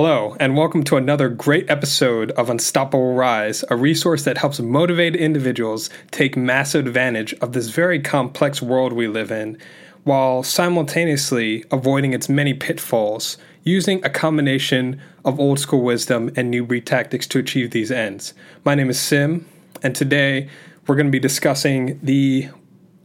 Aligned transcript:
Hello, 0.00 0.36
and 0.38 0.56
welcome 0.56 0.84
to 0.84 0.96
another 0.96 1.28
great 1.28 1.68
episode 1.68 2.30
of 2.30 2.48
Unstoppable 2.48 3.14
Rise, 3.14 3.64
a 3.68 3.74
resource 3.74 4.22
that 4.22 4.38
helps 4.38 4.60
motivated 4.60 5.20
individuals 5.20 5.90
take 6.12 6.36
massive 6.36 6.86
advantage 6.86 7.34
of 7.40 7.52
this 7.52 7.70
very 7.70 7.98
complex 7.98 8.62
world 8.62 8.92
we 8.92 9.08
live 9.08 9.32
in, 9.32 9.58
while 10.04 10.44
simultaneously 10.44 11.64
avoiding 11.72 12.12
its 12.12 12.28
many 12.28 12.54
pitfalls, 12.54 13.38
using 13.64 14.04
a 14.04 14.08
combination 14.08 15.00
of 15.24 15.40
old 15.40 15.58
school 15.58 15.82
wisdom 15.82 16.30
and 16.36 16.48
new 16.48 16.64
breed 16.64 16.86
tactics 16.86 17.26
to 17.26 17.40
achieve 17.40 17.72
these 17.72 17.90
ends. 17.90 18.34
My 18.64 18.76
name 18.76 18.90
is 18.90 19.00
Sim, 19.00 19.48
and 19.82 19.96
today 19.96 20.48
we're 20.86 20.94
going 20.94 21.08
to 21.08 21.10
be 21.10 21.18
discussing 21.18 21.98
the 22.04 22.50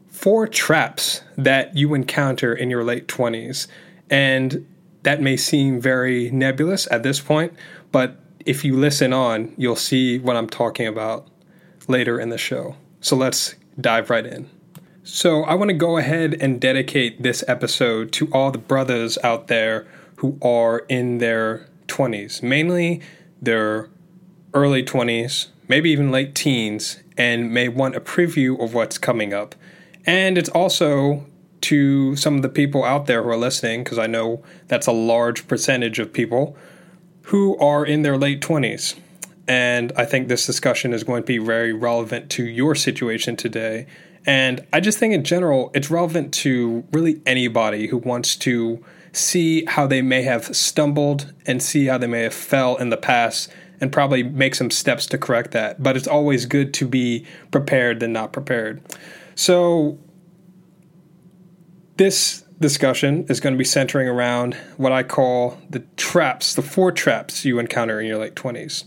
four 0.09 0.45
traps 0.47 1.21
that 1.39 1.75
you 1.75 1.95
encounter 1.95 2.53
in 2.53 2.69
your 2.69 2.83
late 2.83 3.07
20s. 3.07 3.65
And 4.11 4.67
that 5.03 5.21
may 5.21 5.37
seem 5.37 5.79
very 5.79 6.31
nebulous 6.31 6.87
at 6.91 7.03
this 7.03 7.19
point, 7.19 7.53
but 7.91 8.17
if 8.45 8.65
you 8.65 8.77
listen 8.77 9.13
on, 9.13 9.53
you'll 9.57 9.75
see 9.75 10.19
what 10.19 10.35
I'm 10.35 10.49
talking 10.49 10.87
about 10.87 11.27
later 11.87 12.19
in 12.19 12.29
the 12.29 12.37
show. 12.37 12.75
So 13.01 13.15
let's 13.15 13.55
dive 13.79 14.09
right 14.09 14.25
in. 14.25 14.49
So, 15.05 15.43
I 15.43 15.55
want 15.55 15.67
to 15.67 15.73
go 15.73 15.97
ahead 15.97 16.37
and 16.39 16.61
dedicate 16.61 17.23
this 17.23 17.43
episode 17.45 18.13
to 18.13 18.29
all 18.31 18.51
the 18.51 18.57
brothers 18.57 19.17
out 19.21 19.49
there 19.49 19.85
who 20.17 20.37
are 20.41 20.85
in 20.87 21.17
their 21.17 21.67
20s, 21.87 22.41
mainly 22.41 23.01
their 23.41 23.89
early 24.53 24.81
20s, 24.81 25.47
maybe 25.67 25.89
even 25.89 26.09
late 26.09 26.35
teens, 26.35 26.99
and 27.17 27.51
may 27.51 27.67
want 27.67 27.97
a 27.97 27.99
preview 27.99 28.57
of 28.63 28.73
what's 28.73 28.97
coming 28.97 29.33
up. 29.33 29.55
And 30.05 30.37
it's 30.37 30.47
also 30.49 31.25
to 31.63 32.15
some 32.15 32.35
of 32.35 32.41
the 32.41 32.49
people 32.49 32.83
out 32.83 33.05
there 33.05 33.23
who 33.23 33.29
are 33.29 33.37
listening, 33.37 33.83
because 33.83 33.97
I 33.97 34.07
know 34.07 34.43
that's 34.67 34.87
a 34.87 34.91
large 34.91 35.47
percentage 35.47 35.99
of 35.99 36.13
people 36.13 36.55
who 37.23 37.57
are 37.57 37.85
in 37.85 38.01
their 38.01 38.17
late 38.17 38.41
20s. 38.41 38.95
And 39.47 39.91
I 39.97 40.05
think 40.05 40.27
this 40.27 40.45
discussion 40.45 40.93
is 40.93 41.03
going 41.03 41.23
to 41.23 41.27
be 41.27 41.37
very 41.37 41.73
relevant 41.73 42.29
to 42.31 42.45
your 42.45 42.75
situation 42.75 43.35
today. 43.35 43.87
And 44.25 44.65
I 44.71 44.79
just 44.79 44.99
think 44.99 45.13
in 45.13 45.23
general, 45.23 45.71
it's 45.73 45.89
relevant 45.89 46.33
to 46.35 46.85
really 46.91 47.21
anybody 47.25 47.87
who 47.87 47.97
wants 47.97 48.35
to 48.37 48.83
see 49.11 49.65
how 49.65 49.85
they 49.85 50.01
may 50.01 50.23
have 50.23 50.55
stumbled 50.55 51.33
and 51.45 51.61
see 51.61 51.85
how 51.85 51.97
they 51.97 52.07
may 52.07 52.23
have 52.23 52.33
fell 52.33 52.77
in 52.77 52.89
the 52.89 52.97
past 52.97 53.49
and 53.81 53.91
probably 53.91 54.23
make 54.23 54.55
some 54.55 54.71
steps 54.71 55.05
to 55.07 55.17
correct 55.17 55.51
that. 55.51 55.83
But 55.83 55.97
it's 55.97 56.07
always 56.07 56.45
good 56.45 56.73
to 56.75 56.87
be 56.87 57.25
prepared 57.51 57.99
than 57.99 58.13
not 58.13 58.31
prepared. 58.31 58.81
So, 59.35 59.99
this 61.97 62.43
discussion 62.59 63.25
is 63.29 63.39
going 63.39 63.53
to 63.53 63.57
be 63.57 63.65
centering 63.65 64.07
around 64.07 64.55
what 64.77 64.91
I 64.91 65.03
call 65.03 65.57
the 65.69 65.79
traps, 65.97 66.55
the 66.55 66.61
four 66.61 66.91
traps 66.91 67.45
you 67.45 67.59
encounter 67.59 67.99
in 67.99 68.07
your 68.07 68.17
late 68.17 68.35
20s. 68.35 68.85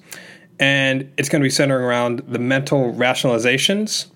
And 0.58 1.12
it's 1.18 1.28
going 1.28 1.42
to 1.42 1.46
be 1.46 1.50
centering 1.50 1.84
around 1.84 2.20
the 2.26 2.38
mental 2.38 2.92
rationalizations 2.94 4.06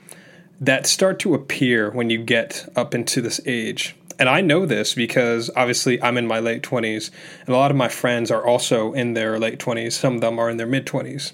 that 0.60 0.86
start 0.86 1.18
to 1.20 1.34
appear 1.34 1.90
when 1.90 2.10
you 2.10 2.18
get 2.18 2.68
up 2.76 2.94
into 2.94 3.20
this 3.20 3.40
age. 3.46 3.94
And 4.18 4.28
I 4.28 4.40
know 4.40 4.66
this 4.66 4.94
because 4.94 5.50
obviously 5.56 6.02
I'm 6.02 6.18
in 6.18 6.26
my 6.26 6.40
late 6.40 6.62
20s, 6.62 7.10
and 7.40 7.48
a 7.48 7.56
lot 7.56 7.70
of 7.70 7.76
my 7.76 7.88
friends 7.88 8.30
are 8.30 8.44
also 8.44 8.92
in 8.92 9.14
their 9.14 9.38
late 9.38 9.58
20s. 9.58 9.92
Some 9.92 10.16
of 10.16 10.20
them 10.20 10.38
are 10.38 10.50
in 10.50 10.56
their 10.56 10.66
mid 10.66 10.86
20s. 10.86 11.32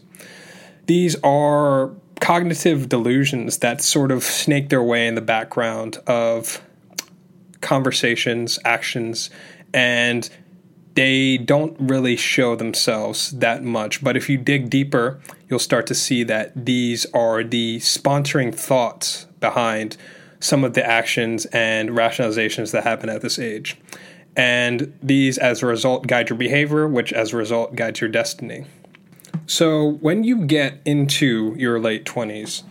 These 0.86 1.16
are 1.22 1.90
cognitive 2.20 2.88
delusions 2.88 3.58
that 3.58 3.82
sort 3.82 4.10
of 4.10 4.22
snake 4.22 4.68
their 4.68 4.82
way 4.82 5.06
in 5.06 5.16
the 5.16 5.20
background 5.20 5.98
of 6.06 6.62
conversations, 7.66 8.60
actions, 8.64 9.28
and 9.74 10.30
they 10.94 11.36
don't 11.36 11.76
really 11.78 12.16
show 12.16 12.54
themselves 12.54 13.32
that 13.32 13.64
much. 13.64 14.02
But 14.02 14.16
if 14.16 14.30
you 14.30 14.38
dig 14.38 14.70
deeper, 14.70 15.20
you'll 15.48 15.58
start 15.58 15.86
to 15.88 15.94
see 15.94 16.22
that 16.24 16.64
these 16.64 17.06
are 17.12 17.42
the 17.42 17.78
sponsoring 17.78 18.54
thoughts 18.54 19.26
behind 19.40 19.96
some 20.38 20.62
of 20.62 20.74
the 20.74 20.86
actions 20.86 21.44
and 21.46 21.90
rationalizations 21.90 22.70
that 22.70 22.84
happen 22.84 23.10
at 23.10 23.20
this 23.20 23.38
age. 23.38 23.76
And 24.36 24.96
these, 25.02 25.36
as 25.36 25.62
a 25.62 25.66
result, 25.66 26.06
guide 26.06 26.30
your 26.30 26.38
behavior, 26.38 26.86
which, 26.86 27.12
as 27.12 27.32
a 27.32 27.36
result, 27.36 27.74
guides 27.74 28.00
your 28.00 28.10
destiny. 28.10 28.64
So, 29.46 29.92
when 30.00 30.24
you 30.24 30.44
get 30.46 30.80
into 30.84 31.54
your 31.58 31.80
late 31.80 32.04
20s, 32.04 32.62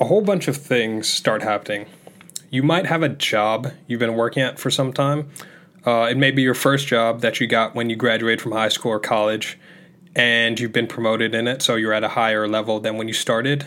a 0.00 0.04
whole 0.04 0.22
bunch 0.22 0.48
of 0.48 0.56
things 0.56 1.08
start 1.08 1.42
happening 1.42 1.86
you 2.50 2.62
might 2.62 2.86
have 2.86 3.02
a 3.02 3.08
job 3.08 3.72
you've 3.86 4.00
been 4.00 4.14
working 4.14 4.42
at 4.42 4.58
for 4.58 4.70
some 4.70 4.92
time. 4.92 5.30
Uh, 5.86 6.08
it 6.10 6.16
may 6.16 6.30
be 6.30 6.42
your 6.42 6.54
first 6.54 6.86
job 6.86 7.20
that 7.20 7.40
you 7.40 7.46
got 7.46 7.74
when 7.74 7.88
you 7.88 7.96
graduated 7.96 8.40
from 8.40 8.52
high 8.52 8.68
school 8.68 8.92
or 8.92 9.00
college, 9.00 9.58
and 10.14 10.58
you've 10.58 10.72
been 10.72 10.86
promoted 10.86 11.34
in 11.34 11.46
it, 11.46 11.62
so 11.62 11.76
you're 11.76 11.92
at 11.92 12.04
a 12.04 12.08
higher 12.08 12.48
level 12.48 12.80
than 12.80 12.96
when 12.96 13.08
you 13.08 13.14
started. 13.14 13.66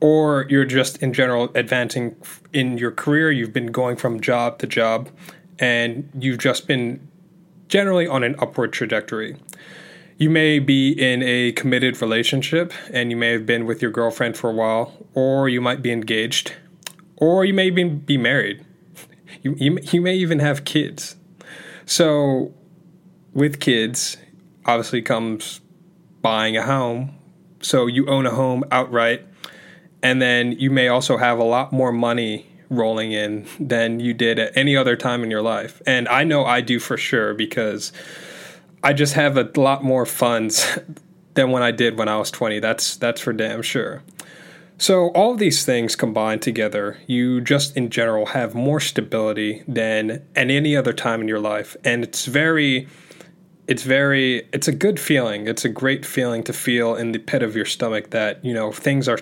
Or 0.00 0.46
you're 0.48 0.64
just 0.64 1.02
in 1.02 1.12
general 1.12 1.50
advancing 1.54 2.16
in 2.52 2.78
your 2.78 2.90
career. 2.90 3.30
You've 3.30 3.52
been 3.52 3.70
going 3.70 3.96
from 3.96 4.20
job 4.20 4.58
to 4.58 4.66
job, 4.66 5.10
and 5.58 6.10
you've 6.18 6.38
just 6.38 6.66
been 6.66 7.06
generally 7.68 8.06
on 8.06 8.24
an 8.24 8.34
upward 8.38 8.72
trajectory. 8.72 9.36
You 10.16 10.30
may 10.30 10.58
be 10.58 10.90
in 10.90 11.22
a 11.22 11.52
committed 11.52 12.00
relationship, 12.02 12.72
and 12.92 13.10
you 13.10 13.16
may 13.16 13.30
have 13.32 13.46
been 13.46 13.66
with 13.66 13.80
your 13.80 13.90
girlfriend 13.90 14.36
for 14.36 14.50
a 14.50 14.52
while, 14.52 15.06
or 15.14 15.48
you 15.48 15.60
might 15.60 15.80
be 15.82 15.92
engaged 15.92 16.54
or 17.20 17.44
you 17.44 17.54
may 17.54 17.66
even 17.66 18.00
be 18.00 18.18
married. 18.18 18.64
You, 19.42 19.54
you, 19.56 19.78
you 19.90 20.02
may 20.02 20.16
even 20.16 20.40
have 20.40 20.66
kids. 20.66 21.16
So, 21.86 22.52
with 23.32 23.58
kids, 23.58 24.18
obviously 24.66 25.00
comes 25.00 25.62
buying 26.20 26.58
a 26.58 26.62
home. 26.62 27.16
So, 27.62 27.86
you 27.86 28.06
own 28.06 28.26
a 28.26 28.32
home 28.32 28.64
outright. 28.70 29.26
And 30.02 30.20
then 30.20 30.52
you 30.52 30.70
may 30.70 30.88
also 30.88 31.16
have 31.16 31.38
a 31.38 31.44
lot 31.44 31.72
more 31.72 31.90
money 31.90 32.50
rolling 32.70 33.12
in 33.12 33.46
than 33.58 34.00
you 34.00 34.14
did 34.14 34.38
at 34.38 34.56
any 34.56 34.76
other 34.76 34.96
time 34.96 35.22
in 35.22 35.30
your 35.30 35.42
life. 35.42 35.82
And 35.86 36.08
I 36.08 36.24
know 36.24 36.44
I 36.44 36.60
do 36.60 36.78
for 36.78 36.96
sure 36.96 37.34
because 37.34 37.92
I 38.82 38.92
just 38.92 39.14
have 39.14 39.36
a 39.36 39.50
lot 39.56 39.82
more 39.84 40.06
funds 40.06 40.78
than 41.34 41.50
when 41.50 41.62
I 41.62 41.72
did 41.72 41.98
when 41.98 42.08
I 42.08 42.16
was 42.16 42.30
20. 42.30 42.60
That's 42.60 42.96
that's 42.96 43.20
for 43.20 43.32
damn 43.32 43.62
sure. 43.62 44.02
So, 44.80 45.08
all 45.08 45.34
these 45.34 45.62
things 45.62 45.94
combined 45.94 46.40
together, 46.40 46.96
you 47.06 47.42
just 47.42 47.76
in 47.76 47.90
general 47.90 48.24
have 48.24 48.54
more 48.54 48.80
stability 48.80 49.62
than 49.68 50.10
at 50.34 50.50
any 50.50 50.74
other 50.74 50.94
time 50.94 51.20
in 51.20 51.28
your 51.28 51.38
life. 51.38 51.76
And 51.84 52.02
it's 52.02 52.24
very, 52.24 52.88
it's 53.66 53.82
very, 53.82 54.48
it's 54.54 54.68
a 54.68 54.72
good 54.72 54.98
feeling. 54.98 55.46
It's 55.46 55.66
a 55.66 55.68
great 55.68 56.06
feeling 56.06 56.42
to 56.44 56.54
feel 56.54 56.94
in 56.94 57.12
the 57.12 57.18
pit 57.18 57.42
of 57.42 57.54
your 57.54 57.66
stomach 57.66 58.08
that, 58.12 58.42
you 58.42 58.54
know, 58.54 58.72
things 58.72 59.06
are 59.06 59.18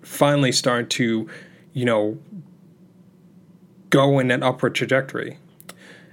finally 0.00 0.50
starting 0.50 0.88
to, 0.88 1.28
you 1.74 1.84
know, 1.84 2.16
go 3.90 4.18
in 4.18 4.30
an 4.30 4.42
upward 4.42 4.74
trajectory. 4.74 5.36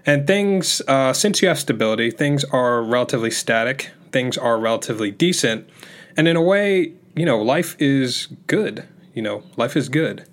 And 0.06 0.28
things, 0.28 0.82
uh, 0.90 1.14
since 1.14 1.42
you 1.42 1.48
have 1.48 1.58
stability, 1.58 2.12
things 2.12 2.44
are 2.44 2.84
relatively 2.84 3.32
static, 3.32 3.92
things 4.12 4.38
are 4.38 4.60
relatively 4.60 5.10
decent. 5.10 5.70
And 6.18 6.28
in 6.28 6.36
a 6.36 6.42
way, 6.42 6.96
you 7.16 7.26
know, 7.26 7.42
life 7.42 7.76
is 7.80 8.28
good. 8.48 8.88
You 9.14 9.22
know, 9.22 9.44
life 9.58 9.78
is 9.78 9.90
good 9.90 10.28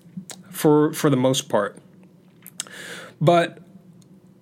for 0.49 0.93
for 0.93 1.09
the 1.09 1.17
most 1.17 1.49
part. 1.49 1.77
But 3.19 3.59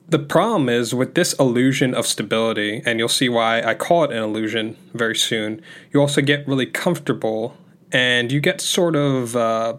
the 0.07 0.19
problem 0.19 0.69
is 0.69 0.95
with 0.95 1.13
this 1.13 1.33
illusion 1.33 1.94
of 1.94 2.07
stability, 2.07 2.81
and 2.85 2.97
you'll 2.97 3.09
see 3.09 3.29
why 3.29 3.61
I 3.61 3.75
call 3.75 4.05
it 4.05 4.11
an 4.11 4.23
illusion 4.23 4.75
very 4.94 5.16
soon. 5.16 5.61
You 5.91 6.01
also 6.01 6.22
get 6.22 6.47
really 6.47 6.66
comfortable, 6.66 7.57
and 7.91 8.31
you 8.31 8.39
get 8.39 8.61
sort 8.61 8.95
of 8.95 9.35
uh, 9.35 9.77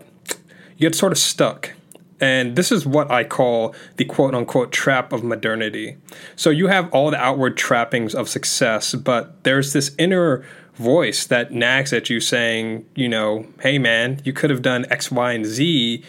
you 0.76 0.88
get 0.88 0.94
sort 0.94 1.12
of 1.12 1.18
stuck. 1.18 1.72
And 2.20 2.54
this 2.54 2.70
is 2.70 2.84
what 2.84 3.10
I 3.10 3.24
call 3.24 3.74
the 3.96 4.04
quote 4.04 4.34
unquote 4.34 4.72
trap 4.72 5.12
of 5.12 5.24
modernity. 5.24 5.96
So 6.36 6.50
you 6.50 6.66
have 6.66 6.92
all 6.92 7.10
the 7.10 7.16
outward 7.16 7.56
trappings 7.56 8.14
of 8.14 8.28
success, 8.28 8.94
but 8.94 9.42
there's 9.44 9.72
this 9.72 9.94
inner 9.98 10.44
voice 10.80 11.26
that 11.26 11.52
nags 11.52 11.92
at 11.92 12.10
you 12.10 12.20
saying, 12.20 12.86
you 12.94 13.08
know, 13.08 13.46
hey 13.60 13.78
man, 13.78 14.20
you 14.24 14.32
could 14.32 14.50
have 14.50 14.62
done 14.62 14.86
X, 14.90 15.10
Y, 15.10 15.32
and 15.32 15.46
Z, 15.46 16.02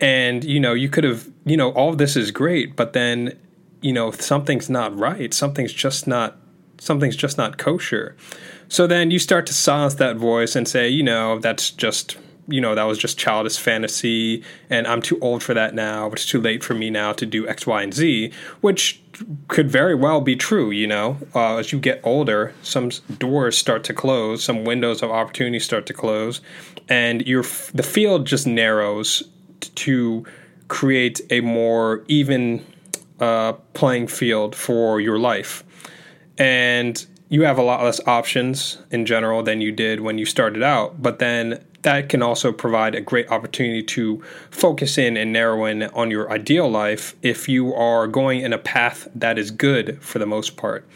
and 0.00 0.44
you 0.44 0.60
know, 0.60 0.74
you 0.74 0.88
could 0.88 1.04
have, 1.04 1.28
you 1.44 1.56
know, 1.56 1.70
all 1.72 1.94
this 1.94 2.16
is 2.16 2.30
great, 2.30 2.76
but 2.76 2.92
then, 2.92 3.38
you 3.80 3.92
know, 3.92 4.08
if 4.08 4.20
something's 4.20 4.68
not 4.68 4.96
right. 4.98 5.32
Something's 5.32 5.72
just 5.72 6.06
not 6.06 6.36
something's 6.78 7.16
just 7.16 7.38
not 7.38 7.58
kosher. 7.58 8.16
So 8.68 8.86
then 8.86 9.10
you 9.10 9.18
start 9.18 9.46
to 9.46 9.54
silence 9.54 9.94
that 9.94 10.16
voice 10.16 10.56
and 10.56 10.66
say, 10.66 10.88
you 10.88 11.02
know, 11.02 11.38
that's 11.38 11.70
just 11.70 12.16
you 12.50 12.60
know 12.60 12.74
that 12.74 12.84
was 12.84 12.98
just 12.98 13.18
childish 13.18 13.58
fantasy 13.58 14.42
and 14.68 14.86
i'm 14.86 15.00
too 15.00 15.18
old 15.20 15.42
for 15.42 15.54
that 15.54 15.74
now 15.74 16.10
it's 16.10 16.26
too 16.26 16.40
late 16.40 16.62
for 16.62 16.74
me 16.74 16.90
now 16.90 17.12
to 17.12 17.26
do 17.26 17.46
x 17.48 17.66
y 17.66 17.82
and 17.82 17.94
z 17.94 18.32
which 18.60 19.00
could 19.48 19.70
very 19.70 19.94
well 19.94 20.20
be 20.20 20.36
true 20.36 20.70
you 20.70 20.86
know 20.86 21.16
uh, 21.34 21.56
as 21.56 21.72
you 21.72 21.78
get 21.78 22.00
older 22.04 22.54
some 22.62 22.90
doors 23.18 23.56
start 23.56 23.84
to 23.84 23.94
close 23.94 24.42
some 24.42 24.64
windows 24.64 25.02
of 25.02 25.10
opportunity 25.10 25.58
start 25.58 25.86
to 25.86 25.92
close 25.92 26.40
and 26.88 27.26
your 27.26 27.42
the 27.74 27.82
field 27.82 28.26
just 28.26 28.46
narrows 28.46 29.22
to 29.74 30.24
create 30.68 31.20
a 31.30 31.40
more 31.40 32.02
even 32.08 32.64
uh, 33.18 33.52
playing 33.74 34.06
field 34.06 34.54
for 34.54 35.00
your 35.00 35.18
life 35.18 35.62
and 36.38 37.06
you 37.30 37.44
have 37.44 37.58
a 37.58 37.62
lot 37.62 37.82
less 37.82 38.00
options 38.06 38.78
in 38.90 39.06
general 39.06 39.42
than 39.42 39.60
you 39.60 39.70
did 39.70 40.00
when 40.00 40.18
you 40.18 40.26
started 40.26 40.62
out. 40.62 41.00
But 41.00 41.20
then 41.20 41.64
that 41.82 42.08
can 42.08 42.22
also 42.22 42.52
provide 42.52 42.94
a 42.94 43.00
great 43.00 43.30
opportunity 43.30 43.82
to 43.82 44.22
focus 44.50 44.98
in 44.98 45.16
and 45.16 45.32
narrow 45.32 45.64
in 45.64 45.84
on 45.84 46.10
your 46.10 46.30
ideal 46.30 46.70
life 46.70 47.16
if 47.22 47.48
you 47.48 47.74
are 47.74 48.06
going 48.06 48.40
in 48.40 48.52
a 48.52 48.58
path 48.58 49.08
that 49.14 49.38
is 49.38 49.50
good 49.50 50.02
for 50.02 50.18
the 50.18 50.26
most 50.26 50.56
part. 50.56 50.86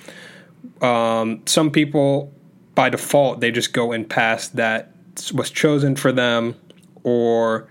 Um, 0.83 1.43
some 1.47 1.71
people, 1.71 2.33
by 2.75 2.91
default, 2.91 3.41
they 3.41 3.51
just 3.51 3.73
go 3.73 3.93
in 3.93 4.05
past 4.05 4.57
that 4.57 4.93
was 5.33 5.51
chosen 5.51 5.97
for 5.97 6.13
them, 6.13 6.55
or 7.03 7.69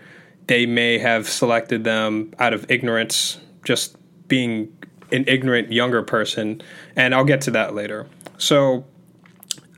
they 0.47 0.65
may 0.65 0.97
have 0.97 1.29
selected 1.29 1.83
them 1.83 2.33
out 2.39 2.53
of 2.53 2.69
ignorance, 2.69 3.39
just 3.63 3.95
being 4.27 4.75
an 5.11 5.25
ignorant 5.27 5.71
younger 5.71 6.01
person. 6.01 6.61
And 6.95 7.13
I'll 7.13 7.25
get 7.25 7.41
to 7.41 7.51
that 7.51 7.75
later. 7.75 8.07
So 8.37 8.85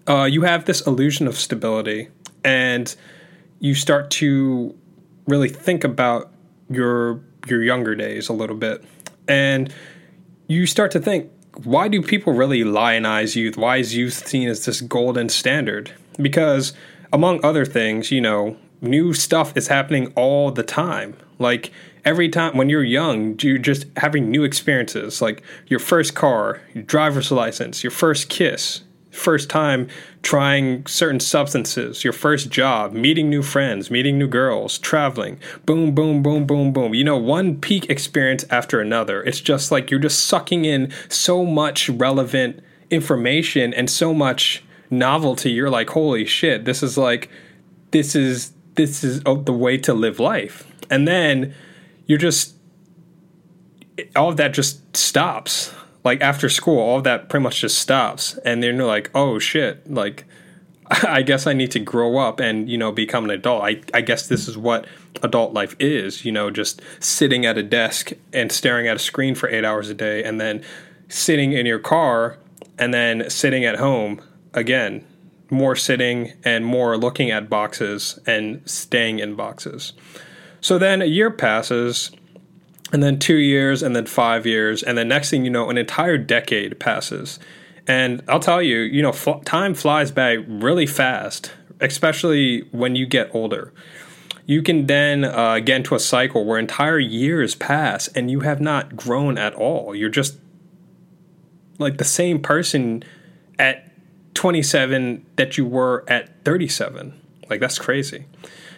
uh, 0.08 0.24
you 0.24 0.44
have 0.44 0.66
this 0.66 0.86
illusion 0.88 1.28
of 1.28 1.36
stability, 1.36 2.10
and 2.44 2.96
you 3.66 3.74
start 3.74 4.12
to 4.12 4.76
really 5.28 5.50
think 5.50 5.84
about 5.84 6.32
your 6.70 7.20
your 7.48 7.64
younger 7.64 7.96
days 7.96 8.30
a 8.30 8.34
little 8.34 8.56
bit, 8.56 8.84
and 9.28 9.74
you 10.48 10.68
start 10.68 10.92
to 10.92 11.00
think, 11.00 11.32
why 11.64 11.88
do 11.88 12.02
people 12.02 12.34
really 12.34 12.64
lionize 12.64 13.36
youth? 13.36 13.58
Why 13.58 13.78
is 13.78 13.96
youth 13.96 14.28
seen 14.28 14.50
as 14.50 14.66
this 14.66 14.82
golden 14.82 15.30
standard? 15.30 15.92
Because 16.18 16.74
among 17.12 17.44
other 17.44 17.66
things, 17.66 18.12
you 18.12 18.22
know, 18.22 18.56
new 18.82 19.14
stuff 19.14 19.58
is 19.58 19.68
happening 19.68 20.14
all 20.16 20.52
the 20.52 20.64
time. 20.64 21.18
Like 21.40 21.72
every 22.04 22.30
time 22.30 22.56
when 22.58 22.70
you're 22.70 22.84
young, 22.84 23.38
you're 23.40 23.58
just 23.58 23.88
having 23.98 24.30
new 24.30 24.44
experiences, 24.44 25.22
like 25.24 25.42
your 25.68 25.80
first 25.80 26.14
car, 26.14 26.62
your 26.74 26.84
driver's 26.84 27.32
license, 27.32 27.84
your 27.84 27.92
first 27.92 28.30
kiss, 28.30 28.82
first 29.16 29.50
time 29.50 29.88
trying 30.22 30.86
certain 30.86 31.20
substances, 31.20 32.04
your 32.04 32.14
first 32.14 32.50
job, 32.50 32.94
meeting 32.94 33.30
new 33.30 33.42
friends, 33.42 33.90
meeting 33.90 34.18
new 34.18 34.28
girls, 34.28 34.78
traveling, 34.78 35.40
boom, 35.66 35.94
boom, 35.94 36.22
boom, 36.22 36.46
boom, 36.46 36.74
boom. 36.74 36.94
You 36.94 37.04
know, 37.04 37.18
one 37.18 37.60
peak 37.60 37.90
experience 37.90 38.46
after 38.50 38.80
another. 38.80 39.24
It's 39.24 39.40
just 39.40 39.72
like 39.72 39.92
you're 39.92 40.00
just 40.00 40.26
sucking 40.26 40.66
in 40.66 40.92
so 41.10 41.46
much 41.46 41.90
relevant 41.90 42.62
information 42.90 43.74
and 43.74 43.90
so 43.90 44.14
much 44.14 44.64
novelty. 44.90 45.52
You're 45.52 45.70
like, 45.70 45.90
holy 45.90 46.26
shit, 46.26 46.66
this 46.66 46.84
is 46.84 46.98
like, 46.98 47.30
this 47.92 48.16
is, 48.16 48.52
this 48.76 49.04
is 49.04 49.22
the 49.22 49.54
way 49.54 49.78
to 49.80 49.94
live 49.94 50.20
life. 50.20 50.68
And 50.90 51.08
then 51.08 51.54
you're 52.08 52.20
just, 52.20 52.56
all 54.16 54.30
of 54.30 54.38
that 54.38 54.54
just 54.54 54.96
stops 54.96 55.74
like 56.06 56.22
after 56.22 56.48
school, 56.48 56.80
all 56.80 57.02
that 57.02 57.28
pretty 57.28 57.44
much 57.44 57.60
just 57.60 57.80
stops, 57.80 58.38
and 58.46 58.64
then 58.64 58.78
you're 58.78 58.86
like, 58.86 59.10
oh 59.14 59.40
shit, 59.40 59.92
like 59.92 60.24
I 61.08 61.24
guess 61.24 61.48
I 61.48 61.54
need 61.54 61.72
to 61.72 61.80
grow 61.80 62.18
up 62.18 62.40
and 62.40 62.70
you 62.70 62.78
know 62.78 62.92
become 62.92 63.26
an 63.26 63.32
adult. 63.32 63.64
I 63.64 63.82
I 63.94 64.02
guess 64.02 64.28
this 64.28 64.48
is 64.48 64.58
what 64.58 64.86
adult 65.24 65.54
life 65.54 65.76
is, 65.80 66.24
you 66.24 66.32
know, 66.32 66.52
just 66.52 66.82
sitting 67.00 67.46
at 67.46 67.58
a 67.58 67.64
desk 67.64 68.12
and 68.32 68.52
staring 68.52 68.88
at 68.88 68.96
a 68.96 69.00
screen 69.00 69.36
for 69.36 69.50
eight 69.50 69.66
hours 69.66 69.90
a 69.90 69.96
day, 69.96 70.24
and 70.24 70.40
then 70.40 70.64
sitting 71.10 71.54
in 71.54 71.66
your 71.66 71.80
car, 71.80 72.38
and 72.78 72.94
then 72.94 73.30
sitting 73.30 73.66
at 73.66 73.78
home 73.78 74.22
again, 74.54 75.04
more 75.50 75.76
sitting 75.76 76.34
and 76.44 76.66
more 76.66 76.98
looking 76.98 77.32
at 77.32 77.50
boxes 77.50 78.20
and 78.28 78.62
staying 78.70 79.20
in 79.20 79.36
boxes. 79.36 79.94
So 80.62 80.78
then 80.78 81.02
a 81.02 81.06
year 81.06 81.32
passes 81.32 82.12
and 82.96 83.04
then 83.04 83.20
two 83.20 83.36
years, 83.36 83.84
and 83.84 83.94
then 83.94 84.06
five 84.06 84.46
years, 84.46 84.82
and 84.82 84.98
then 84.98 85.10
next 85.10 85.30
thing 85.30 85.44
you 85.44 85.52
know, 85.52 85.70
an 85.70 85.78
entire 85.78 86.18
decade 86.18 86.80
passes. 86.80 87.40
And 87.86 88.24
I'll 88.30 88.40
tell 88.40 88.62
you, 88.62 88.78
you 88.78 89.02
know, 89.02 89.12
fl- 89.12 89.40
time 89.40 89.74
flies 89.74 90.12
by 90.12 90.32
really 90.32 90.88
fast, 90.88 91.52
especially 91.82 92.62
when 92.72 92.96
you 92.96 93.06
get 93.06 93.30
older. 93.36 93.74
You 94.46 94.64
can 94.64 94.86
then 94.88 95.26
uh, 95.26 95.60
get 95.60 95.76
into 95.76 95.94
a 95.94 96.00
cycle 96.00 96.46
where 96.46 96.58
entire 96.58 96.98
years 96.98 97.54
pass 97.54 98.08
and 98.08 98.32
you 98.32 98.40
have 98.40 98.62
not 98.62 98.96
grown 98.96 99.38
at 99.38 99.54
all. 99.56 99.94
You're 99.94 100.08
just 100.08 100.38
like 101.78 101.98
the 101.98 102.06
same 102.06 102.42
person 102.42 103.04
at 103.60 103.92
27 104.36 105.26
that 105.36 105.58
you 105.58 105.66
were 105.66 106.06
at 106.08 106.46
37. 106.46 107.14
Like, 107.50 107.60
that's 107.60 107.78
crazy. 107.78 108.24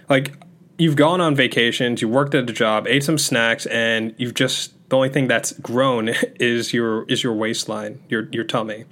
Like, 0.10 0.34
you've 0.78 0.96
gone 0.96 1.22
on 1.22 1.36
vacations, 1.36 2.02
you 2.02 2.08
worked 2.08 2.36
at 2.36 2.50
a 2.50 2.54
job, 2.54 2.88
ate 2.88 3.04
some 3.04 3.18
snacks, 3.18 3.66
and 3.68 4.14
you've 4.18 4.34
just 4.34 4.74
the 4.90 4.96
only 4.96 5.10
thing 5.10 5.28
that's 5.28 5.54
grown 5.54 6.10
is 6.40 6.74
your 6.74 7.04
is 7.06 7.24
your 7.24 7.34
waistline, 7.34 8.02
your 8.10 8.28
your 8.32 8.44
tummy. 8.44 8.86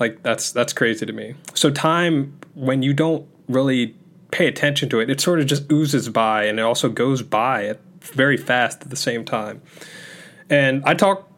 Like 0.00 0.22
that's 0.22 0.52
that's 0.52 0.72
crazy 0.72 1.06
to 1.06 1.12
me. 1.12 1.34
So 1.54 1.70
time 1.70 2.38
when 2.54 2.82
you 2.82 2.92
don't 2.92 3.26
really 3.48 3.96
pay 4.30 4.46
attention 4.46 4.88
to 4.88 5.00
it, 5.00 5.10
it 5.10 5.20
sort 5.20 5.40
of 5.40 5.46
just 5.46 5.70
oozes 5.70 6.08
by, 6.08 6.44
and 6.44 6.58
it 6.58 6.62
also 6.62 6.88
goes 6.88 7.22
by 7.22 7.76
very 8.00 8.36
fast 8.36 8.82
at 8.82 8.90
the 8.90 8.96
same 8.96 9.24
time. 9.24 9.62
And 10.50 10.82
I 10.84 10.94
talk 10.94 11.28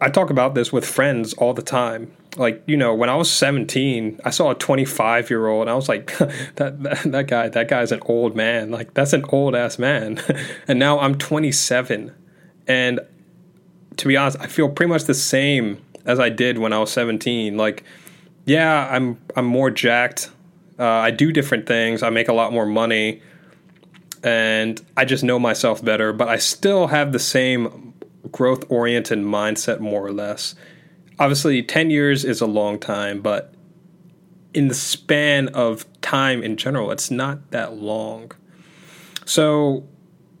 I 0.00 0.08
talk 0.08 0.30
about 0.30 0.54
this 0.54 0.72
with 0.72 0.86
friends 0.86 1.32
all 1.34 1.52
the 1.52 1.62
time 1.62 2.12
like 2.36 2.62
you 2.66 2.76
know 2.76 2.94
when 2.94 3.08
i 3.08 3.14
was 3.14 3.30
17 3.30 4.20
i 4.24 4.30
saw 4.30 4.50
a 4.50 4.54
25 4.54 5.30
year 5.30 5.46
old 5.46 5.62
and 5.62 5.70
i 5.70 5.74
was 5.74 5.88
like 5.88 6.16
that, 6.56 6.82
that, 6.82 7.02
that 7.04 7.26
guy 7.26 7.48
that 7.48 7.68
guy's 7.68 7.92
an 7.92 8.00
old 8.06 8.34
man. 8.34 8.70
Like 8.70 8.94
that's 8.94 9.12
an 9.12 9.24
old 9.28 9.54
ass 9.54 9.78
man. 9.78 10.20
And 10.68 10.78
now 10.78 10.98
i'm 11.00 11.16
27 11.16 12.12
and 12.66 13.00
to 13.96 14.08
be 14.08 14.16
honest 14.16 14.38
i 14.40 14.46
feel 14.46 14.68
pretty 14.68 14.90
much 14.90 15.04
the 15.04 15.14
same 15.14 15.82
as 16.04 16.18
i 16.18 16.28
did 16.28 16.58
when 16.58 16.72
i 16.72 16.78
was 16.78 16.90
17 16.92 17.56
like 17.56 17.84
yeah 18.44 18.88
i'm 18.90 19.18
i'm 19.36 19.46
more 19.46 19.70
jacked. 19.70 20.30
Uh, 20.78 20.84
i 20.84 21.10
do 21.10 21.30
different 21.30 21.66
things. 21.66 22.02
I 22.02 22.10
make 22.10 22.28
a 22.28 22.32
lot 22.32 22.52
more 22.52 22.66
money. 22.66 23.22
And 24.22 24.80
i 24.96 25.04
just 25.04 25.22
know 25.22 25.38
myself 25.38 25.84
better. 25.84 26.12
But 26.12 26.28
i 26.28 26.38
still 26.38 26.88
have 26.88 27.12
the 27.12 27.18
same 27.18 27.94
growth 28.32 28.64
oriented 28.70 29.18
mindset 29.18 29.80
more 29.80 30.04
or 30.04 30.12
less 30.12 30.54
obviously 31.18 31.62
10 31.62 31.90
years 31.90 32.24
is 32.24 32.40
a 32.40 32.46
long 32.46 32.78
time, 32.78 33.20
but 33.20 33.54
in 34.52 34.68
the 34.68 34.74
span 34.74 35.48
of 35.48 35.84
time 36.00 36.42
in 36.42 36.56
general, 36.56 36.90
it's 36.90 37.10
not 37.10 37.50
that 37.50 37.76
long. 37.76 38.32
So 39.24 39.86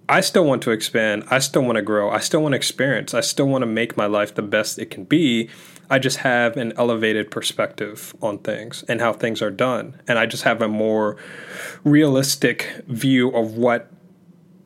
I 0.08 0.20
still 0.20 0.44
want 0.44 0.62
to 0.62 0.70
expand. 0.70 1.24
I 1.30 1.38
still 1.38 1.62
want 1.62 1.76
to 1.76 1.82
grow. 1.82 2.10
I 2.10 2.20
still 2.20 2.42
want 2.42 2.52
to 2.52 2.56
experience. 2.56 3.14
I 3.14 3.20
still 3.20 3.46
want 3.46 3.62
to 3.62 3.66
make 3.66 3.96
my 3.96 4.06
life 4.06 4.34
the 4.34 4.42
best 4.42 4.78
it 4.78 4.90
can 4.90 5.04
be. 5.04 5.48
I 5.90 5.98
just 5.98 6.18
have 6.18 6.56
an 6.56 6.72
elevated 6.76 7.30
perspective 7.30 8.14
on 8.22 8.38
things 8.38 8.84
and 8.88 9.00
how 9.00 9.12
things 9.12 9.42
are 9.42 9.50
done. 9.50 10.00
And 10.06 10.18
I 10.18 10.26
just 10.26 10.44
have 10.44 10.62
a 10.62 10.68
more 10.68 11.16
realistic 11.84 12.82
view 12.86 13.30
of 13.30 13.56
what 13.56 13.90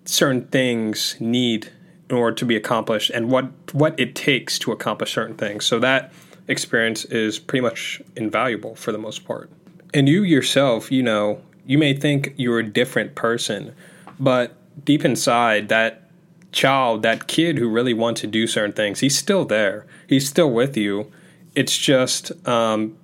certain 0.04 0.46
things 0.46 1.16
need 1.18 1.70
in 2.10 2.16
order 2.16 2.34
to 2.34 2.44
be 2.44 2.56
accomplished 2.56 3.10
and 3.10 3.30
what 3.30 3.50
what 3.72 3.98
it 3.98 4.14
takes 4.14 4.58
to 4.60 4.72
accomplish 4.72 5.12
certain 5.12 5.36
things. 5.36 5.64
So 5.64 5.78
that 5.80 6.12
experience 6.46 7.04
is 7.06 7.38
pretty 7.38 7.62
much 7.62 8.00
invaluable 8.16 8.74
for 8.74 8.92
the 8.92 8.98
most 8.98 9.24
part. 9.24 9.50
And 9.92 10.08
you 10.08 10.22
yourself, 10.22 10.90
you 10.90 11.02
know, 11.02 11.40
you 11.66 11.78
may 11.78 11.94
think 11.94 12.34
you're 12.36 12.58
a 12.58 12.66
different 12.66 13.14
person, 13.14 13.74
but 14.18 14.54
deep 14.84 15.04
inside 15.04 15.68
that 15.68 16.08
child, 16.52 17.02
that 17.02 17.26
kid 17.26 17.58
who 17.58 17.68
really 17.68 17.94
wants 17.94 18.22
to 18.22 18.26
do 18.26 18.46
certain 18.46 18.72
things, 18.72 19.00
he's 19.00 19.16
still 19.16 19.44
there. 19.44 19.86
He's 20.06 20.28
still 20.28 20.50
with 20.50 20.76
you. 20.76 21.10
It's 21.54 21.76
just 21.76 22.32
um, 22.48 22.96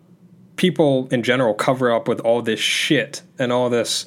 people 0.56 1.08
in 1.10 1.22
general 1.22 1.54
cover 1.54 1.92
up 1.92 2.08
with 2.08 2.20
all 2.20 2.40
this 2.42 2.60
shit 2.60 3.22
and 3.38 3.52
all 3.52 3.68
this 3.68 4.06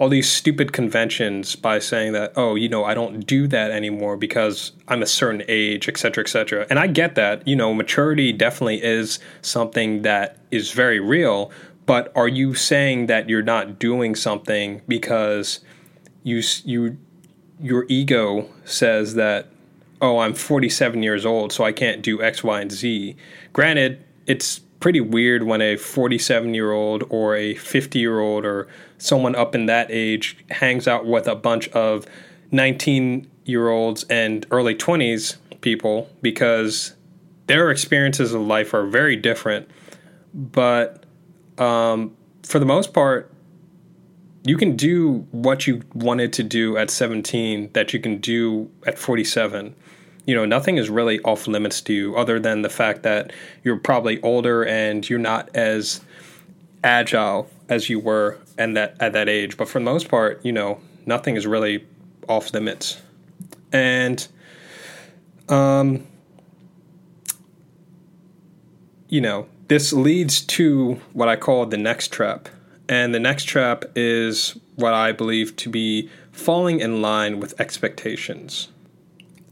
all 0.00 0.08
these 0.08 0.32
stupid 0.32 0.72
conventions 0.72 1.54
by 1.54 1.78
saying 1.78 2.12
that 2.14 2.32
oh 2.34 2.54
you 2.54 2.68
know 2.68 2.84
i 2.84 2.94
don't 2.94 3.26
do 3.26 3.46
that 3.46 3.70
anymore 3.70 4.16
because 4.16 4.72
i'm 4.88 5.02
a 5.02 5.06
certain 5.06 5.42
age 5.46 5.88
et 5.88 5.96
cetera 5.96 6.24
et 6.24 6.28
cetera. 6.28 6.66
And 6.70 6.78
i 6.78 6.86
get 6.88 7.14
that 7.14 7.46
you 7.46 7.54
know 7.54 7.72
maturity 7.74 8.32
definitely 8.32 8.82
is 8.82 9.20
something 9.42 10.02
that 10.02 10.38
is 10.50 10.72
very 10.72 10.98
real 10.98 11.52
but 11.84 12.10
are 12.16 12.28
you 12.28 12.54
saying 12.54 13.06
that 13.06 13.28
you're 13.28 13.42
not 13.42 13.78
doing 13.78 14.14
something 14.14 14.80
because 14.88 15.60
you 16.22 16.42
you 16.64 16.96
your 17.60 17.84
ego 17.88 18.48
says 18.64 19.14
that 19.14 19.48
oh 20.00 20.18
i'm 20.20 20.32
47 20.32 21.02
years 21.02 21.26
old 21.26 21.52
so 21.52 21.62
i 21.62 21.72
can't 21.72 22.00
do 22.00 22.22
x 22.22 22.42
y 22.42 22.62
and 22.62 22.72
z? 22.72 23.16
Granted 23.52 24.02
it's 24.26 24.62
pretty 24.80 25.00
weird 25.00 25.42
when 25.42 25.60
a 25.60 25.76
47 25.76 26.54
year 26.54 26.72
old 26.72 27.04
or 27.10 27.36
a 27.36 27.54
50 27.54 27.98
year 27.98 28.18
old 28.18 28.44
or 28.44 28.66
someone 28.98 29.36
up 29.36 29.54
in 29.54 29.66
that 29.66 29.86
age 29.90 30.38
hangs 30.50 30.88
out 30.88 31.06
with 31.06 31.28
a 31.28 31.34
bunch 31.34 31.68
of 31.68 32.06
19 32.50 33.30
year 33.44 33.68
olds 33.68 34.04
and 34.04 34.46
early 34.50 34.74
20s 34.74 35.36
people 35.60 36.08
because 36.22 36.94
their 37.46 37.70
experiences 37.70 38.32
of 38.32 38.40
life 38.40 38.72
are 38.72 38.86
very 38.86 39.16
different. 39.16 39.68
But 40.32 41.04
um, 41.58 42.16
for 42.42 42.58
the 42.58 42.66
most 42.66 42.94
part, 42.94 43.30
you 44.44 44.56
can 44.56 44.76
do 44.76 45.26
what 45.32 45.66
you 45.66 45.82
wanted 45.94 46.32
to 46.34 46.42
do 46.42 46.76
at 46.76 46.90
17 46.90 47.70
that 47.74 47.92
you 47.92 48.00
can 48.00 48.18
do 48.18 48.70
at 48.86 48.98
47 48.98 49.74
you 50.30 50.36
know, 50.36 50.44
nothing 50.44 50.76
is 50.76 50.88
really 50.88 51.18
off 51.22 51.48
limits 51.48 51.80
to 51.80 51.92
you 51.92 52.14
other 52.14 52.38
than 52.38 52.62
the 52.62 52.68
fact 52.68 53.02
that 53.02 53.32
you're 53.64 53.76
probably 53.76 54.22
older 54.22 54.64
and 54.64 55.10
you're 55.10 55.18
not 55.18 55.50
as 55.56 56.02
agile 56.84 57.50
as 57.68 57.90
you 57.90 57.98
were 57.98 58.38
and 58.56 58.76
that 58.76 58.94
at 59.00 59.12
that 59.12 59.28
age. 59.28 59.56
But 59.56 59.68
for 59.68 59.80
the 59.80 59.84
most 59.84 60.08
part, 60.08 60.40
you 60.44 60.52
know, 60.52 60.80
nothing 61.04 61.34
is 61.34 61.48
really 61.48 61.84
off 62.28 62.54
limits. 62.54 63.02
And 63.72 64.24
um 65.48 66.06
you 69.08 69.20
know, 69.20 69.48
this 69.66 69.92
leads 69.92 70.42
to 70.42 71.00
what 71.12 71.28
I 71.28 71.34
call 71.34 71.66
the 71.66 71.76
next 71.76 72.12
trap. 72.12 72.48
And 72.88 73.12
the 73.12 73.18
next 73.18 73.46
trap 73.46 73.84
is 73.96 74.56
what 74.76 74.94
I 74.94 75.10
believe 75.10 75.56
to 75.56 75.68
be 75.68 76.08
falling 76.30 76.78
in 76.78 77.02
line 77.02 77.40
with 77.40 77.60
expectations. 77.60 78.68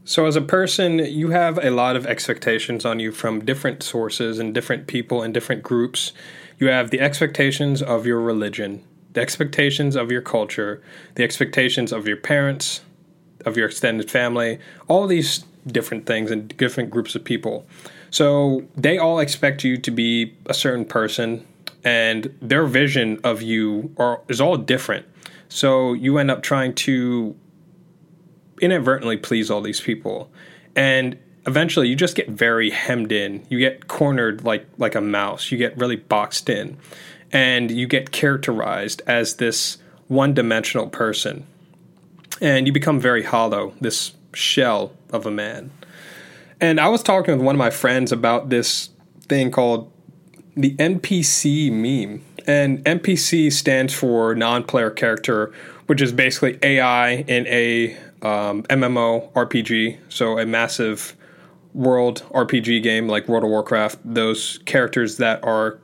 So, 0.09 0.25
as 0.25 0.35
a 0.35 0.41
person, 0.41 0.97
you 0.97 1.29
have 1.29 1.63
a 1.63 1.69
lot 1.69 1.95
of 1.95 2.07
expectations 2.07 2.83
on 2.83 2.99
you 2.99 3.11
from 3.11 3.45
different 3.45 3.83
sources 3.83 4.39
and 4.39 4.55
different 4.55 4.87
people 4.87 5.21
and 5.21 5.31
different 5.31 5.61
groups. 5.61 6.13
You 6.57 6.69
have 6.69 6.89
the 6.89 6.99
expectations 6.99 7.83
of 7.83 8.07
your 8.07 8.19
religion, 8.19 8.83
the 9.13 9.21
expectations 9.21 9.95
of 9.95 10.11
your 10.11 10.23
culture, 10.23 10.81
the 11.13 11.23
expectations 11.23 11.91
of 11.91 12.07
your 12.07 12.17
parents, 12.17 12.81
of 13.45 13.55
your 13.55 13.67
extended 13.67 14.09
family, 14.09 14.57
all 14.87 15.05
these 15.05 15.45
different 15.67 16.07
things 16.07 16.31
and 16.31 16.57
different 16.57 16.89
groups 16.89 17.13
of 17.13 17.23
people. 17.23 17.67
So 18.09 18.63
they 18.75 18.97
all 18.97 19.19
expect 19.19 19.63
you 19.63 19.77
to 19.77 19.91
be 19.91 20.35
a 20.47 20.55
certain 20.55 20.85
person, 20.85 21.45
and 21.83 22.35
their 22.41 22.65
vision 22.65 23.19
of 23.23 23.43
you 23.43 23.93
are, 23.97 24.21
is 24.27 24.41
all 24.41 24.57
different. 24.57 25.05
So 25.49 25.93
you 25.93 26.17
end 26.17 26.31
up 26.31 26.41
trying 26.41 26.73
to 26.89 27.35
inadvertently 28.61 29.17
please 29.17 29.49
all 29.49 29.61
these 29.61 29.81
people. 29.81 30.31
And 30.75 31.17
eventually 31.45 31.87
you 31.87 31.95
just 31.95 32.15
get 32.15 32.29
very 32.29 32.69
hemmed 32.69 33.11
in. 33.11 33.45
You 33.49 33.59
get 33.59 33.87
cornered 33.87 34.43
like 34.43 34.67
like 34.77 34.95
a 34.95 35.01
mouse. 35.01 35.51
You 35.51 35.57
get 35.57 35.77
really 35.77 35.95
boxed 35.95 36.49
in. 36.49 36.77
And 37.31 37.69
you 37.69 37.87
get 37.87 38.11
characterized 38.11 39.03
as 39.05 39.35
this 39.35 39.77
one-dimensional 40.07 40.87
person. 40.87 41.45
And 42.41 42.65
you 42.65 42.73
become 42.73 42.99
very 42.99 43.23
hollow, 43.23 43.73
this 43.79 44.13
shell 44.33 44.93
of 45.11 45.25
a 45.25 45.31
man. 45.31 45.71
And 46.61 46.79
I 46.79 46.87
was 46.87 47.03
talking 47.03 47.37
with 47.37 47.45
one 47.45 47.55
of 47.55 47.59
my 47.59 47.69
friends 47.69 48.11
about 48.11 48.49
this 48.49 48.89
thing 49.27 49.51
called 49.51 49.91
the 50.55 50.75
NPC 50.75 51.71
meme. 51.71 52.23
And 52.47 52.83
NPC 52.83 53.51
stands 53.51 53.93
for 53.93 54.33
non 54.35 54.63
player 54.63 54.89
character, 54.89 55.53
which 55.85 56.01
is 56.01 56.11
basically 56.11 56.57
AI 56.63 57.17
in 57.27 57.45
a 57.47 57.97
um, 58.21 58.63
MMO 58.63 59.31
RPG, 59.33 59.97
so 60.09 60.39
a 60.39 60.45
massive 60.45 61.15
world 61.73 62.23
RPG 62.31 62.81
game 62.83 63.07
like 63.07 63.27
World 63.27 63.43
of 63.43 63.49
Warcraft. 63.49 63.99
Those 64.03 64.59
characters 64.65 65.17
that 65.17 65.43
are 65.43 65.79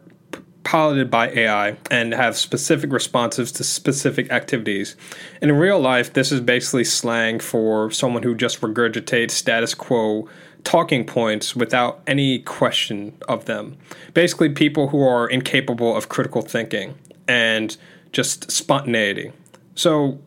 piloted 0.64 1.12
by 1.12 1.30
AI 1.30 1.78
and 1.92 2.14
have 2.14 2.36
specific 2.36 2.92
responses 2.92 3.52
to 3.54 3.64
specific 3.64 4.32
activities. 4.32 4.96
And 5.42 5.52
in 5.52 5.58
real 5.58 5.80
life, 5.80 6.14
this 6.14 6.32
is 6.32 6.42
basically 6.42 6.84
slang 6.84 7.40
for 7.40 7.92
someone 7.92 8.24
who 8.24 8.36
just 8.36 8.60
regurgitates 8.62 9.32
status 9.32 9.74
quo 9.74 10.28
talking 10.64 11.06
points 11.06 11.56
without 11.56 12.02
any 12.08 12.40
question 12.40 13.16
of 13.30 13.46
them. 13.46 13.78
Basically, 14.14 14.50
people 14.50 14.90
who 14.90 15.02
are 15.08 15.30
incapable 15.30 15.96
of 15.96 16.10
critical 16.10 16.42
thinking 16.42 16.96
and 17.28 17.78
just 18.12 18.52
spontaneity. 18.52 19.32
So, 19.76 20.20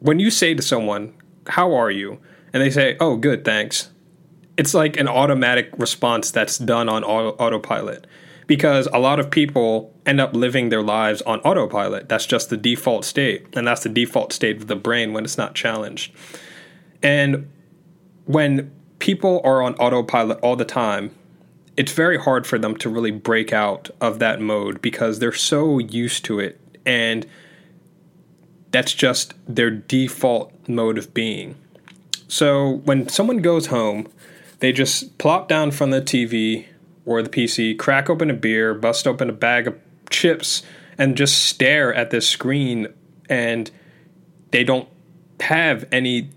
when 0.00 0.18
you 0.18 0.30
say 0.30 0.52
to 0.54 0.62
someone, 0.62 1.14
How 1.48 1.74
are 1.74 1.90
you? 1.90 2.18
and 2.56 2.62
they 2.62 2.70
say, 2.70 2.96
Oh, 3.00 3.16
good, 3.16 3.44
thanks, 3.44 3.90
it's 4.56 4.72
like 4.72 4.96
an 4.96 5.08
automatic 5.08 5.68
response 5.76 6.30
that's 6.30 6.56
done 6.56 6.88
on 6.88 7.04
auto- 7.04 7.36
autopilot 7.36 8.06
because 8.46 8.88
a 8.94 8.98
lot 8.98 9.20
of 9.20 9.30
people 9.30 9.92
end 10.06 10.22
up 10.22 10.34
living 10.34 10.70
their 10.70 10.82
lives 10.82 11.20
on 11.22 11.38
autopilot. 11.40 12.08
That's 12.08 12.24
just 12.24 12.48
the 12.48 12.56
default 12.56 13.04
state, 13.04 13.54
and 13.54 13.66
that's 13.66 13.82
the 13.82 13.90
default 13.90 14.32
state 14.32 14.56
of 14.56 14.68
the 14.68 14.76
brain 14.76 15.12
when 15.12 15.24
it's 15.24 15.36
not 15.36 15.54
challenged. 15.54 16.14
And 17.02 17.50
when 18.24 18.70
people 19.00 19.42
are 19.44 19.60
on 19.60 19.74
autopilot 19.74 20.38
all 20.40 20.56
the 20.56 20.64
time, 20.64 21.14
it's 21.76 21.92
very 21.92 22.18
hard 22.18 22.46
for 22.46 22.58
them 22.58 22.74
to 22.78 22.88
really 22.88 23.10
break 23.10 23.52
out 23.52 23.90
of 24.00 24.18
that 24.20 24.40
mode 24.40 24.80
because 24.80 25.18
they're 25.18 25.30
so 25.32 25.78
used 25.78 26.24
to 26.24 26.40
it 26.40 26.58
and 26.86 27.26
that's 28.76 28.92
just 28.92 29.32
their 29.48 29.70
default 29.70 30.52
mode 30.68 30.98
of 30.98 31.14
being. 31.14 31.54
So 32.28 32.82
when 32.84 33.08
someone 33.08 33.38
goes 33.38 33.68
home, 33.68 34.06
they 34.58 34.70
just 34.70 35.16
plop 35.16 35.48
down 35.48 35.70
from 35.70 35.92
the 35.92 36.02
TV 36.02 36.66
or 37.06 37.22
the 37.22 37.30
PC, 37.30 37.78
crack 37.78 38.10
open 38.10 38.28
a 38.28 38.34
beer, 38.34 38.74
bust 38.74 39.06
open 39.06 39.30
a 39.30 39.32
bag 39.32 39.66
of 39.66 39.78
chips, 40.10 40.62
and 40.98 41.16
just 41.16 41.46
stare 41.46 41.94
at 41.94 42.10
this 42.10 42.28
screen 42.28 42.88
and 43.30 43.70
they 44.50 44.62
don't 44.62 44.90
have 45.40 45.88
any 45.90 46.28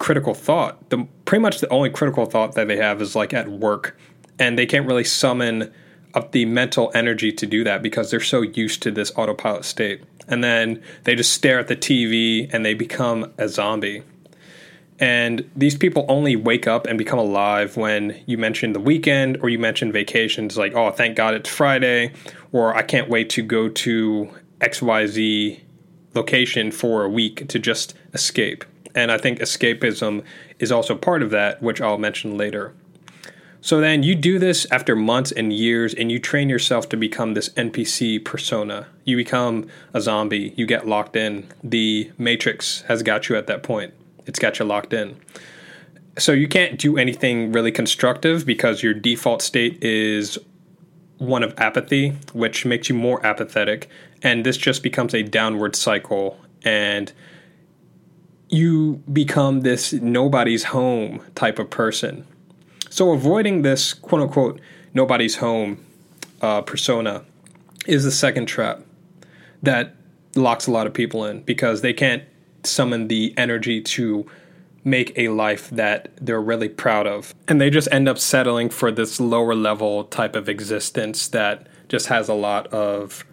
critical 0.00 0.34
thought. 0.34 0.90
The 0.90 1.06
pretty 1.26 1.42
much 1.42 1.60
the 1.60 1.68
only 1.68 1.90
critical 1.90 2.26
thought 2.26 2.56
that 2.56 2.66
they 2.66 2.78
have 2.78 3.00
is 3.00 3.14
like 3.14 3.32
at 3.32 3.46
work, 3.46 3.96
and 4.36 4.58
they 4.58 4.66
can't 4.66 4.84
really 4.84 5.04
summon 5.04 5.72
up 6.14 6.32
the 6.32 6.44
mental 6.44 6.90
energy 6.94 7.32
to 7.32 7.46
do 7.46 7.64
that 7.64 7.82
because 7.82 8.10
they're 8.10 8.20
so 8.20 8.42
used 8.42 8.82
to 8.82 8.90
this 8.90 9.12
autopilot 9.16 9.64
state. 9.64 10.02
And 10.26 10.44
then 10.44 10.82
they 11.04 11.14
just 11.14 11.32
stare 11.32 11.58
at 11.58 11.68
the 11.68 11.76
TV 11.76 12.52
and 12.52 12.64
they 12.64 12.74
become 12.74 13.32
a 13.38 13.48
zombie. 13.48 14.02
And 15.00 15.48
these 15.54 15.76
people 15.76 16.04
only 16.08 16.34
wake 16.34 16.66
up 16.66 16.86
and 16.86 16.98
become 16.98 17.18
alive 17.18 17.76
when 17.76 18.20
you 18.26 18.36
mention 18.36 18.72
the 18.72 18.80
weekend 18.80 19.38
or 19.42 19.48
you 19.48 19.58
mention 19.58 19.92
vacations 19.92 20.58
like, 20.58 20.74
oh, 20.74 20.90
thank 20.90 21.16
God 21.16 21.34
it's 21.34 21.48
Friday, 21.48 22.12
or 22.50 22.74
I 22.74 22.82
can't 22.82 23.08
wait 23.08 23.30
to 23.30 23.42
go 23.42 23.68
to 23.68 24.28
XYZ 24.60 25.60
location 26.14 26.72
for 26.72 27.04
a 27.04 27.08
week 27.08 27.46
to 27.48 27.58
just 27.60 27.94
escape. 28.12 28.64
And 28.94 29.12
I 29.12 29.18
think 29.18 29.38
escapism 29.38 30.24
is 30.58 30.72
also 30.72 30.96
part 30.96 31.22
of 31.22 31.30
that, 31.30 31.62
which 31.62 31.80
I'll 31.80 31.98
mention 31.98 32.36
later. 32.36 32.74
So 33.60 33.80
then 33.80 34.02
you 34.02 34.14
do 34.14 34.38
this 34.38 34.66
after 34.70 34.94
months 34.94 35.32
and 35.32 35.52
years, 35.52 35.92
and 35.92 36.12
you 36.12 36.18
train 36.18 36.48
yourself 36.48 36.88
to 36.90 36.96
become 36.96 37.34
this 37.34 37.48
NPC 37.50 38.24
persona. 38.24 38.86
You 39.04 39.16
become 39.16 39.66
a 39.92 40.00
zombie, 40.00 40.54
you 40.56 40.64
get 40.64 40.86
locked 40.86 41.16
in. 41.16 41.48
The 41.62 42.12
Matrix 42.18 42.82
has 42.82 43.02
got 43.02 43.28
you 43.28 43.36
at 43.36 43.46
that 43.48 43.62
point, 43.62 43.94
it's 44.26 44.38
got 44.38 44.58
you 44.58 44.64
locked 44.64 44.92
in. 44.92 45.16
So 46.18 46.32
you 46.32 46.48
can't 46.48 46.78
do 46.78 46.98
anything 46.98 47.52
really 47.52 47.70
constructive 47.70 48.44
because 48.44 48.82
your 48.82 48.94
default 48.94 49.40
state 49.42 49.82
is 49.82 50.38
one 51.18 51.42
of 51.42 51.54
apathy, 51.58 52.10
which 52.32 52.64
makes 52.64 52.88
you 52.88 52.94
more 52.94 53.24
apathetic. 53.24 53.88
And 54.22 54.44
this 54.44 54.56
just 54.56 54.82
becomes 54.82 55.14
a 55.14 55.22
downward 55.22 55.76
cycle. 55.76 56.40
And 56.64 57.12
you 58.48 59.02
become 59.12 59.60
this 59.60 59.92
nobody's 59.92 60.64
home 60.64 61.22
type 61.34 61.58
of 61.58 61.70
person. 61.70 62.26
So 62.90 63.12
avoiding 63.12 63.62
this 63.62 63.94
quote 63.94 64.22
unquote 64.22 64.60
nobody's 64.94 65.36
home 65.36 65.84
uh, 66.40 66.62
persona 66.62 67.24
is 67.86 68.04
the 68.04 68.10
second 68.10 68.46
trap 68.46 68.82
that 69.62 69.94
locks 70.34 70.66
a 70.66 70.70
lot 70.70 70.86
of 70.86 70.94
people 70.94 71.24
in 71.24 71.42
because 71.42 71.80
they 71.80 71.92
can't 71.92 72.22
summon 72.64 73.08
the 73.08 73.34
energy 73.36 73.80
to 73.80 74.26
make 74.84 75.12
a 75.16 75.28
life 75.28 75.68
that 75.70 76.10
they're 76.20 76.40
really 76.40 76.68
proud 76.68 77.06
of. 77.06 77.34
And 77.46 77.60
they 77.60 77.70
just 77.70 77.88
end 77.90 78.08
up 78.08 78.18
settling 78.18 78.70
for 78.70 78.90
this 78.90 79.20
lower 79.20 79.54
level 79.54 80.04
type 80.04 80.36
of 80.36 80.48
existence 80.48 81.28
that 81.28 81.66
just 81.88 82.06
has 82.06 82.28
a 82.28 82.34
lot 82.34 82.66
of 82.68 83.24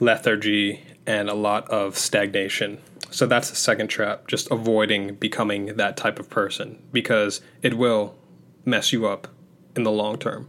lethargy 0.00 0.84
and 1.06 1.28
a 1.28 1.34
lot 1.34 1.68
of 1.68 1.98
stagnation. 1.98 2.78
So 3.10 3.26
that's 3.26 3.50
the 3.50 3.56
second 3.56 3.88
trap, 3.88 4.26
just 4.26 4.50
avoiding 4.50 5.14
becoming 5.16 5.76
that 5.76 5.96
type 5.96 6.18
of 6.18 6.30
person 6.30 6.82
because 6.92 7.40
it 7.62 7.74
will 7.76 8.16
mess 8.64 8.92
you 8.92 9.06
up 9.06 9.28
in 9.76 9.82
the 9.82 9.90
long 9.90 10.18
term. 10.18 10.48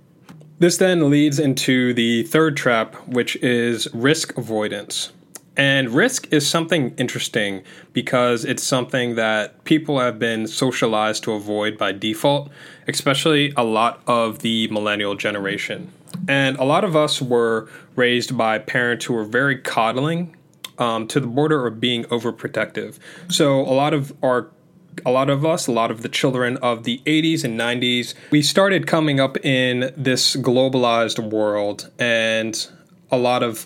This 0.60 0.78
then 0.78 1.10
leads 1.10 1.38
into 1.38 1.94
the 1.94 2.24
third 2.24 2.56
trap, 2.56 2.96
which 3.08 3.36
is 3.38 3.88
risk 3.94 4.38
avoidance. 4.38 5.12
And 5.58 5.90
risk 5.90 6.28
is 6.32 6.48
something 6.48 6.94
interesting 6.98 7.64
because 7.94 8.44
it's 8.44 8.64
something 8.64 9.16
that 9.16 9.64
people 9.64 10.00
have 10.00 10.20
been 10.20 10.48
socialized 10.48 11.24
to 11.24 11.34
avoid 11.34 11.78
by 11.78 11.94
default, 11.94 12.52
especially 12.88 13.54
a 13.56 13.64
lot 13.64 14.02
of 14.06 14.40
the 14.40 14.68
millennial 14.68 15.16
generation. 15.16 15.92
And 16.28 16.58
a 16.58 16.64
lot 16.64 16.84
of 16.84 16.96
us 16.96 17.22
were 17.22 17.70
raised 17.96 18.38
by 18.38 18.60
parents 18.60 19.06
who 19.06 19.14
were 19.14 19.24
very 19.26 19.58
coddling 19.58 20.36
um, 20.78 21.08
to 21.08 21.20
the 21.20 21.28
border 21.28 21.66
of 21.68 21.80
being 21.80 22.04
overprotective. 22.06 23.00
So 23.30 23.62
a 23.62 23.72
lot 23.72 23.94
of 23.94 24.14
our 24.22 24.50
a 25.06 25.12
lot 25.12 25.30
of 25.30 25.46
us, 25.46 25.68
a 25.68 25.72
lot 25.72 25.92
of 25.92 26.02
the 26.02 26.10
children 26.10 26.58
of 26.58 26.84
the 26.84 27.02
80s 27.06 27.44
and 27.44 27.60
90s, 27.60 28.14
we 28.32 28.42
started 28.42 28.88
coming 28.88 29.20
up 29.20 29.38
in 29.44 29.94
this 29.98 30.36
globalized 30.36 31.32
world, 31.32 31.92
and 32.00 32.68
a 33.12 33.18
lot 33.18 33.44
of 33.44 33.66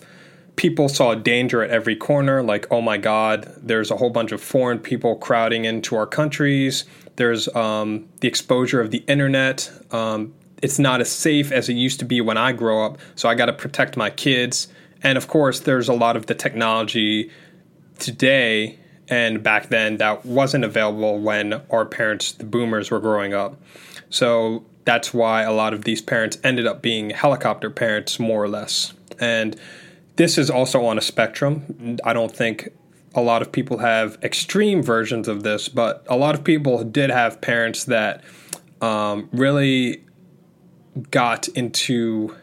people 0.56 0.88
saw 0.88 1.14
danger 1.14 1.62
at 1.62 1.70
every 1.70 1.96
corner 1.96 2.42
like, 2.42 2.66
oh 2.70 2.80
my 2.80 2.98
God, 2.98 3.50
there's 3.56 3.90
a 3.90 3.96
whole 3.96 4.10
bunch 4.10 4.32
of 4.32 4.42
foreign 4.42 4.78
people 4.78 5.16
crowding 5.16 5.64
into 5.64 5.96
our 5.96 6.06
countries. 6.06 6.84
There's 7.16 7.48
um, 7.54 8.08
the 8.20 8.28
exposure 8.28 8.80
of 8.80 8.90
the 8.90 9.04
internet. 9.06 9.70
Um, 9.90 10.34
it's 10.62 10.78
not 10.78 11.00
as 11.00 11.10
safe 11.10 11.50
as 11.52 11.68
it 11.68 11.74
used 11.74 11.98
to 12.00 12.04
be 12.04 12.20
when 12.20 12.36
I 12.36 12.52
grow 12.52 12.84
up, 12.84 12.98
so 13.14 13.28
I 13.28 13.34
got 13.34 13.46
to 13.46 13.52
protect 13.52 13.96
my 13.96 14.10
kids. 14.10 14.68
And 15.02 15.16
of 15.16 15.28
course, 15.28 15.60
there's 15.60 15.88
a 15.88 15.94
lot 15.94 16.16
of 16.16 16.26
the 16.26 16.34
technology 16.34 17.30
today 17.98 18.79
and 19.10 19.42
back 19.42 19.68
then 19.68 19.96
that 19.98 20.24
wasn't 20.24 20.64
available 20.64 21.18
when 21.18 21.60
our 21.68 21.84
parents, 21.84 22.32
the 22.32 22.44
boomers, 22.44 22.90
were 22.90 23.00
growing 23.00 23.34
up. 23.34 23.60
So 24.08 24.64
that's 24.84 25.12
why 25.12 25.42
a 25.42 25.52
lot 25.52 25.74
of 25.74 25.84
these 25.84 26.00
parents 26.00 26.38
ended 26.42 26.66
up 26.66 26.80
being 26.80 27.10
helicopter 27.10 27.68
parents, 27.68 28.18
more 28.18 28.42
or 28.42 28.48
less. 28.48 28.94
And 29.18 29.58
this 30.16 30.38
is 30.38 30.48
also 30.48 30.86
on 30.86 30.96
a 30.96 31.00
spectrum. 31.00 31.98
I 32.04 32.12
don't 32.12 32.34
think 32.34 32.68
a 33.14 33.20
lot 33.20 33.42
of 33.42 33.50
people 33.50 33.78
have 33.78 34.16
extreme 34.22 34.82
versions 34.82 35.26
of 35.26 35.42
this, 35.42 35.68
but 35.68 36.06
a 36.08 36.16
lot 36.16 36.34
of 36.34 36.44
people 36.44 36.84
did 36.84 37.10
have 37.10 37.40
parents 37.40 37.84
that 37.84 38.22
um, 38.80 39.28
really 39.32 40.04
got 41.10 41.48
into 41.48 42.36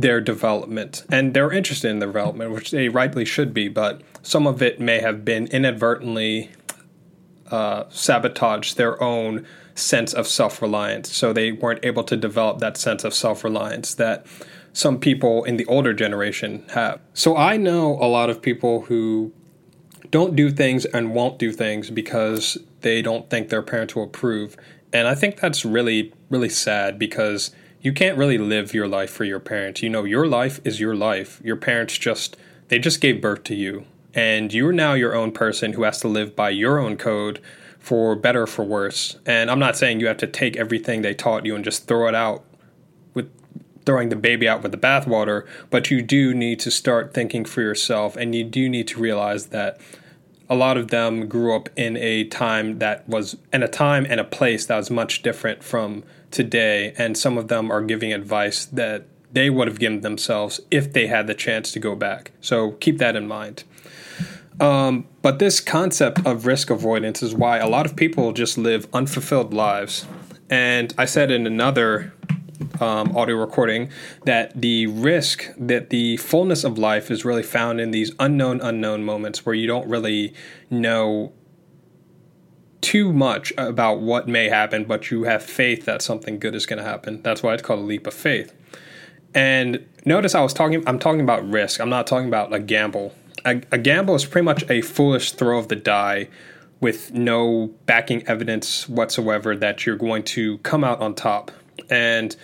their 0.00 0.20
development 0.20 1.04
and 1.10 1.34
they're 1.34 1.50
interested 1.50 1.90
in 1.90 1.98
their 1.98 2.08
development, 2.08 2.52
which 2.52 2.70
they 2.70 2.88
rightly 2.88 3.24
should 3.24 3.52
be, 3.52 3.68
but 3.68 4.00
some 4.22 4.46
of 4.46 4.62
it 4.62 4.78
may 4.78 5.00
have 5.00 5.24
been 5.24 5.48
inadvertently 5.48 6.50
uh, 7.50 7.84
sabotaged 7.90 8.76
their 8.76 9.02
own 9.02 9.44
sense 9.74 10.12
of 10.12 10.26
self 10.28 10.62
reliance. 10.62 11.14
So 11.14 11.32
they 11.32 11.50
weren't 11.50 11.84
able 11.84 12.04
to 12.04 12.16
develop 12.16 12.58
that 12.58 12.76
sense 12.76 13.04
of 13.04 13.12
self 13.12 13.42
reliance 13.42 13.94
that 13.94 14.26
some 14.72 14.98
people 15.00 15.44
in 15.44 15.56
the 15.56 15.66
older 15.66 15.92
generation 15.92 16.64
have. 16.70 17.00
So 17.14 17.36
I 17.36 17.56
know 17.56 17.94
a 17.94 18.06
lot 18.06 18.30
of 18.30 18.40
people 18.40 18.82
who 18.82 19.32
don't 20.10 20.36
do 20.36 20.50
things 20.50 20.84
and 20.84 21.14
won't 21.14 21.38
do 21.38 21.52
things 21.52 21.90
because 21.90 22.56
they 22.82 23.02
don't 23.02 23.28
think 23.28 23.48
their 23.48 23.62
parents 23.62 23.96
will 23.96 24.04
approve. 24.04 24.56
And 24.92 25.08
I 25.08 25.14
think 25.14 25.40
that's 25.40 25.64
really, 25.64 26.12
really 26.30 26.48
sad 26.48 26.98
because 26.98 27.50
you 27.88 27.94
can't 27.94 28.18
really 28.18 28.36
live 28.36 28.74
your 28.74 28.86
life 28.86 29.08
for 29.08 29.24
your 29.24 29.40
parents. 29.40 29.82
You 29.82 29.88
know, 29.88 30.04
your 30.04 30.26
life 30.26 30.60
is 30.62 30.78
your 30.78 30.94
life. 30.94 31.40
Your 31.42 31.56
parents 31.56 31.96
just, 31.96 32.36
they 32.68 32.78
just 32.78 33.00
gave 33.00 33.22
birth 33.22 33.44
to 33.44 33.54
you. 33.54 33.86
And 34.12 34.52
you're 34.52 34.74
now 34.74 34.92
your 34.92 35.14
own 35.14 35.32
person 35.32 35.72
who 35.72 35.84
has 35.84 35.98
to 36.00 36.08
live 36.08 36.36
by 36.36 36.50
your 36.50 36.78
own 36.78 36.98
code 36.98 37.40
for 37.78 38.14
better 38.14 38.42
or 38.42 38.46
for 38.46 38.62
worse. 38.62 39.16
And 39.24 39.50
I'm 39.50 39.58
not 39.58 39.74
saying 39.74 40.00
you 40.00 40.06
have 40.06 40.18
to 40.18 40.26
take 40.26 40.54
everything 40.54 41.00
they 41.00 41.14
taught 41.14 41.46
you 41.46 41.56
and 41.56 41.64
just 41.64 41.86
throw 41.86 42.08
it 42.08 42.14
out 42.14 42.44
with 43.14 43.32
throwing 43.86 44.10
the 44.10 44.16
baby 44.16 44.46
out 44.46 44.62
with 44.62 44.72
the 44.72 44.76
bathwater, 44.76 45.46
but 45.70 45.90
you 45.90 46.02
do 46.02 46.34
need 46.34 46.60
to 46.60 46.70
start 46.70 47.14
thinking 47.14 47.46
for 47.46 47.62
yourself 47.62 48.16
and 48.16 48.34
you 48.34 48.44
do 48.44 48.68
need 48.68 48.86
to 48.88 49.00
realize 49.00 49.46
that 49.46 49.80
a 50.50 50.54
lot 50.54 50.76
of 50.76 50.88
them 50.88 51.26
grew 51.26 51.56
up 51.56 51.70
in 51.74 51.96
a 51.96 52.24
time 52.24 52.80
that 52.80 53.08
was 53.08 53.38
in 53.50 53.62
a 53.62 53.68
time 53.68 54.06
and 54.10 54.20
a 54.20 54.24
place 54.24 54.66
that 54.66 54.76
was 54.76 54.90
much 54.90 55.22
different 55.22 55.64
from 55.64 56.04
today 56.30 56.92
and 56.98 57.16
some 57.16 57.38
of 57.38 57.48
them 57.48 57.70
are 57.70 57.82
giving 57.82 58.12
advice 58.12 58.64
that 58.66 59.06
they 59.32 59.50
would 59.50 59.68
have 59.68 59.78
given 59.78 60.00
themselves 60.00 60.60
if 60.70 60.92
they 60.92 61.06
had 61.06 61.26
the 61.26 61.34
chance 61.34 61.72
to 61.72 61.78
go 61.78 61.94
back. 61.94 62.32
So 62.40 62.72
keep 62.72 62.98
that 62.98 63.16
in 63.16 63.28
mind. 63.28 63.64
Um, 64.60 65.06
but 65.22 65.38
this 65.38 65.60
concept 65.60 66.26
of 66.26 66.46
risk 66.46 66.70
avoidance 66.70 67.22
is 67.22 67.34
why 67.34 67.58
a 67.58 67.68
lot 67.68 67.86
of 67.86 67.94
people 67.94 68.32
just 68.32 68.58
live 68.58 68.88
unfulfilled 68.92 69.54
lives. 69.54 70.06
And 70.50 70.92
I 70.98 71.04
said 71.04 71.30
in 71.30 71.46
another 71.46 72.12
um, 72.80 73.16
audio 73.16 73.36
recording 73.36 73.90
that 74.24 74.60
the 74.60 74.86
risk, 74.86 75.46
that 75.56 75.90
the 75.90 76.16
fullness 76.16 76.64
of 76.64 76.78
life 76.78 77.10
is 77.10 77.24
really 77.24 77.42
found 77.42 77.80
in 77.80 77.90
these 77.90 78.12
unknown, 78.18 78.60
unknown 78.60 79.04
moments 79.04 79.46
where 79.46 79.54
you 79.54 79.66
don't 79.66 79.88
really 79.88 80.34
know 80.70 81.32
too 82.80 83.12
much 83.12 83.52
about 83.58 84.00
what 84.00 84.28
may 84.28 84.48
happen, 84.48 84.84
but 84.84 85.10
you 85.10 85.24
have 85.24 85.42
faith 85.42 85.84
that 85.84 86.02
something 86.02 86.38
good 86.38 86.54
is 86.54 86.66
going 86.66 86.78
to 86.78 86.88
happen. 86.88 87.22
That's 87.22 87.42
why 87.42 87.54
it's 87.54 87.62
called 87.62 87.80
a 87.80 87.82
leap 87.82 88.06
of 88.06 88.14
faith. 88.14 88.54
And 89.34 89.86
notice 90.04 90.34
I 90.34 90.40
was 90.40 90.54
talking, 90.54 90.86
I'm 90.86 90.98
talking 90.98 91.20
about 91.20 91.48
risk. 91.48 91.80
I'm 91.80 91.90
not 91.90 92.06
talking 92.06 92.28
about 92.28 92.52
a 92.52 92.58
gamble 92.58 93.12
a, 93.44 93.62
a 93.72 93.78
gamble 93.78 94.14
is 94.14 94.24
pretty 94.24 94.44
much 94.44 94.68
a 94.70 94.80
foolish 94.82 95.32
throw 95.32 95.58
of 95.58 95.68
the 95.68 95.76
die 95.76 96.28
with 96.80 97.12
no 97.12 97.72
backing 97.86 98.26
evidence 98.28 98.88
whatsoever 98.88 99.56
that 99.56 99.84
you're 99.84 99.96
going 99.96 100.22
to 100.22 100.58
come 100.58 100.84
out 100.84 101.00
on 101.00 101.14
top. 101.14 101.50
And 101.90 102.36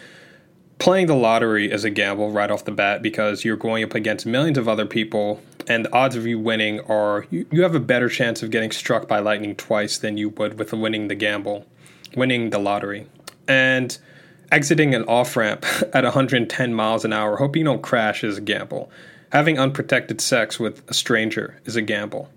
playing 0.79 1.07
the 1.07 1.15
lottery 1.15 1.71
is 1.71 1.85
a 1.85 1.91
gamble 1.91 2.31
right 2.31 2.51
off 2.51 2.65
the 2.65 2.73
bat 2.73 3.03
because 3.03 3.45
you're 3.45 3.57
going 3.57 3.85
up 3.85 3.95
against 3.95 4.27
millions 4.27 4.59
of 4.59 4.69
other 4.69 4.87
people, 4.87 5.41
and 5.69 5.85
the 5.85 5.93
odds 5.93 6.17
of 6.17 6.27
you 6.27 6.39
winning 6.39 6.81
are 6.81 7.27
you, 7.31 7.47
you 7.51 7.63
have 7.63 7.75
a 7.75 7.81
better 7.81 8.09
chance 8.09 8.43
of 8.43 8.51
getting 8.51 8.71
struck 8.71 9.09
by 9.09 9.19
lightning 9.19 9.55
twice 9.57 9.99
than 9.99 10.17
you 10.17 10.31
would 10.31 10.59
with 10.59 10.73
winning 10.73 11.09
the 11.09 11.15
gamble, 11.15 11.67
winning 12.17 12.51
the 12.51 12.59
lottery. 12.59 13.07
And 13.47 13.97
exiting 14.51 14.95
an 14.95 15.05
off 15.05 15.37
ramp 15.37 15.65
at 15.93 16.05
110 16.05 16.75
miles 16.75 17.05
an 17.05 17.13
hour, 17.13 17.37
hoping 17.37 17.61
you 17.61 17.67
don't 17.67 17.83
crash, 17.83 18.25
is 18.25 18.39
a 18.39 18.43
gamble. 18.43 18.91
Having 19.33 19.59
unprotected 19.59 20.21
sex 20.21 20.61
with 20.61 20.89
a 20.89 20.95
stranger 20.95 21.61
is 21.65 21.77
a 21.77 21.83
gamble. 21.83 22.31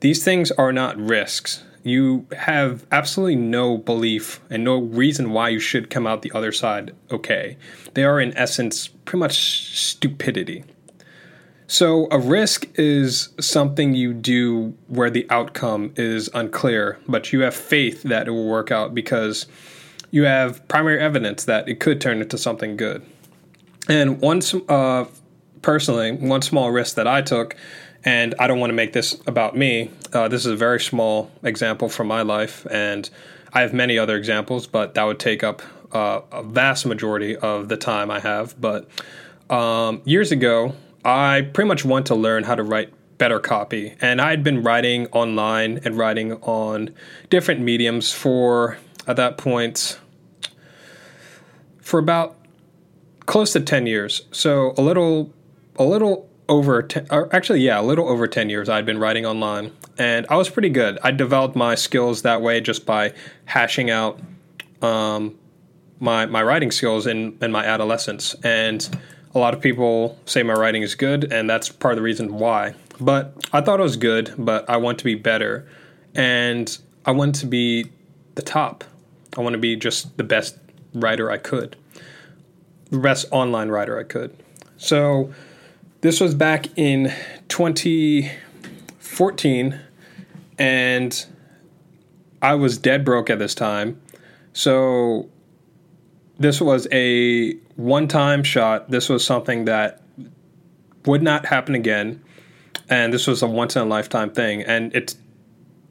These 0.00 0.22
things 0.22 0.52
are 0.52 0.72
not 0.72 0.96
risks. 0.96 1.64
You 1.82 2.26
have 2.36 2.86
absolutely 2.92 3.36
no 3.36 3.78
belief 3.78 4.40
and 4.50 4.62
no 4.62 4.78
reason 4.78 5.30
why 5.30 5.48
you 5.48 5.58
should 5.58 5.90
come 5.90 6.06
out 6.06 6.22
the 6.22 6.32
other 6.32 6.52
side 6.52 6.94
okay. 7.10 7.56
They 7.94 8.04
are, 8.04 8.20
in 8.20 8.36
essence, 8.36 8.88
pretty 8.88 9.20
much 9.20 9.76
stupidity. 9.76 10.64
So, 11.70 12.08
a 12.10 12.18
risk 12.18 12.66
is 12.76 13.28
something 13.38 13.94
you 13.94 14.14
do 14.14 14.74
where 14.86 15.10
the 15.10 15.26
outcome 15.28 15.92
is 15.96 16.30
unclear, 16.32 16.98
but 17.06 17.30
you 17.30 17.40
have 17.40 17.54
faith 17.54 18.04
that 18.04 18.26
it 18.26 18.30
will 18.30 18.48
work 18.48 18.72
out 18.72 18.94
because 18.94 19.46
you 20.10 20.24
have 20.24 20.66
primary 20.66 20.98
evidence 20.98 21.44
that 21.44 21.68
it 21.68 21.78
could 21.78 22.00
turn 22.00 22.22
into 22.22 22.38
something 22.38 22.78
good. 22.78 23.04
And 23.86 24.18
one 24.18 24.40
uh, 24.70 25.04
personally, 25.60 26.12
one 26.12 26.40
small 26.40 26.70
risk 26.70 26.96
that 26.96 27.06
I 27.06 27.20
took, 27.20 27.54
and 28.02 28.34
I 28.38 28.46
don't 28.46 28.60
want 28.60 28.70
to 28.70 28.74
make 28.74 28.94
this 28.94 29.20
about 29.26 29.54
me. 29.54 29.90
Uh, 30.14 30.26
this 30.26 30.46
is 30.46 30.52
a 30.52 30.56
very 30.56 30.80
small 30.80 31.30
example 31.42 31.90
from 31.90 32.06
my 32.06 32.22
life, 32.22 32.66
and 32.70 33.10
I 33.52 33.60
have 33.60 33.74
many 33.74 33.98
other 33.98 34.16
examples, 34.16 34.66
but 34.66 34.94
that 34.94 35.04
would 35.04 35.18
take 35.18 35.44
up 35.44 35.60
uh, 35.92 36.22
a 36.32 36.42
vast 36.42 36.86
majority 36.86 37.36
of 37.36 37.68
the 37.68 37.76
time 37.76 38.10
I 38.10 38.20
have. 38.20 38.58
But 38.58 38.88
um, 39.50 40.00
years 40.06 40.32
ago, 40.32 40.74
I 41.04 41.42
pretty 41.52 41.68
much 41.68 41.84
want 41.84 42.06
to 42.06 42.14
learn 42.14 42.44
how 42.44 42.54
to 42.54 42.62
write 42.62 42.92
better 43.18 43.40
copy, 43.40 43.94
and 44.00 44.20
I 44.20 44.30
had 44.30 44.44
been 44.44 44.62
writing 44.62 45.06
online 45.08 45.80
and 45.84 45.96
writing 45.96 46.34
on 46.34 46.94
different 47.30 47.60
mediums 47.60 48.12
for 48.12 48.78
at 49.06 49.16
that 49.16 49.38
point 49.38 49.98
for 51.80 51.98
about 51.98 52.36
close 53.26 53.52
to 53.54 53.60
10 53.60 53.86
years. 53.86 54.22
So 54.30 54.74
a 54.76 54.82
little 54.82 55.32
a 55.78 55.84
little 55.84 56.28
over, 56.48 56.82
ten, 56.82 57.06
actually, 57.10 57.60
yeah, 57.60 57.80
a 57.80 57.82
little 57.82 58.08
over 58.08 58.26
10 58.26 58.50
years 58.50 58.68
I'd 58.68 58.86
been 58.86 58.98
writing 58.98 59.26
online. 59.26 59.72
And 59.98 60.26
I 60.28 60.36
was 60.36 60.48
pretty 60.48 60.70
good. 60.70 60.98
I 61.02 61.10
developed 61.10 61.56
my 61.56 61.74
skills 61.74 62.22
that 62.22 62.40
way 62.40 62.60
just 62.60 62.86
by 62.86 63.12
hashing 63.44 63.90
out 63.90 64.20
um, 64.80 65.38
my, 66.00 66.26
my 66.26 66.42
writing 66.42 66.70
skills 66.70 67.06
in, 67.06 67.36
in 67.40 67.52
my 67.52 67.64
adolescence. 67.64 68.34
And 68.42 68.88
a 69.34 69.38
lot 69.38 69.54
of 69.54 69.60
people 69.60 70.18
say 70.26 70.42
my 70.42 70.54
writing 70.54 70.82
is 70.82 70.94
good, 70.94 71.32
and 71.32 71.48
that's 71.48 71.68
part 71.68 71.92
of 71.92 71.96
the 71.96 72.02
reason 72.02 72.34
why. 72.34 72.74
But 73.00 73.34
I 73.52 73.60
thought 73.60 73.80
it 73.80 73.82
was 73.82 73.96
good, 73.96 74.34
but 74.38 74.68
I 74.68 74.76
want 74.76 74.98
to 74.98 75.04
be 75.04 75.14
better. 75.14 75.68
And 76.14 76.76
I 77.04 77.12
want 77.12 77.34
to 77.36 77.46
be 77.46 77.90
the 78.34 78.42
top. 78.42 78.84
I 79.36 79.40
want 79.40 79.54
to 79.54 79.58
be 79.58 79.76
just 79.76 80.16
the 80.16 80.24
best 80.24 80.56
writer 80.94 81.30
I 81.30 81.36
could, 81.36 81.76
the 82.90 82.98
best 82.98 83.26
online 83.30 83.68
writer 83.68 83.98
I 83.98 84.02
could. 84.02 84.36
So 84.78 85.32
this 86.00 86.20
was 86.20 86.34
back 86.34 86.66
in 86.76 87.12
2014, 87.48 89.80
and 90.58 91.26
I 92.40 92.54
was 92.54 92.78
dead 92.78 93.04
broke 93.04 93.30
at 93.30 93.38
this 93.38 93.54
time. 93.54 94.00
So 94.52 95.28
this 96.38 96.60
was 96.60 96.88
a 96.90 97.56
one 97.78 98.08
time 98.08 98.42
shot. 98.42 98.90
This 98.90 99.08
was 99.08 99.24
something 99.24 99.64
that 99.66 100.02
would 101.06 101.22
not 101.22 101.46
happen 101.46 101.76
again. 101.76 102.22
And 102.90 103.12
this 103.12 103.26
was 103.26 103.40
a 103.40 103.46
once 103.46 103.76
in 103.76 103.82
a 103.82 103.84
lifetime 103.84 104.30
thing. 104.30 104.62
And 104.62 104.94
it's 104.94 105.16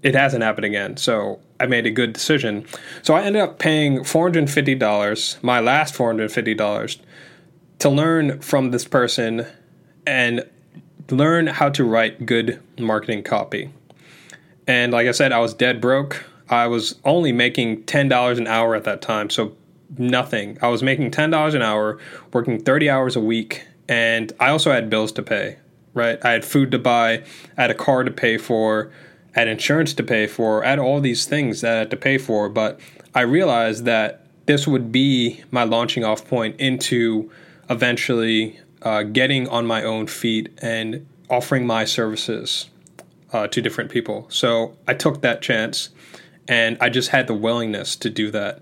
it 0.03 0.13
hasn't 0.13 0.43
happened 0.43 0.65
again. 0.65 0.97
So 0.97 1.39
I 1.59 1.65
made 1.65 1.85
a 1.85 1.91
good 1.91 2.13
decision. 2.13 2.65
So 3.01 3.15
I 3.15 3.23
ended 3.23 3.41
up 3.41 3.57
paying 3.57 3.99
$450, 3.99 5.43
my 5.43 5.59
last 5.59 5.95
$450, 5.95 6.99
to 7.79 7.89
learn 7.89 8.39
from 8.41 8.71
this 8.71 8.85
person 8.85 9.47
and 10.05 10.47
learn 11.09 11.47
how 11.47 11.69
to 11.69 11.83
write 11.83 12.25
good 12.25 12.61
marketing 12.77 13.23
copy. 13.23 13.71
And 14.67 14.91
like 14.91 15.07
I 15.07 15.11
said, 15.11 15.31
I 15.31 15.39
was 15.39 15.53
dead 15.53 15.81
broke. 15.81 16.25
I 16.49 16.67
was 16.67 16.99
only 17.03 17.31
making 17.31 17.83
$10 17.83 18.37
an 18.37 18.47
hour 18.47 18.75
at 18.75 18.83
that 18.83 19.01
time, 19.01 19.29
so 19.29 19.55
nothing. 19.97 20.57
I 20.61 20.67
was 20.67 20.83
making 20.83 21.11
$10 21.11 21.53
an 21.53 21.61
hour, 21.61 21.99
working 22.33 22.61
30 22.61 22.89
hours 22.89 23.15
a 23.15 23.21
week, 23.21 23.65
and 23.87 24.33
I 24.39 24.49
also 24.49 24.71
had 24.71 24.89
bills 24.89 25.11
to 25.13 25.23
pay, 25.23 25.57
right? 25.93 26.23
I 26.23 26.31
had 26.31 26.45
food 26.45 26.71
to 26.71 26.79
buy, 26.79 27.23
I 27.57 27.61
had 27.61 27.71
a 27.71 27.75
car 27.75 28.03
to 28.03 28.11
pay 28.11 28.37
for, 28.37 28.91
I 29.35 29.39
had 29.39 29.47
insurance 29.47 29.93
to 29.95 30.03
pay 30.03 30.27
for, 30.27 30.65
I 30.65 30.69
had 30.71 30.79
all 30.79 30.99
these 30.99 31.25
things 31.25 31.61
that 31.61 31.73
I 31.73 31.79
had 31.79 31.89
to 31.91 31.97
pay 31.97 32.17
for, 32.17 32.49
but 32.49 32.79
I 33.15 33.21
realized 33.21 33.85
that 33.85 34.25
this 34.45 34.67
would 34.67 34.91
be 34.91 35.43
my 35.51 35.63
launching 35.63 36.03
off 36.03 36.27
point 36.27 36.59
into 36.59 37.29
eventually 37.69 38.59
uh, 38.81 39.03
getting 39.03 39.47
on 39.49 39.65
my 39.65 39.83
own 39.83 40.07
feet 40.07 40.49
and 40.61 41.05
offering 41.29 41.67
my 41.67 41.85
services 41.85 42.69
uh, 43.33 43.47
to 43.47 43.61
different 43.61 43.91
people. 43.91 44.25
So 44.29 44.77
I 44.87 44.93
took 44.93 45.21
that 45.21 45.41
chance 45.41 45.89
and 46.47 46.77
I 46.79 46.89
just 46.89 47.09
had 47.09 47.27
the 47.27 47.33
willingness 47.33 47.95
to 47.97 48.09
do 48.09 48.31
that. 48.31 48.61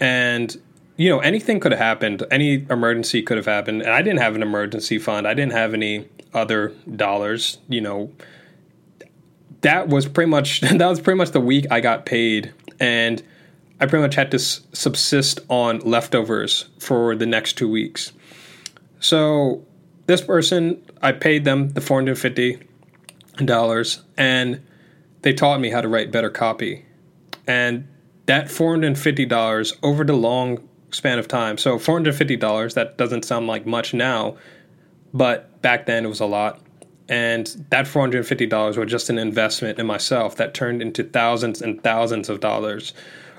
And, 0.00 0.60
you 0.96 1.08
know, 1.08 1.20
anything 1.20 1.60
could 1.60 1.72
have 1.72 1.80
happened, 1.80 2.24
any 2.30 2.66
emergency 2.70 3.22
could 3.22 3.36
have 3.36 3.46
happened. 3.46 3.82
And 3.82 3.90
I 3.90 4.02
didn't 4.02 4.20
have 4.20 4.34
an 4.34 4.42
emergency 4.42 4.98
fund, 4.98 5.28
I 5.28 5.34
didn't 5.34 5.52
have 5.52 5.74
any 5.74 6.08
other 6.32 6.70
dollars, 6.96 7.58
you 7.68 7.80
know. 7.80 8.10
That 9.60 9.88
was 9.88 10.08
pretty 10.08 10.30
much 10.30 10.60
that 10.62 10.86
was 10.86 11.00
pretty 11.00 11.18
much 11.18 11.30
the 11.30 11.40
week 11.40 11.66
I 11.70 11.80
got 11.80 12.06
paid 12.06 12.52
and 12.78 13.22
I 13.78 13.86
pretty 13.86 14.02
much 14.02 14.14
had 14.14 14.30
to 14.32 14.38
subsist 14.38 15.40
on 15.48 15.80
leftovers 15.80 16.66
for 16.78 17.14
the 17.14 17.26
next 17.26 17.54
2 17.54 17.68
weeks. 17.68 18.12
So 19.00 19.64
this 20.06 20.20
person, 20.20 20.82
I 21.00 21.12
paid 21.12 21.44
them 21.44 21.70
the 21.70 21.80
450 21.80 22.58
dollars 23.44 24.02
and 24.16 24.60
they 25.22 25.32
taught 25.32 25.60
me 25.60 25.70
how 25.70 25.80
to 25.80 25.88
write 25.88 26.10
better 26.10 26.30
copy. 26.30 26.84
And 27.46 27.88
that 28.30 28.46
$450 28.46 29.76
over 29.82 30.04
the 30.04 30.12
long 30.12 30.68
span 30.92 31.18
of 31.18 31.26
time. 31.26 31.58
So 31.58 31.80
$450, 31.80 32.74
that 32.74 32.96
doesn't 32.96 33.24
sound 33.24 33.48
like 33.48 33.66
much 33.66 33.92
now, 33.92 34.36
but 35.12 35.60
back 35.62 35.86
then 35.86 36.04
it 36.04 36.08
was 36.08 36.20
a 36.20 36.26
lot. 36.26 36.60
And 37.08 37.48
that 37.70 37.86
$450 37.86 38.76
was 38.76 38.88
just 38.88 39.10
an 39.10 39.18
investment 39.18 39.80
in 39.80 39.86
myself 39.86 40.36
that 40.36 40.54
turned 40.54 40.80
into 40.80 41.02
thousands 41.02 41.60
and 41.60 41.82
thousands 41.82 42.28
of 42.28 42.38
dollars 42.38 42.92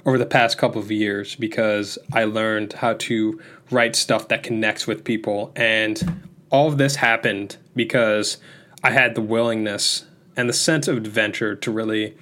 over 0.06 0.18
the 0.18 0.26
past 0.26 0.58
couple 0.58 0.82
of 0.82 0.92
years 0.92 1.36
because 1.36 1.98
I 2.12 2.26
learned 2.26 2.74
how 2.74 2.96
to 2.96 3.40
write 3.70 3.96
stuff 3.96 4.28
that 4.28 4.44
connects 4.44 4.88
with 4.88 5.06
people. 5.06 5.54
And 5.56 6.22
all 6.50 6.68
of 6.68 6.78
this 6.78 6.98
happened 6.98 7.56
because 7.78 8.40
I 8.84 8.92
had 8.92 9.16
the 9.16 9.22
willingness 9.22 10.04
and 10.36 10.50
the 10.50 10.54
sense 10.54 10.90
of 10.90 10.98
adventure 10.98 11.56
to 11.56 11.72
really, 11.72 12.18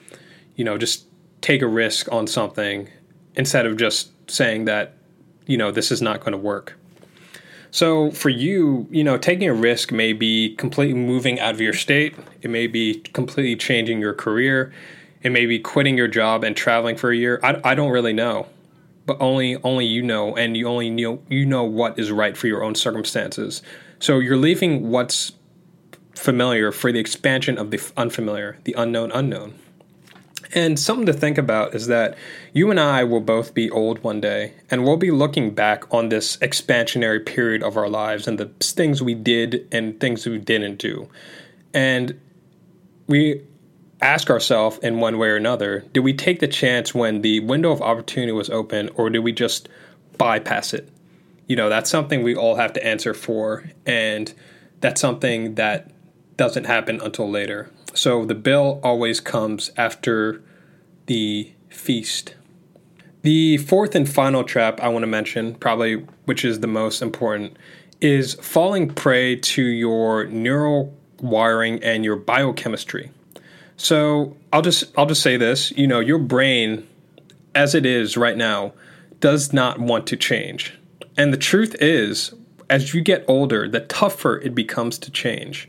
you 0.55 0.63
know, 0.63 0.77
just 0.77 1.08
take 1.41 1.61
a 1.61 1.67
risk 1.67 2.11
on 2.11 2.27
something 2.27 2.89
instead 3.35 3.65
of 3.65 3.77
just 3.77 4.11
saying 4.29 4.65
that, 4.65 4.93
you 5.45 5.57
know, 5.57 5.71
this 5.71 5.91
is 5.91 6.01
not 6.01 6.19
going 6.19 6.33
to 6.33 6.37
work. 6.37 6.75
So 7.71 8.11
for 8.11 8.29
you, 8.29 8.87
you 8.89 9.03
know, 9.03 9.17
taking 9.17 9.47
a 9.47 9.53
risk 9.53 9.91
may 9.91 10.13
be 10.13 10.55
completely 10.55 10.95
moving 10.95 11.39
out 11.39 11.53
of 11.53 11.61
your 11.61 11.73
state. 11.73 12.15
It 12.41 12.49
may 12.49 12.67
be 12.67 12.95
completely 13.13 13.55
changing 13.55 13.99
your 13.99 14.13
career. 14.13 14.73
It 15.21 15.31
may 15.31 15.45
be 15.45 15.59
quitting 15.59 15.97
your 15.97 16.07
job 16.07 16.43
and 16.43 16.55
traveling 16.55 16.95
for 16.95 17.11
a 17.11 17.15
year. 17.15 17.39
I, 17.43 17.61
I 17.63 17.75
don't 17.75 17.91
really 17.91 18.13
know, 18.13 18.47
but 19.05 19.17
only 19.19 19.57
only 19.63 19.85
you 19.85 20.01
know, 20.01 20.35
and 20.35 20.57
you 20.57 20.67
only 20.67 20.89
know 20.89 21.21
you 21.29 21.45
know 21.45 21.63
what 21.63 21.99
is 21.99 22.11
right 22.11 22.35
for 22.35 22.47
your 22.47 22.63
own 22.63 22.73
circumstances. 22.73 23.61
So 23.99 24.19
you're 24.19 24.37
leaving 24.37 24.89
what's 24.89 25.33
familiar 26.15 26.71
for 26.71 26.91
the 26.91 26.99
expansion 26.99 27.57
of 27.57 27.69
the 27.69 27.81
unfamiliar, 27.97 28.59
the 28.63 28.73
unknown 28.77 29.11
unknown. 29.11 29.53
And 30.53 30.79
something 30.79 31.05
to 31.05 31.13
think 31.13 31.37
about 31.37 31.75
is 31.75 31.87
that 31.87 32.17
you 32.53 32.71
and 32.71 32.79
I 32.79 33.03
will 33.03 33.21
both 33.21 33.53
be 33.53 33.69
old 33.69 34.03
one 34.03 34.19
day, 34.19 34.53
and 34.71 34.83
we'll 34.83 34.97
be 34.97 35.11
looking 35.11 35.51
back 35.51 35.91
on 35.93 36.09
this 36.09 36.37
expansionary 36.37 37.23
period 37.23 37.61
of 37.61 37.77
our 37.77 37.87
lives 37.87 38.27
and 38.27 38.39
the 38.39 38.47
things 38.59 39.01
we 39.01 39.13
did 39.13 39.67
and 39.71 39.99
things 39.99 40.25
we 40.25 40.39
didn't 40.39 40.77
do. 40.77 41.07
And 41.73 42.19
we 43.05 43.43
ask 44.01 44.29
ourselves 44.29 44.79
in 44.79 44.99
one 44.99 45.17
way 45.17 45.27
or 45.27 45.35
another 45.35 45.81
did 45.93 45.99
we 45.99 46.13
take 46.13 46.39
the 46.39 46.47
chance 46.47 46.95
when 46.95 47.21
the 47.21 47.41
window 47.41 47.71
of 47.71 47.81
opportunity 47.81 48.31
was 48.31 48.49
open, 48.49 48.89
or 48.95 49.09
did 49.09 49.19
we 49.19 49.31
just 49.31 49.69
bypass 50.17 50.73
it? 50.73 50.89
You 51.47 51.55
know, 51.55 51.69
that's 51.69 51.89
something 51.89 52.23
we 52.23 52.35
all 52.35 52.55
have 52.55 52.73
to 52.73 52.85
answer 52.85 53.13
for, 53.13 53.69
and 53.85 54.33
that's 54.81 55.01
something 55.01 55.55
that 55.55 55.91
doesn't 56.39 56.63
happen 56.63 57.01
until 57.01 57.29
later. 57.29 57.69
So 57.93 58.23
the 58.23 58.33
bill 58.33 58.79
always 58.81 59.19
comes 59.19 59.71
after 59.75 60.41
the 61.07 61.51
feast. 61.67 62.33
The 63.23 63.57
fourth 63.57 63.93
and 63.93 64.09
final 64.09 64.45
trap 64.45 64.79
I 64.79 64.87
want 64.87 65.03
to 65.03 65.07
mention, 65.07 65.55
probably 65.55 65.95
which 66.23 66.45
is 66.45 66.61
the 66.61 66.67
most 66.67 67.01
important, 67.01 67.57
is 67.99 68.35
falling 68.35 68.87
prey 68.87 69.35
to 69.35 69.61
your 69.61 70.27
neural 70.27 70.97
wiring 71.19 71.83
and 71.83 72.05
your 72.05 72.15
biochemistry. 72.15 73.11
So 73.75 74.37
I'll 74.53 74.61
just 74.61 74.85
I'll 74.97 75.07
just 75.07 75.21
say 75.21 75.35
this, 75.35 75.71
you 75.71 75.87
know, 75.87 75.99
your 75.99 76.19
brain 76.19 76.87
as 77.53 77.75
it 77.75 77.85
is 77.85 78.15
right 78.15 78.37
now 78.37 78.71
does 79.19 79.51
not 79.51 79.77
want 79.77 80.07
to 80.07 80.15
change. 80.15 80.73
And 81.17 81.33
the 81.33 81.37
truth 81.37 81.75
is, 81.81 82.33
as 82.69 82.93
you 82.93 83.01
get 83.01 83.25
older, 83.27 83.67
the 83.67 83.81
tougher 83.81 84.39
it 84.39 84.55
becomes 84.55 84.97
to 84.99 85.11
change 85.11 85.67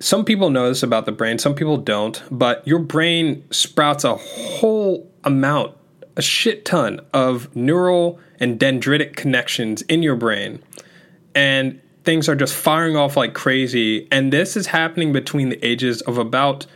some 0.00 0.24
people 0.24 0.50
know 0.50 0.68
this 0.68 0.82
about 0.82 1.06
the 1.06 1.12
brain, 1.12 1.38
some 1.38 1.54
people 1.54 1.76
don't, 1.76 2.22
but 2.30 2.66
your 2.66 2.78
brain 2.78 3.44
sprouts 3.50 4.04
a 4.04 4.14
whole 4.14 5.10
amount, 5.24 5.76
a 6.16 6.22
shit 6.22 6.64
ton 6.64 7.00
of 7.12 7.54
neural 7.56 8.18
and 8.38 8.58
dendritic 8.58 9.16
connections 9.16 9.82
in 9.82 10.02
your 10.02 10.16
brain. 10.16 10.62
And 11.34 11.80
things 12.04 12.28
are 12.28 12.36
just 12.36 12.54
firing 12.54 12.96
off 12.96 13.16
like 13.16 13.34
crazy. 13.34 14.06
And 14.10 14.32
this 14.32 14.56
is 14.56 14.68
happening 14.68 15.12
between 15.12 15.48
the 15.48 15.64
ages 15.64 16.00
of 16.02 16.16
about, 16.16 16.66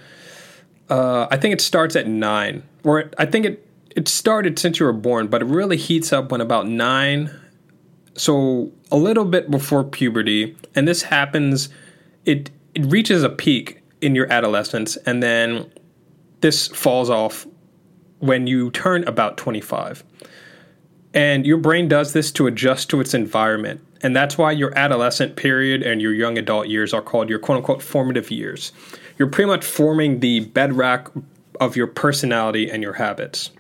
uh, 0.91 1.27
I 1.31 1.37
think 1.37 1.55
it 1.55 1.61
starts 1.61 1.97
at 1.97 2.07
nine, 2.07 2.65
or 2.85 3.11
I 3.19 3.27
think 3.27 3.47
it, 3.47 3.67
it 3.95 4.09
started 4.09 4.59
since 4.59 4.81
you 4.81 4.87
were 4.87 4.93
born, 4.93 5.29
but 5.29 5.43
it 5.43 5.47
really 5.47 5.77
heats 5.77 6.13
up 6.13 6.33
when 6.33 6.41
about 6.41 6.67
nine. 6.67 7.31
So 8.15 8.73
a 8.91 8.97
little 8.97 9.25
bit 9.25 9.51
before 9.51 9.85
puberty. 9.85 10.57
And 10.75 10.87
this 10.87 11.03
happens, 11.03 11.69
it, 12.25 12.51
it 12.75 12.85
reaches 12.87 13.23
a 13.23 13.29
peak 13.29 13.83
in 14.01 14.15
your 14.15 14.31
adolescence 14.33 14.97
and 14.97 15.23
then 15.23 15.71
this 16.41 16.67
falls 16.69 17.09
off 17.09 17.47
when 18.19 18.47
you 18.47 18.71
turn 18.71 19.05
about 19.05 19.37
25. 19.37 20.05
And 21.15 21.47
your 21.47 21.59
brain 21.59 21.89
does 21.89 22.13
this 22.13 22.33
to 22.33 22.47
adjust 22.47 22.89
to 22.91 23.01
its 23.01 23.15
environment. 23.15 23.81
And 24.03 24.17
that's 24.17 24.37
why 24.37 24.53
your 24.53 24.77
adolescent 24.77 25.37
period 25.37 25.83
and 25.83 26.01
your 26.01 26.13
young 26.13 26.39
adult 26.39 26.69
years 26.69 26.93
are 26.93 27.03
called 27.03 27.29
your 27.29 27.39
quote 27.39 27.59
unquote 27.59 27.83
formative 27.83 28.31
years. 28.31 28.73
You're 29.19 29.29
pretty 29.29 29.49
much 29.49 29.65
forming 29.65 30.21
the 30.21 30.41
bedrock 30.41 31.13
of 31.61 31.77
your 31.77 31.87
personality 31.87 32.71
and 32.71 32.83
your 32.83 32.95
habits. 32.95 33.51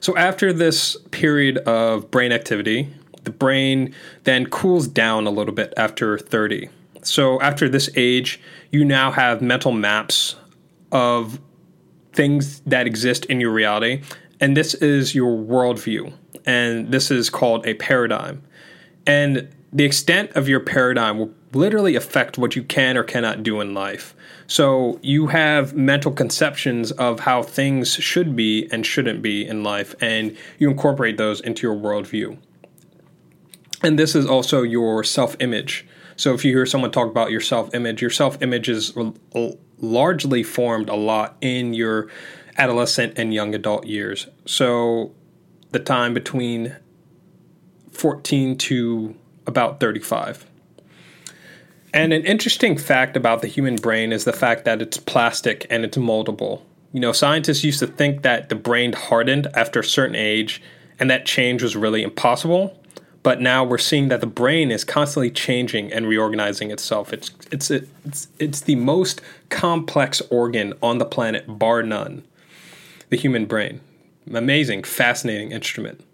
So, 0.00 0.16
after 0.16 0.52
this 0.52 0.96
period 1.10 1.58
of 1.58 2.10
brain 2.10 2.32
activity, 2.32 2.92
the 3.24 3.30
brain 3.30 3.94
then 4.24 4.46
cools 4.46 4.88
down 4.88 5.26
a 5.26 5.30
little 5.30 5.54
bit 5.54 5.72
after 5.76 6.18
30. 6.18 6.68
So 7.02 7.40
after 7.40 7.68
this 7.68 7.90
age, 7.96 8.40
you 8.70 8.84
now 8.84 9.10
have 9.10 9.42
mental 9.42 9.72
maps 9.72 10.36
of 10.90 11.40
things 12.12 12.60
that 12.60 12.86
exist 12.86 13.24
in 13.26 13.40
your 13.40 13.50
reality, 13.50 14.02
and 14.40 14.56
this 14.56 14.74
is 14.74 15.14
your 15.14 15.36
worldview, 15.36 16.12
and 16.44 16.92
this 16.92 17.10
is 17.10 17.30
called 17.30 17.66
a 17.66 17.74
paradigm. 17.74 18.42
And 19.06 19.48
the 19.72 19.84
extent 19.84 20.32
of 20.32 20.48
your 20.48 20.60
paradigm 20.60 21.18
will 21.18 21.32
literally 21.54 21.96
affect 21.96 22.38
what 22.38 22.54
you 22.54 22.62
can 22.62 22.96
or 22.96 23.02
cannot 23.02 23.42
do 23.42 23.60
in 23.60 23.74
life. 23.74 24.14
So 24.46 24.98
you 25.02 25.28
have 25.28 25.74
mental 25.74 26.12
conceptions 26.12 26.92
of 26.92 27.20
how 27.20 27.42
things 27.42 27.94
should 27.94 28.36
be 28.36 28.68
and 28.70 28.84
shouldn't 28.84 29.22
be 29.22 29.46
in 29.46 29.62
life, 29.62 29.94
and 30.00 30.36
you 30.58 30.70
incorporate 30.70 31.16
those 31.16 31.40
into 31.40 31.66
your 31.66 31.76
worldview. 31.76 32.38
And 33.82 33.98
this 33.98 34.14
is 34.14 34.26
also 34.26 34.62
your 34.62 35.02
self 35.02 35.36
image. 35.40 35.86
So 36.16 36.34
if 36.34 36.44
you 36.44 36.52
hear 36.52 36.66
someone 36.66 36.90
talk 36.90 37.08
about 37.08 37.30
your 37.30 37.40
self 37.40 37.74
image, 37.74 38.00
your 38.00 38.10
self 38.10 38.40
image 38.42 38.68
is 38.68 38.96
largely 39.78 40.42
formed 40.42 40.88
a 40.88 40.94
lot 40.94 41.36
in 41.40 41.74
your 41.74 42.08
adolescent 42.58 43.18
and 43.18 43.32
young 43.32 43.54
adult 43.54 43.86
years. 43.86 44.28
So 44.46 45.14
the 45.70 45.78
time 45.78 46.14
between 46.14 46.76
14 47.90 48.56
to 48.58 49.14
about 49.46 49.80
35. 49.80 50.46
And 51.94 52.12
an 52.12 52.24
interesting 52.24 52.78
fact 52.78 53.16
about 53.16 53.42
the 53.42 53.48
human 53.48 53.76
brain 53.76 54.12
is 54.12 54.24
the 54.24 54.32
fact 54.32 54.64
that 54.64 54.80
it's 54.80 54.96
plastic 54.96 55.66
and 55.68 55.84
it's 55.84 55.98
moldable. 55.98 56.62
You 56.92 57.00
know, 57.00 57.12
scientists 57.12 57.64
used 57.64 57.80
to 57.80 57.86
think 57.86 58.22
that 58.22 58.48
the 58.48 58.54
brain 58.54 58.92
hardened 58.92 59.46
after 59.54 59.80
a 59.80 59.84
certain 59.84 60.16
age 60.16 60.62
and 60.98 61.10
that 61.10 61.26
change 61.26 61.62
was 61.62 61.76
really 61.76 62.02
impossible 62.02 62.78
but 63.22 63.40
now 63.40 63.62
we're 63.62 63.78
seeing 63.78 64.08
that 64.08 64.20
the 64.20 64.26
brain 64.26 64.70
is 64.70 64.84
constantly 64.84 65.30
changing 65.30 65.92
and 65.92 66.06
reorganizing 66.06 66.70
itself. 66.70 67.12
It's 67.12 67.30
it's 67.50 67.70
it's 67.70 68.28
it's 68.38 68.60
the 68.62 68.76
most 68.76 69.20
complex 69.48 70.20
organ 70.30 70.74
on 70.82 70.98
the 70.98 71.04
planet, 71.04 71.44
bar 71.58 71.82
none. 71.82 72.24
The 73.10 73.16
human 73.16 73.46
brain, 73.46 73.80
amazing, 74.32 74.84
fascinating 74.84 75.52
instrument. 75.52 76.04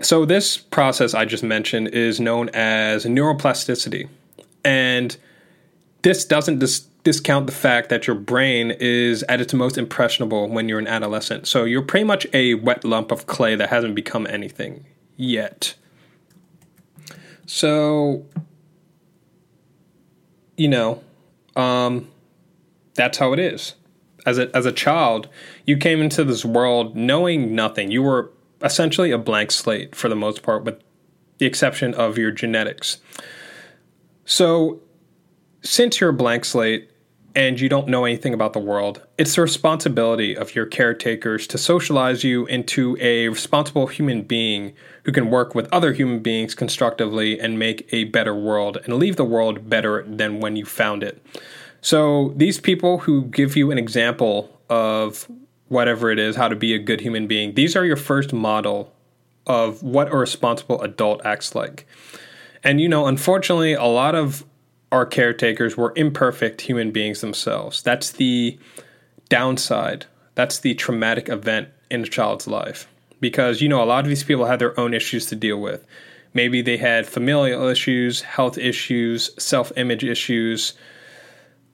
So 0.00 0.24
this 0.24 0.56
process 0.56 1.14
I 1.14 1.24
just 1.24 1.44
mentioned 1.44 1.88
is 1.88 2.18
known 2.18 2.48
as 2.50 3.04
neuroplasticity, 3.04 4.08
and 4.64 5.16
this 6.02 6.24
doesn't 6.24 6.58
dis- 6.58 6.86
discount 7.04 7.46
the 7.46 7.52
fact 7.52 7.90
that 7.90 8.06
your 8.06 8.16
brain 8.16 8.72
is 8.80 9.22
at 9.24 9.40
its 9.40 9.54
most 9.54 9.78
impressionable 9.78 10.48
when 10.48 10.68
you're 10.68 10.80
an 10.80 10.88
adolescent. 10.88 11.46
So 11.46 11.64
you're 11.64 11.82
pretty 11.82 12.04
much 12.04 12.26
a 12.32 12.54
wet 12.54 12.84
lump 12.84 13.12
of 13.12 13.26
clay 13.26 13.54
that 13.54 13.68
hasn't 13.68 13.94
become 13.94 14.26
anything 14.26 14.84
yet. 15.16 15.74
So, 17.46 18.24
you 20.56 20.68
know, 20.68 21.02
um, 21.56 22.08
that's 22.94 23.18
how 23.18 23.32
it 23.32 23.38
is. 23.38 23.74
As 24.26 24.38
a, 24.38 24.54
as 24.56 24.64
a 24.64 24.72
child, 24.72 25.28
you 25.66 25.76
came 25.76 26.00
into 26.00 26.24
this 26.24 26.44
world 26.44 26.96
knowing 26.96 27.54
nothing. 27.54 27.90
You 27.90 28.02
were 28.02 28.30
essentially 28.62 29.10
a 29.10 29.18
blank 29.18 29.50
slate 29.50 29.94
for 29.94 30.08
the 30.08 30.16
most 30.16 30.42
part, 30.42 30.64
with 30.64 30.80
the 31.38 31.46
exception 31.46 31.92
of 31.94 32.16
your 32.16 32.30
genetics. 32.30 32.98
So, 34.24 34.80
since 35.62 36.00
you're 36.00 36.10
a 36.10 36.14
blank 36.14 36.44
slate 36.44 36.90
and 37.34 37.60
you 37.60 37.68
don't 37.68 37.88
know 37.88 38.04
anything 38.04 38.32
about 38.32 38.52
the 38.52 38.60
world, 38.60 39.02
it's 39.18 39.34
the 39.34 39.42
responsibility 39.42 40.36
of 40.36 40.54
your 40.54 40.66
caretakers 40.66 41.46
to 41.48 41.58
socialize 41.58 42.22
you 42.22 42.46
into 42.46 42.96
a 43.00 43.28
responsible 43.28 43.88
human 43.88 44.22
being 44.22 44.72
who 45.04 45.12
can 45.12 45.30
work 45.30 45.54
with 45.54 45.68
other 45.72 45.92
human 45.92 46.20
beings 46.20 46.54
constructively 46.54 47.40
and 47.40 47.58
make 47.58 47.88
a 47.92 48.04
better 48.04 48.34
world 48.34 48.78
and 48.84 48.94
leave 48.94 49.16
the 49.16 49.24
world 49.24 49.68
better 49.68 50.04
than 50.04 50.40
when 50.40 50.54
you 50.54 50.64
found 50.64 51.02
it. 51.02 51.24
So, 51.80 52.32
these 52.36 52.60
people 52.60 52.98
who 52.98 53.24
give 53.24 53.56
you 53.56 53.70
an 53.70 53.78
example 53.78 54.58
of 54.70 55.28
whatever 55.68 56.10
it 56.10 56.18
is, 56.18 56.36
how 56.36 56.48
to 56.48 56.56
be 56.56 56.72
a 56.72 56.78
good 56.78 57.00
human 57.00 57.26
being, 57.26 57.54
these 57.54 57.76
are 57.76 57.84
your 57.84 57.96
first 57.96 58.32
model 58.32 58.92
of 59.46 59.82
what 59.82 60.10
a 60.10 60.16
responsible 60.16 60.80
adult 60.80 61.20
acts 61.26 61.54
like. 61.54 61.86
And 62.62 62.80
you 62.80 62.88
know, 62.88 63.06
unfortunately, 63.06 63.74
a 63.74 63.84
lot 63.84 64.14
of 64.14 64.44
our 64.94 65.04
caretakers 65.04 65.76
were 65.76 65.92
imperfect 65.96 66.60
human 66.60 66.92
beings 66.92 67.20
themselves. 67.20 67.82
That's 67.82 68.12
the 68.12 68.56
downside. 69.28 70.06
That's 70.36 70.60
the 70.60 70.74
traumatic 70.74 71.28
event 71.28 71.68
in 71.90 72.02
a 72.02 72.06
child's 72.06 72.46
life. 72.46 72.86
Because, 73.18 73.60
you 73.60 73.68
know, 73.68 73.82
a 73.82 73.86
lot 73.86 74.04
of 74.04 74.08
these 74.08 74.22
people 74.22 74.44
had 74.44 74.60
their 74.60 74.78
own 74.78 74.94
issues 74.94 75.26
to 75.26 75.36
deal 75.36 75.60
with. 75.60 75.84
Maybe 76.32 76.62
they 76.62 76.76
had 76.76 77.08
familial 77.08 77.66
issues, 77.66 78.22
health 78.22 78.56
issues, 78.56 79.30
self 79.36 79.72
image 79.76 80.04
issues, 80.04 80.74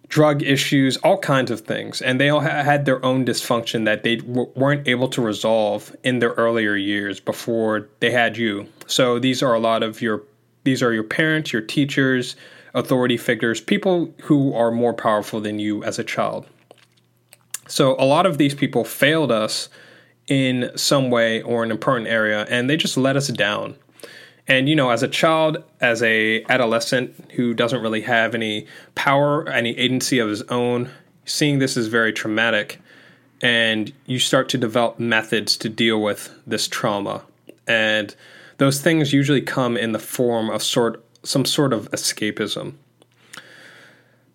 drug 0.08 0.42
issues, 0.42 0.96
all 0.98 1.18
kinds 1.18 1.50
of 1.50 1.60
things. 1.60 2.00
And 2.00 2.18
they 2.18 2.30
all 2.30 2.40
had 2.40 2.86
their 2.86 3.04
own 3.04 3.26
dysfunction 3.26 3.84
that 3.84 4.02
they 4.02 4.16
w- 4.16 4.50
weren't 4.56 4.88
able 4.88 5.08
to 5.08 5.20
resolve 5.20 5.94
in 6.02 6.20
their 6.20 6.32
earlier 6.32 6.74
years 6.74 7.20
before 7.20 7.86
they 8.00 8.12
had 8.12 8.38
you. 8.38 8.66
So 8.86 9.18
these 9.18 9.42
are 9.42 9.52
a 9.52 9.60
lot 9.60 9.82
of 9.82 10.00
your 10.00 10.22
these 10.64 10.82
are 10.82 10.92
your 10.92 11.04
parents, 11.04 11.52
your 11.52 11.62
teachers, 11.62 12.36
authority 12.74 13.16
figures, 13.16 13.60
people 13.60 14.12
who 14.22 14.54
are 14.54 14.70
more 14.70 14.94
powerful 14.94 15.40
than 15.40 15.58
you 15.58 15.82
as 15.84 15.98
a 15.98 16.04
child. 16.04 16.46
So 17.68 17.94
a 17.98 18.04
lot 18.04 18.26
of 18.26 18.38
these 18.38 18.54
people 18.54 18.84
failed 18.84 19.30
us 19.30 19.68
in 20.26 20.70
some 20.76 21.10
way 21.10 21.42
or 21.42 21.62
an 21.62 21.70
important 21.70 22.08
area 22.08 22.46
and 22.48 22.68
they 22.68 22.76
just 22.76 22.96
let 22.96 23.16
us 23.16 23.28
down. 23.28 23.76
And 24.46 24.68
you 24.68 24.74
know, 24.74 24.90
as 24.90 25.02
a 25.02 25.08
child, 25.08 25.62
as 25.80 26.02
a 26.02 26.44
adolescent 26.48 27.32
who 27.32 27.54
doesn't 27.54 27.82
really 27.82 28.00
have 28.02 28.34
any 28.34 28.66
power, 28.94 29.48
any 29.48 29.76
agency 29.78 30.18
of 30.18 30.28
his 30.28 30.42
own, 30.42 30.90
seeing 31.24 31.58
this 31.58 31.76
is 31.76 31.86
very 31.86 32.12
traumatic 32.12 32.80
and 33.42 33.92
you 34.06 34.18
start 34.18 34.48
to 34.50 34.58
develop 34.58 34.98
methods 34.98 35.56
to 35.58 35.68
deal 35.68 36.02
with 36.02 36.34
this 36.46 36.68
trauma. 36.68 37.22
And 37.66 38.14
those 38.58 38.80
things 38.80 39.12
usually 39.12 39.40
come 39.40 39.76
in 39.76 39.92
the 39.92 39.98
form 39.98 40.50
of 40.50 40.62
sort 40.62 41.02
some 41.22 41.44
sort 41.44 41.72
of 41.72 41.90
escapism. 41.90 42.74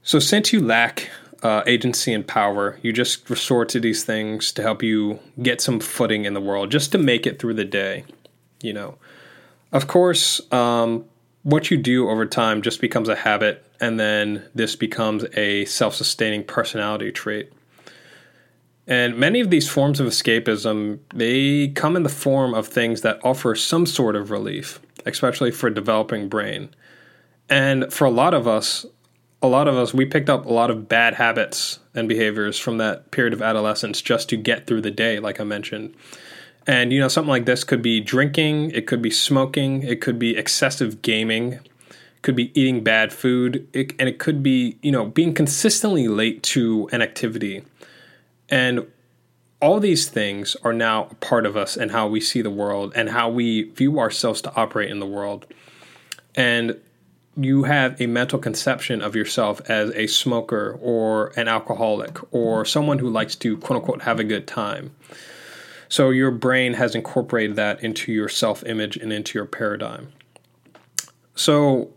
So, 0.03 0.19
since 0.19 0.53
you 0.53 0.63
lack 0.63 1.09
uh, 1.41 1.63
agency 1.65 2.13
and 2.13 2.25
power, 2.25 2.79
you 2.81 2.93
just 2.93 3.29
resort 3.29 3.69
to 3.69 3.79
these 3.79 4.03
things 4.03 4.51
to 4.53 4.61
help 4.61 4.83
you 4.83 5.19
get 5.41 5.61
some 5.61 5.79
footing 5.79 6.25
in 6.25 6.33
the 6.33 6.41
world, 6.41 6.71
just 6.71 6.91
to 6.91 6.97
make 6.97 7.25
it 7.25 7.39
through 7.39 7.55
the 7.55 7.65
day. 7.65 8.05
You 8.61 8.73
know, 8.73 8.97
of 9.71 9.87
course, 9.87 10.41
um, 10.51 11.05
what 11.43 11.69
you 11.69 11.77
do 11.77 12.09
over 12.09 12.25
time 12.25 12.61
just 12.61 12.81
becomes 12.81 13.09
a 13.09 13.15
habit, 13.15 13.65
and 13.79 13.99
then 13.99 14.45
this 14.55 14.75
becomes 14.75 15.25
a 15.35 15.65
self 15.65 15.95
sustaining 15.95 16.43
personality 16.43 17.11
trait. 17.11 17.51
And 18.87 19.17
many 19.17 19.39
of 19.39 19.49
these 19.49 19.67
forms 19.67 19.99
of 19.99 20.07
escapism, 20.07 20.99
they 21.13 21.69
come 21.69 21.95
in 21.95 22.03
the 22.03 22.09
form 22.09 22.53
of 22.53 22.67
things 22.67 23.01
that 23.01 23.19
offer 23.23 23.55
some 23.55 23.85
sort 23.87 24.15
of 24.15 24.29
relief 24.29 24.79
especially 25.05 25.51
for 25.51 25.69
developing 25.69 26.27
brain. 26.27 26.69
And 27.49 27.91
for 27.93 28.05
a 28.05 28.09
lot 28.09 28.33
of 28.33 28.47
us, 28.47 28.85
a 29.41 29.47
lot 29.47 29.67
of 29.67 29.75
us, 29.75 29.93
we 29.93 30.05
picked 30.05 30.29
up 30.29 30.45
a 30.45 30.53
lot 30.53 30.71
of 30.71 30.87
bad 30.87 31.15
habits 31.15 31.79
and 31.93 32.09
behaviors 32.09 32.57
from 32.57 32.77
that 32.79 33.11
period 33.11 33.33
of 33.33 33.41
adolescence 33.41 34.01
just 34.01 34.29
to 34.29 34.37
get 34.37 34.65
through 34.65 34.81
the 34.81 34.91
day, 34.91 35.19
like 35.19 35.39
I 35.39 35.43
mentioned. 35.43 35.93
And, 36.67 36.91
you 36.91 36.99
know, 36.99 37.07
something 37.07 37.29
like 37.29 37.45
this 37.45 37.63
could 37.63 37.83
be 37.83 38.01
drinking, 38.01 38.71
it 38.71 38.87
could 38.87 39.01
be 39.01 39.11
smoking, 39.11 39.83
it 39.83 40.01
could 40.01 40.17
be 40.17 40.35
excessive 40.35 41.03
gaming, 41.03 41.59
could 42.23 42.35
be 42.35 42.59
eating 42.59 42.83
bad 42.83 43.13
food, 43.13 43.67
it, 43.71 43.93
and 43.99 44.09
it 44.09 44.17
could 44.17 44.41
be, 44.41 44.79
you 44.81 44.91
know, 44.91 45.05
being 45.05 45.33
consistently 45.33 46.07
late 46.07 46.41
to 46.41 46.89
an 46.91 47.03
activity. 47.03 47.63
And 48.49 48.87
all 49.65 49.79
these 49.79 50.07
things 50.07 50.55
are 50.63 50.73
now 50.73 51.07
a 51.09 51.15
part 51.15 51.43
of 51.43 51.57
us 51.57 51.75
and 51.75 51.89
how 51.89 52.07
we 52.07 52.21
see 52.21 52.43
the 52.43 52.51
world 52.51 52.93
and 52.95 53.09
how 53.09 53.27
we 53.27 53.63
view 53.63 53.99
ourselves 53.99 54.39
to 54.39 54.53
operate 54.55 54.91
in 54.91 54.99
the 54.99 55.07
world. 55.07 55.47
And 56.35 56.79
you 57.35 57.63
have 57.63 57.99
a 57.99 58.05
mental 58.05 58.37
conception 58.37 59.01
of 59.01 59.15
yourself 59.15 59.67
as 59.67 59.89
a 59.95 60.05
smoker 60.05 60.77
or 60.79 61.33
an 61.35 61.47
alcoholic 61.47 62.19
or 62.31 62.63
someone 62.63 62.99
who 62.99 63.09
likes 63.09 63.35
to 63.37 63.57
quote 63.57 63.79
unquote 63.79 64.03
have 64.03 64.19
a 64.19 64.23
good 64.23 64.45
time. 64.45 64.95
So 65.89 66.11
your 66.11 66.29
brain 66.29 66.75
has 66.75 66.93
incorporated 66.93 67.55
that 67.55 67.83
into 67.83 68.11
your 68.11 68.29
self 68.29 68.63
image 68.65 68.97
and 68.97 69.11
into 69.11 69.35
your 69.35 69.47
paradigm. 69.47 70.13
So 71.33 71.89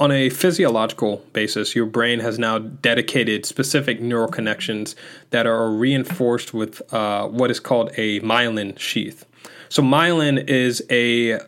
on 0.00 0.10
a 0.10 0.28
physiological 0.28 1.24
basis, 1.32 1.74
your 1.74 1.86
brain 1.86 2.18
has 2.20 2.38
now 2.38 2.58
dedicated 2.58 3.46
specific 3.46 4.00
neural 4.00 4.28
connections 4.28 4.96
that 5.30 5.46
are 5.46 5.70
reinforced 5.70 6.52
with 6.52 6.82
uh, 6.92 7.28
what 7.28 7.50
is 7.50 7.60
called 7.60 7.90
a 7.96 8.20
myelin 8.20 8.76
sheath. 8.78 9.24
So, 9.68 9.82
myelin 9.82 10.48
is 10.48 10.84
a, 10.90 11.40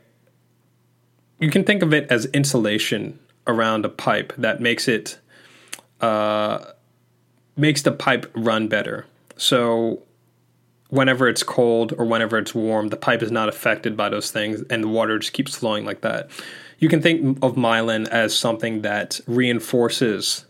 you 1.40 1.50
can 1.50 1.64
think 1.64 1.82
of 1.82 1.92
it 1.92 2.06
as 2.10 2.26
insulation 2.26 3.18
around 3.46 3.84
a 3.84 3.88
pipe 3.88 4.32
that 4.38 4.60
makes 4.60 4.86
it, 4.86 5.18
uh, 6.00 6.64
makes 7.56 7.82
the 7.82 7.92
pipe 7.92 8.30
run 8.34 8.68
better. 8.68 9.06
So, 9.36 10.02
whenever 10.88 11.28
it's 11.28 11.42
cold 11.42 11.92
or 11.98 12.04
whenever 12.04 12.38
it's 12.38 12.54
warm, 12.54 12.88
the 12.88 12.96
pipe 12.96 13.22
is 13.22 13.32
not 13.32 13.48
affected 13.48 13.96
by 13.96 14.08
those 14.08 14.30
things 14.30 14.62
and 14.70 14.84
the 14.84 14.88
water 14.88 15.18
just 15.18 15.32
keeps 15.32 15.56
flowing 15.56 15.84
like 15.84 16.02
that 16.02 16.30
you 16.78 16.88
can 16.88 17.00
think 17.00 17.38
of 17.42 17.54
myelin 17.54 18.08
as 18.08 18.36
something 18.36 18.82
that 18.82 19.20
reinforces 19.26 20.44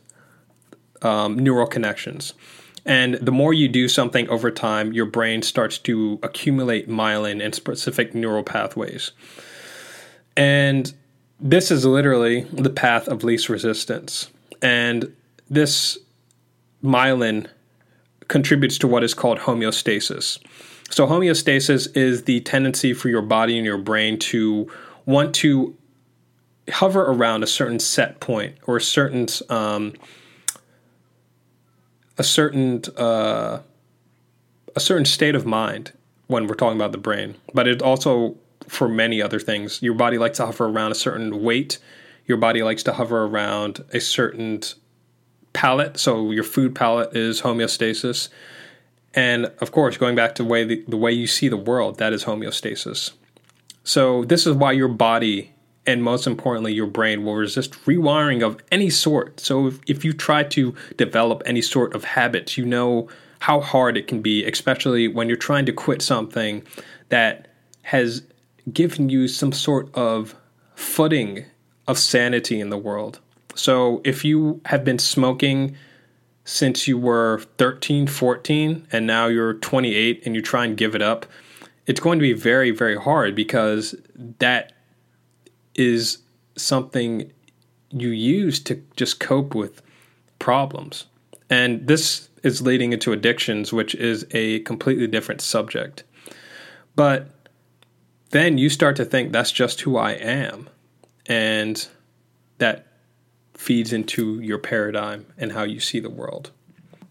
um, 1.03 1.39
neural 1.39 1.67
connections. 1.67 2.35
And 2.85 3.15
the 3.15 3.33
more 3.33 3.53
you 3.53 3.69
do 3.69 3.89
something 3.89 4.29
over 4.29 4.51
time, 4.51 4.93
your 4.93 5.07
brain 5.07 5.43
starts 5.43 5.79
to 5.79 6.21
accumulate 6.23 6.89
myelin 6.89 7.43
in 7.43 7.53
specific 7.53 8.15
neural 8.15 8.45
pathways. 8.45 9.11
And 10.37 10.93
this 11.41 11.71
is 11.71 11.85
literally 11.85 12.43
the 12.53 12.71
path 12.71 13.09
of 13.09 13.25
least 13.25 13.49
resistance. 13.49 14.31
And 14.63 15.15
this 15.51 15.99
myelin 16.83 17.49
contributes 18.29 18.79
to 18.79 18.89
what 18.89 19.03
is 19.03 19.15
called 19.15 19.41
homeostasis. 19.41 20.39
So, 20.89 21.07
homeostasis 21.07 21.97
is 21.97 22.25
the 22.25 22.41
tendency 22.41 22.93
for 22.93 23.09
your 23.09 23.23
body 23.23 23.57
and 23.57 23.67
your 23.67 23.79
brain 23.79 24.19
to 24.21 24.71
want 25.05 25.35
to 25.37 25.77
hover 26.71 27.03
around 27.03 27.43
a 27.43 27.47
certain 27.47 27.79
set 27.79 28.21
point 28.21 28.57
or 28.67 28.77
a 28.77 28.81
certain 28.81 29.27
um, 29.49 29.95
a 32.19 32.25
certain 32.25 32.83
uh, 32.97 33.61
a 34.75 34.81
certain 34.81 35.05
state 35.05 35.35
of 35.35 35.47
mind 35.47 35.93
when 36.27 36.47
we're 36.47 36.55
talking 36.55 36.77
about 36.77 36.93
the 36.93 36.99
brain. 36.99 37.37
But 37.55 37.69
it 37.69 37.83
also 37.83 38.37
for 38.69 38.89
many 38.89 39.23
other 39.23 39.39
things. 39.39 39.81
Your 39.83 39.95
body 39.95 40.19
likes 40.19 40.39
to 40.39 40.47
hover 40.47 40.67
around 40.67 40.93
a 40.93 40.97
certain 40.97 41.43
weight. 41.43 41.79
Your 42.27 42.39
body 42.39 42.63
likes 42.63 42.83
to 42.85 42.93
hover 42.93 43.25
around 43.25 43.85
a 43.93 44.01
certain 44.01 44.61
palate. 45.53 45.99
So 45.99 46.33
your 46.33 46.45
food 46.45 46.75
palate 46.75 47.17
is 47.17 47.43
homeostasis. 47.43 48.29
And 49.15 49.47
of 49.61 49.73
course, 49.73 49.97
going 49.97 50.17
back 50.17 50.35
to 50.35 50.43
the 50.43 50.49
way 50.49 50.65
the, 50.65 50.85
the 50.89 50.97
way 50.97 51.13
you 51.13 51.27
see 51.27 51.49
the 51.49 51.57
world, 51.57 51.99
that 51.99 52.13
is 52.13 52.25
homeostasis. 52.25 53.13
So 53.85 54.25
this 54.25 54.47
is 54.47 54.55
why 54.57 54.73
your 54.73 54.89
body 54.89 55.53
and 55.87 56.03
most 56.03 56.27
importantly, 56.27 56.73
your 56.73 56.87
brain 56.87 57.25
will 57.25 57.37
resist 57.37 57.73
rewiring 57.85 58.43
of 58.43 58.59
any 58.73 58.91
sort. 58.91 59.41
So 59.41 59.69
if, 59.69 59.79
if 59.87 60.05
you 60.05 60.13
try 60.13 60.43
to 60.45 60.75
develop 60.97 61.43
any 61.47 61.63
sort 61.63 61.95
of 61.95 62.05
habits, 62.05 62.59
you 62.59 62.65
know 62.65 63.09
how 63.41 63.61
hard 63.61 63.97
it 63.97 64.09
can 64.09 64.23
be, 64.23 64.45
especially 64.45 65.09
when 65.09 65.29
you're 65.29 65.37
trying 65.37 65.67
to 65.67 65.73
quit 65.73 66.03
something 66.03 66.63
that 67.09 67.49
has 67.83 68.23
given 68.73 69.09
you 69.09 69.29
some 69.29 69.53
sort 69.53 69.95
of 69.95 70.35
footing 70.75 71.45
of 71.87 71.99
sanity 71.99 72.61
in 72.61 72.71
the 72.71 72.79
world. 72.79 73.21
So 73.55 74.01
if 74.05 74.25
you 74.25 74.61
have 74.67 74.85
been 74.85 74.99
smoking 74.99 75.77
since 76.45 76.87
you 76.87 76.99
were 76.99 77.43
13, 77.59 78.07
14, 78.07 78.87
and 78.93 79.07
now 79.07 79.27
you're 79.27 79.55
28 79.55 80.23
and 80.27 80.35
you 80.35 80.43
try 80.43 80.65
and 80.65 80.77
give 80.77 80.95
it 80.95 81.03
up, 81.03 81.27
it's 81.87 82.01
going 82.01 82.19
to 82.19 82.23
be 82.23 82.33
very, 82.33 82.71
very 82.71 82.97
hard 82.97 83.35
because 83.35 83.95
that 84.39 84.73
is 85.77 86.19
something 86.57 87.33
you 87.91 88.09
use 88.09 88.59
to 88.61 88.83
just 88.97 89.21
cope 89.21 89.55
with 89.55 89.83
problems. 90.39 91.07
And 91.49 91.87
this 91.87 92.29
is 92.43 92.63
leading 92.63 92.93
into 92.93 93.13
addictions, 93.13 93.73
which 93.73 93.95
is 93.95 94.27
a 94.33 94.61
completely 94.61 95.07
different 95.07 95.41
subject. 95.41 96.03
But 96.97 97.31
then 98.31 98.59
you 98.59 98.69
start 98.71 98.97
to 98.97 99.05
think 99.05 99.33
that's 99.33 99.53
just 99.53 99.83
who 99.83 99.97
I 99.97 100.13
am. 100.13 100.69
And 101.27 101.87
that 102.59 102.87
feeds 103.55 103.93
into 103.93 104.41
your 104.41 104.59
paradigm 104.59 105.27
and 105.37 105.53
how 105.53 105.63
you 105.65 105.81
see 105.81 106.01
the 106.01 106.11
world. 106.11 106.51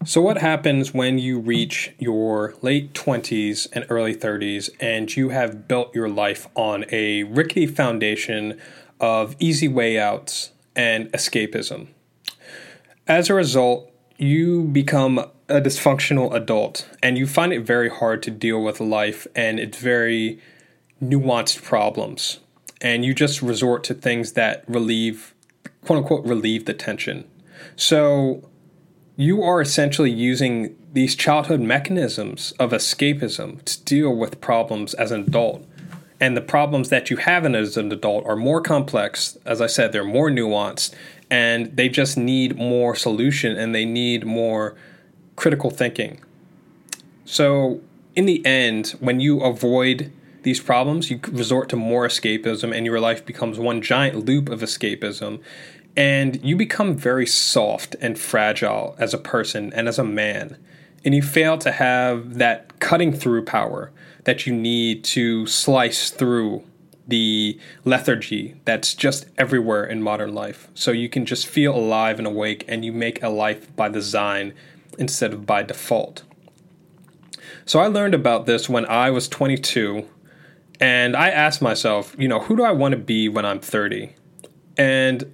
So, 0.06 0.20
what 0.20 0.38
happens 0.38 0.94
when 0.94 1.18
you 1.18 1.40
reach 1.40 1.92
your 1.98 2.54
late 2.62 2.92
20s 2.92 3.66
and 3.72 3.84
early 3.88 4.14
30s 4.14 4.70
and 4.78 5.14
you 5.16 5.30
have 5.30 5.66
built 5.66 5.92
your 5.96 6.08
life 6.08 6.46
on 6.54 6.84
a 6.92 7.24
rickety 7.24 7.66
foundation 7.66 8.56
of 9.00 9.34
easy 9.40 9.66
way 9.66 9.98
outs 9.98 10.52
and 10.76 11.10
escapism? 11.10 11.88
As 13.08 13.28
a 13.28 13.34
result, 13.34 13.90
you 14.16 14.68
become 14.68 15.18
a 15.48 15.60
dysfunctional 15.60 16.32
adult 16.32 16.88
and 17.02 17.18
you 17.18 17.26
find 17.26 17.52
it 17.52 17.62
very 17.62 17.88
hard 17.88 18.22
to 18.22 18.30
deal 18.30 18.62
with 18.62 18.78
life 18.78 19.26
and 19.34 19.58
it's 19.58 19.78
very 19.78 20.40
nuanced 21.02 21.64
problems. 21.64 22.38
And 22.80 23.04
you 23.04 23.12
just 23.12 23.42
resort 23.42 23.82
to 23.84 23.94
things 23.94 24.34
that 24.34 24.62
relieve, 24.68 25.34
quote 25.84 25.98
unquote, 25.98 26.24
relieve 26.24 26.64
the 26.64 26.74
tension. 26.74 27.28
So 27.74 28.48
you 29.16 29.42
are 29.42 29.60
essentially 29.60 30.10
using 30.10 30.76
these 30.92 31.16
childhood 31.16 31.60
mechanisms 31.60 32.52
of 32.58 32.70
escapism 32.70 33.62
to 33.64 33.82
deal 33.84 34.14
with 34.14 34.40
problems 34.40 34.94
as 34.94 35.10
an 35.10 35.22
adult. 35.22 35.64
And 36.20 36.36
the 36.36 36.42
problems 36.42 36.88
that 36.90 37.10
you 37.10 37.16
have 37.18 37.44
as 37.44 37.76
an 37.76 37.92
adult 37.92 38.26
are 38.26 38.36
more 38.36 38.60
complex. 38.60 39.36
As 39.44 39.60
I 39.60 39.66
said, 39.66 39.92
they're 39.92 40.04
more 40.04 40.30
nuanced 40.30 40.94
and 41.30 41.74
they 41.76 41.88
just 41.88 42.16
need 42.16 42.56
more 42.56 42.94
solution 42.94 43.56
and 43.56 43.74
they 43.74 43.84
need 43.84 44.24
more 44.24 44.76
critical 45.34 45.70
thinking. 45.70 46.20
So, 47.24 47.80
in 48.14 48.24
the 48.24 48.44
end, 48.46 48.94
when 49.00 49.20
you 49.20 49.40
avoid 49.40 50.12
these 50.46 50.60
problems, 50.60 51.10
you 51.10 51.18
resort 51.32 51.68
to 51.70 51.76
more 51.76 52.06
escapism, 52.06 52.74
and 52.74 52.86
your 52.86 53.00
life 53.00 53.26
becomes 53.26 53.58
one 53.58 53.82
giant 53.82 54.24
loop 54.24 54.48
of 54.48 54.60
escapism. 54.60 55.40
And 55.96 56.44
you 56.44 56.56
become 56.56 56.94
very 56.94 57.26
soft 57.26 57.96
and 58.00 58.18
fragile 58.18 58.94
as 58.98 59.14
a 59.14 59.18
person 59.18 59.72
and 59.72 59.88
as 59.88 59.98
a 59.98 60.04
man. 60.04 60.58
And 61.04 61.14
you 61.14 61.22
fail 61.22 61.56
to 61.58 61.72
have 61.72 62.34
that 62.34 62.78
cutting 62.80 63.12
through 63.12 63.44
power 63.44 63.92
that 64.24 64.46
you 64.46 64.52
need 64.52 65.04
to 65.04 65.46
slice 65.46 66.10
through 66.10 66.64
the 67.08 67.58
lethargy 67.84 68.56
that's 68.64 68.92
just 68.92 69.26
everywhere 69.38 69.84
in 69.84 70.02
modern 70.02 70.34
life. 70.34 70.68
So 70.74 70.90
you 70.90 71.08
can 71.08 71.24
just 71.24 71.46
feel 71.46 71.74
alive 71.74 72.18
and 72.18 72.26
awake, 72.26 72.64
and 72.66 72.84
you 72.84 72.92
make 72.92 73.22
a 73.22 73.28
life 73.28 73.74
by 73.76 73.88
design 73.88 74.52
instead 74.98 75.32
of 75.32 75.46
by 75.46 75.62
default. 75.62 76.24
So 77.64 77.78
I 77.78 77.86
learned 77.86 78.14
about 78.14 78.46
this 78.46 78.68
when 78.68 78.84
I 78.86 79.10
was 79.10 79.28
22, 79.28 80.08
and 80.80 81.16
I 81.16 81.30
asked 81.30 81.62
myself, 81.62 82.16
you 82.18 82.26
know, 82.26 82.40
who 82.40 82.56
do 82.56 82.64
I 82.64 82.72
want 82.72 82.92
to 82.92 82.98
be 82.98 83.28
when 83.28 83.44
I'm 83.44 83.60
30? 83.60 84.12
And 84.76 85.32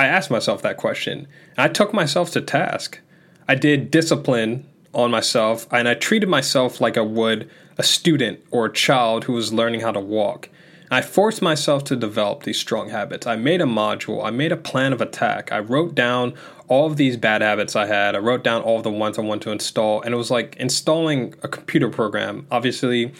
I 0.00 0.06
asked 0.06 0.30
myself 0.30 0.62
that 0.62 0.78
question. 0.78 1.28
I 1.58 1.68
took 1.68 1.92
myself 1.92 2.30
to 2.30 2.40
task. 2.40 3.00
I 3.46 3.54
did 3.54 3.90
discipline 3.90 4.66
on 4.94 5.10
myself, 5.10 5.66
and 5.70 5.86
I 5.86 5.92
treated 5.92 6.26
myself 6.26 6.80
like 6.80 6.96
I 6.96 7.02
would 7.02 7.50
a 7.76 7.82
student 7.82 8.40
or 8.50 8.64
a 8.64 8.72
child 8.72 9.24
who 9.24 9.34
was 9.34 9.52
learning 9.52 9.80
how 9.80 9.92
to 9.92 10.00
walk. 10.00 10.48
I 10.90 11.02
forced 11.02 11.42
myself 11.42 11.84
to 11.84 11.96
develop 11.96 12.44
these 12.44 12.58
strong 12.58 12.88
habits. 12.88 13.26
I 13.26 13.36
made 13.36 13.60
a 13.60 13.66
module, 13.66 14.24
I 14.24 14.30
made 14.30 14.52
a 14.52 14.56
plan 14.56 14.94
of 14.94 15.02
attack. 15.02 15.52
I 15.52 15.58
wrote 15.58 15.94
down 15.94 16.32
all 16.66 16.86
of 16.86 16.96
these 16.96 17.18
bad 17.18 17.42
habits 17.42 17.76
I 17.76 17.84
had. 17.84 18.14
I 18.14 18.20
wrote 18.20 18.42
down 18.42 18.62
all 18.62 18.78
of 18.78 18.84
the 18.84 18.90
ones 18.90 19.18
I 19.18 19.22
want 19.22 19.42
to 19.42 19.50
install. 19.50 20.00
And 20.00 20.14
it 20.14 20.16
was 20.16 20.30
like 20.30 20.56
installing 20.56 21.34
a 21.42 21.48
computer 21.48 21.90
program. 21.90 22.46
Obviously, 22.50 23.12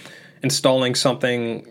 installing 0.42 0.94
something 0.94 1.68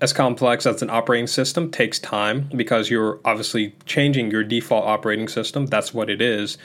as 0.00 0.12
complex 0.12 0.66
as 0.66 0.82
an 0.82 0.90
operating 0.90 1.26
system 1.26 1.70
takes 1.70 1.98
time 1.98 2.50
because 2.54 2.90
you're 2.90 3.18
obviously 3.24 3.74
changing 3.86 4.30
your 4.30 4.44
default 4.44 4.84
operating 4.84 5.28
system. 5.28 5.66
That's 5.66 5.94
what 5.94 6.10
it 6.10 6.20
is. 6.20 6.58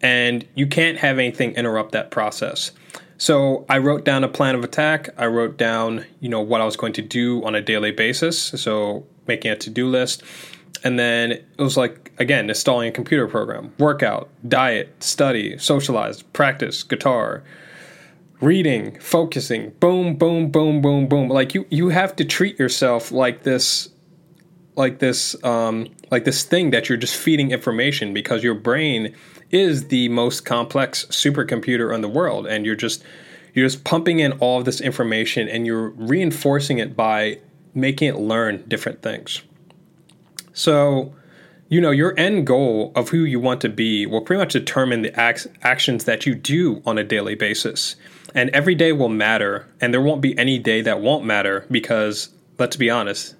And 0.00 0.46
you 0.54 0.66
can't 0.66 0.98
have 0.98 1.18
anything 1.18 1.52
interrupt 1.52 1.92
that 1.92 2.10
process. 2.10 2.72
So 3.18 3.66
I 3.68 3.78
wrote 3.78 4.04
down 4.04 4.24
a 4.24 4.28
plan 4.28 4.54
of 4.54 4.64
attack. 4.64 5.08
I 5.18 5.26
wrote 5.26 5.56
down, 5.56 6.06
you 6.20 6.28
know, 6.28 6.40
what 6.40 6.60
I 6.60 6.64
was 6.64 6.76
going 6.76 6.92
to 6.94 7.02
do 7.02 7.44
on 7.44 7.54
a 7.54 7.60
daily 7.60 7.90
basis. 7.90 8.40
So 8.40 9.06
making 9.26 9.50
a 9.50 9.56
to-do 9.56 9.86
list. 9.86 10.22
And 10.84 10.98
then 10.98 11.32
it 11.32 11.46
was 11.58 11.76
like 11.76 12.08
again, 12.18 12.48
installing 12.48 12.88
a 12.88 12.92
computer 12.92 13.26
program, 13.26 13.72
workout, 13.78 14.28
diet, 14.46 15.02
study, 15.02 15.56
socialize, 15.58 16.22
practice, 16.22 16.82
guitar, 16.82 17.42
reading, 18.40 18.98
focusing, 19.00 19.70
boom, 19.80 20.16
boom, 20.16 20.50
boom, 20.50 20.80
boom, 20.80 21.06
boom. 21.06 21.28
Like 21.28 21.54
you 21.54 21.66
you 21.70 21.88
have 21.88 22.14
to 22.16 22.24
treat 22.24 22.58
yourself 22.58 23.10
like 23.10 23.42
this 23.42 23.90
like 24.76 25.00
this 25.00 25.42
um 25.44 25.88
like 26.10 26.24
this 26.24 26.44
thing 26.44 26.70
that 26.70 26.88
you're 26.88 26.98
just 26.98 27.16
feeding 27.16 27.50
information 27.50 28.14
because 28.14 28.42
your 28.42 28.54
brain 28.54 29.14
is 29.50 29.88
the 29.88 30.08
most 30.08 30.44
complex 30.44 31.04
supercomputer 31.06 31.94
in 31.94 32.00
the 32.00 32.08
world 32.08 32.46
and 32.46 32.64
you're 32.64 32.76
just 32.76 33.02
you're 33.54 33.66
just 33.66 33.82
pumping 33.82 34.20
in 34.20 34.32
all 34.32 34.60
of 34.60 34.64
this 34.64 34.80
information 34.80 35.48
and 35.48 35.66
you're 35.66 35.88
reinforcing 35.90 36.78
it 36.78 36.94
by 36.96 37.38
making 37.74 38.08
it 38.08 38.16
learn 38.16 38.62
different 38.68 39.02
things 39.02 39.42
so 40.52 41.12
you 41.68 41.80
know 41.80 41.90
your 41.90 42.18
end 42.18 42.46
goal 42.46 42.92
of 42.94 43.10
who 43.10 43.18
you 43.18 43.40
want 43.40 43.60
to 43.60 43.68
be 43.68 44.06
will 44.06 44.20
pretty 44.20 44.40
much 44.40 44.52
determine 44.52 45.02
the 45.02 45.20
ac- 45.20 45.50
actions 45.62 46.04
that 46.04 46.26
you 46.26 46.34
do 46.34 46.82
on 46.84 46.98
a 46.98 47.04
daily 47.04 47.34
basis 47.34 47.96
and 48.34 48.50
every 48.50 48.74
day 48.74 48.92
will 48.92 49.08
matter 49.08 49.66
and 49.80 49.92
there 49.92 50.00
won't 50.00 50.20
be 50.20 50.36
any 50.38 50.58
day 50.58 50.80
that 50.80 51.00
won't 51.00 51.24
matter 51.24 51.66
because 51.70 52.30
let's 52.58 52.76
be 52.76 52.90
honest 52.90 53.34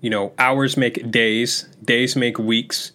you 0.00 0.10
know 0.10 0.32
hours 0.38 0.76
make 0.76 1.10
days 1.10 1.68
days 1.84 2.16
make 2.16 2.38
weeks 2.38 2.92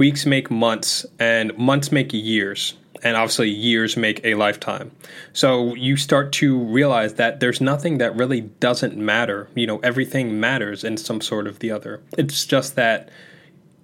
weeks 0.00 0.24
make 0.24 0.50
months, 0.50 1.06
and 1.20 1.56
months 1.56 1.92
make 1.92 2.12
years. 2.12 2.74
And 3.02 3.16
obviously, 3.16 3.48
years 3.48 3.96
make 3.96 4.20
a 4.24 4.34
lifetime. 4.34 4.90
So 5.32 5.74
you 5.74 5.96
start 5.96 6.32
to 6.34 6.58
realize 6.58 7.14
that 7.14 7.40
there's 7.40 7.60
nothing 7.60 7.98
that 7.98 8.16
really 8.16 8.40
doesn't 8.40 8.96
matter. 8.96 9.48
You 9.54 9.66
know, 9.66 9.78
everything 9.78 10.40
matters 10.40 10.84
in 10.84 10.96
some 10.96 11.20
sort 11.20 11.46
of 11.46 11.60
the 11.60 11.70
other. 11.70 12.02
It's 12.18 12.44
just 12.44 12.76
that 12.76 13.08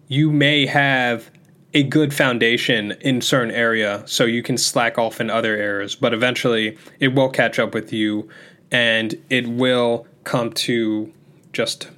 you 0.08 0.30
may 0.30 0.66
have 0.66 1.30
a 1.74 1.82
good 1.82 2.14
foundation 2.14 2.92
in 3.00 3.20
certain 3.20 3.52
area 3.52 4.02
so 4.06 4.24
you 4.24 4.42
can 4.42 4.56
slack 4.56 4.96
off 4.98 5.20
in 5.20 5.28
other 5.28 5.56
areas 5.56 5.94
but 5.94 6.14
eventually 6.14 6.78
it 7.00 7.08
will 7.08 7.28
catch 7.28 7.58
up 7.58 7.74
with 7.74 7.92
you 7.92 8.28
and 8.70 9.14
it 9.30 9.46
will 9.46 10.06
come 10.24 10.52
to 10.52 11.12
just 11.52 11.88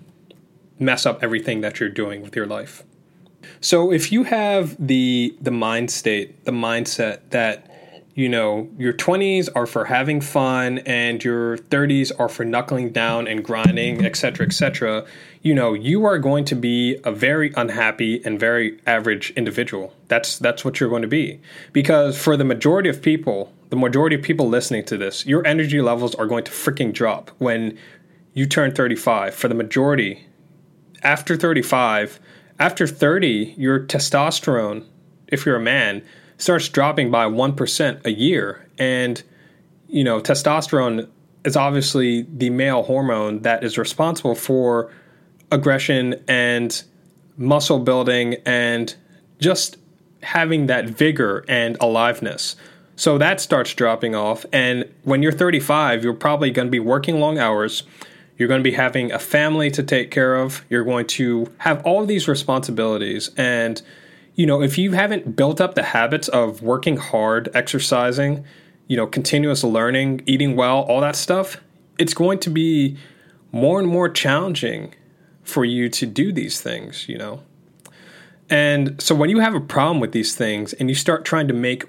mess 0.79 1.07
up 1.07 1.23
everything 1.23 1.61
that 1.61 1.81
you're 1.81 1.89
doing 1.89 2.23
with 2.23 2.37
your 2.37 2.47
life. 2.47 2.85
So 3.61 3.93
if 3.93 4.13
you 4.13 4.25
have 4.25 4.77
the 4.79 5.37
the 5.41 5.51
mind 5.51 5.91
state, 5.91 6.45
the 6.45 6.53
mindset 6.53 7.21
that 7.31 7.67
you 8.19 8.29
know 8.29 8.69
your 8.77 8.93
20s 8.93 9.49
are 9.55 9.65
for 9.65 9.85
having 9.85 10.21
fun 10.21 10.79
and 10.79 11.23
your 11.23 11.57
30s 11.57 12.11
are 12.19 12.29
for 12.29 12.45
knuckling 12.45 12.91
down 12.91 13.29
and 13.29 13.45
grinding, 13.45 14.05
etc., 14.05 14.45
etc., 14.45 15.07
you 15.41 15.55
know 15.55 15.73
you 15.73 16.05
are 16.05 16.19
going 16.19 16.45
to 16.45 16.57
be 16.57 16.99
a 17.05 17.13
very 17.13 17.53
unhappy 17.57 18.21
and 18.25 18.41
very 18.41 18.81
average 18.89 19.31
individual. 19.37 19.95
That's 20.09 20.37
that's 20.37 20.65
what 20.65 20.81
you're 20.81 20.89
going 20.89 21.03
to 21.03 21.09
be 21.23 21.41
because 21.73 22.21
for 22.21 22.37
the 22.37 22.45
majority 22.45 22.89
of 22.89 23.01
people, 23.01 23.53
the 23.69 23.77
majority 23.77 24.17
of 24.17 24.23
people 24.23 24.49
listening 24.49 24.85
to 24.87 24.97
this, 24.97 25.25
your 25.25 25.47
energy 25.47 25.81
levels 25.81 26.17
are 26.17 26.27
going 26.27 26.43
to 26.43 26.51
freaking 26.51 26.93
drop 26.93 27.31
when 27.39 27.79
you 28.35 28.47
turn 28.47 28.75
35. 28.75 29.33
For 29.33 29.47
the 29.47 29.55
majority, 29.55 30.27
after 31.05 31.37
35 31.37 32.19
after 32.59 32.89
30, 32.89 33.55
your 33.57 33.79
testosterone, 33.79 34.85
if 35.29 35.47
you're 35.47 35.55
a 35.55 35.61
man, 35.61 36.03
starts 36.39 36.69
dropping 36.69 37.11
by 37.11 37.27
1% 37.27 38.07
a 38.07 38.13
year. 38.13 38.67
And, 38.79 39.23
you 39.89 40.05
know, 40.05 40.21
testosterone 40.21 41.09
is 41.45 41.57
obviously 41.57 42.23
the 42.23 42.51
male 42.51 42.85
hormone 42.85 43.43
that 43.43 43.63
is 43.63 43.77
responsible 43.77 44.35
for 44.35 44.91
aggression 45.51 46.15
and 46.27 46.83
muscle 47.37 47.79
building 47.81 48.37
and 48.47 48.95
just 49.41 49.77
having 50.23 50.67
that 50.67 50.87
vigor 50.87 51.45
and 51.49 51.77
aliveness. 51.81 52.57
So 52.97 53.19
that 53.19 53.41
starts 53.41 53.75
dropping 53.75 54.15
off. 54.15 54.45
And 54.53 54.93
when 55.05 55.23
you're 55.23 55.33
35, 55.33 56.03
you're 56.03 56.15
probably 56.15 56.51
going 56.51 56.67
to 56.67 56.73
be 56.73 56.81
working 56.81 57.21
long 57.21 57.39
hours. 57.39 57.85
You're 58.37 58.49
going 58.49 58.61
to 58.61 58.69
be 58.69 58.77
having 58.77 59.13
a 59.13 59.19
family 59.19 59.71
to 59.73 59.83
take 59.83 60.11
care 60.11 60.37
of. 60.37 60.65
You're 60.69 60.85
going 60.85 61.07
to 61.09 61.53
have 61.59 61.85
all 61.85 62.05
these 62.07 62.29
responsibilities. 62.29 63.31
And, 63.37 63.83
you 64.39 64.47
know, 64.47 64.63
if 64.63 64.79
you 64.79 64.93
haven't 64.93 65.35
built 65.35 65.61
up 65.61 65.75
the 65.75 65.83
habits 65.83 66.29
of 66.29 66.63
working 66.63 66.97
hard, 66.97 67.49
exercising, 67.55 68.45
you 68.87 68.97
know, 68.97 69.05
continuous 69.05 69.65
learning, 69.65 70.23
eating 70.27 70.55
well, 70.55 70.83
all 70.83 71.01
that 71.01 71.17
stuff, 71.17 71.61
it's 71.99 72.15
going 72.15 72.39
to 72.39 72.49
be 72.49 72.97
more 73.51 73.81
and 73.81 73.89
more 73.89 74.09
challenging 74.09 74.95
for 75.43 75.65
you 75.65 75.89
to 75.89 76.07
do 76.07 76.31
these 76.31 76.61
things, 76.61 77.09
you 77.09 77.19
know. 77.19 77.43
And 78.49 79.03
so 79.03 79.13
when 79.13 79.29
you 79.29 79.41
have 79.41 79.57
a 79.57 79.61
problem 79.61 79.99
with 79.99 80.13
these 80.13 80.37
things 80.37 80.73
and 80.75 80.89
you 80.89 80.95
start 80.95 81.25
trying 81.25 81.49
to 81.49 81.55
make 81.55 81.87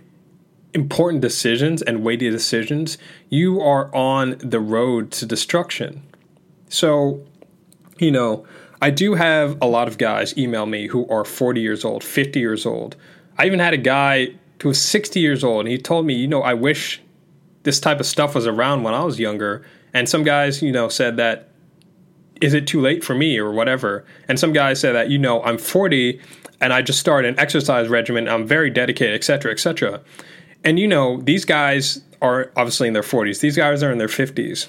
important 0.74 1.22
decisions 1.22 1.84
and 1.84 2.04
weighty 2.04 2.32
decisions, 2.32 2.98
you 3.30 3.62
are 3.62 3.96
on 3.96 4.40
the 4.40 4.60
road 4.60 5.12
to 5.12 5.28
destruction. 5.28 6.02
So, 6.68 7.24
you 8.00 8.10
know, 8.10 8.48
I 8.82 8.90
do 8.90 9.16
have 9.16 9.58
a 9.62 9.66
lot 9.66 9.88
of 9.88 9.98
guys 9.98 10.38
email 10.38 10.66
me 10.66 10.88
who 10.88 11.08
are 11.10 11.26
40 11.26 11.60
years 11.60 11.84
old, 11.84 12.04
50 12.04 12.40
years 12.40 12.66
old. 12.66 12.96
I 13.38 13.46
even 13.46 13.60
had 13.60 13.74
a 13.74 13.78
guy 13.78 14.36
who 14.62 14.70
was 14.70 14.82
60 14.82 15.20
years 15.20 15.44
old, 15.44 15.62
and 15.62 15.70
he 15.70 15.78
told 15.78 16.06
me, 16.06 16.14
you 16.14 16.28
know, 16.28 16.42
I 16.42 16.54
wish 16.54 17.02
this 17.64 17.80
type 17.80 18.00
of 18.00 18.06
stuff 18.06 18.36
was 18.36 18.48
around 18.48 18.84
when 18.84 18.94
I 18.94 19.04
was 19.04 19.20
younger. 19.20 19.66
And 19.94 20.08
some 20.08 20.24
guys, 20.24 20.62
you 20.62 20.72
know, 20.72 20.90
said 20.90 21.18
that, 21.18 21.50
is 22.42 22.54
it 22.54 22.68
too 22.68 22.80
late 22.80 23.04
for 23.04 23.14
me 23.16 23.38
or 23.38 23.52
whatever? 23.52 24.06
And 24.28 24.40
some 24.40 24.54
guys 24.54 24.80
said 24.80 24.94
that, 24.94 25.10
you 25.10 25.18
know, 25.18 25.44
I'm 25.44 25.58
40 25.58 26.22
and 26.62 26.72
I 26.74 26.82
just 26.82 27.00
started 27.00 27.28
an 27.34 27.40
exercise 27.40 27.90
regimen. 27.90 28.30
I'm 28.30 28.46
very 28.46 28.70
dedicated, 28.70 29.16
et 29.16 29.24
cetera, 29.24 29.52
et 29.52 29.60
cetera. 29.60 30.02
And, 30.64 30.80
you 30.80 30.88
know, 30.88 31.22
these 31.22 31.44
guys 31.46 32.02
are 32.22 32.52
obviously 32.56 32.88
in 32.88 32.94
their 32.94 33.04
40s, 33.04 33.40
these 33.42 33.56
guys 33.56 33.84
are 33.84 33.92
in 33.92 33.98
their 33.98 34.08
50s. 34.08 34.68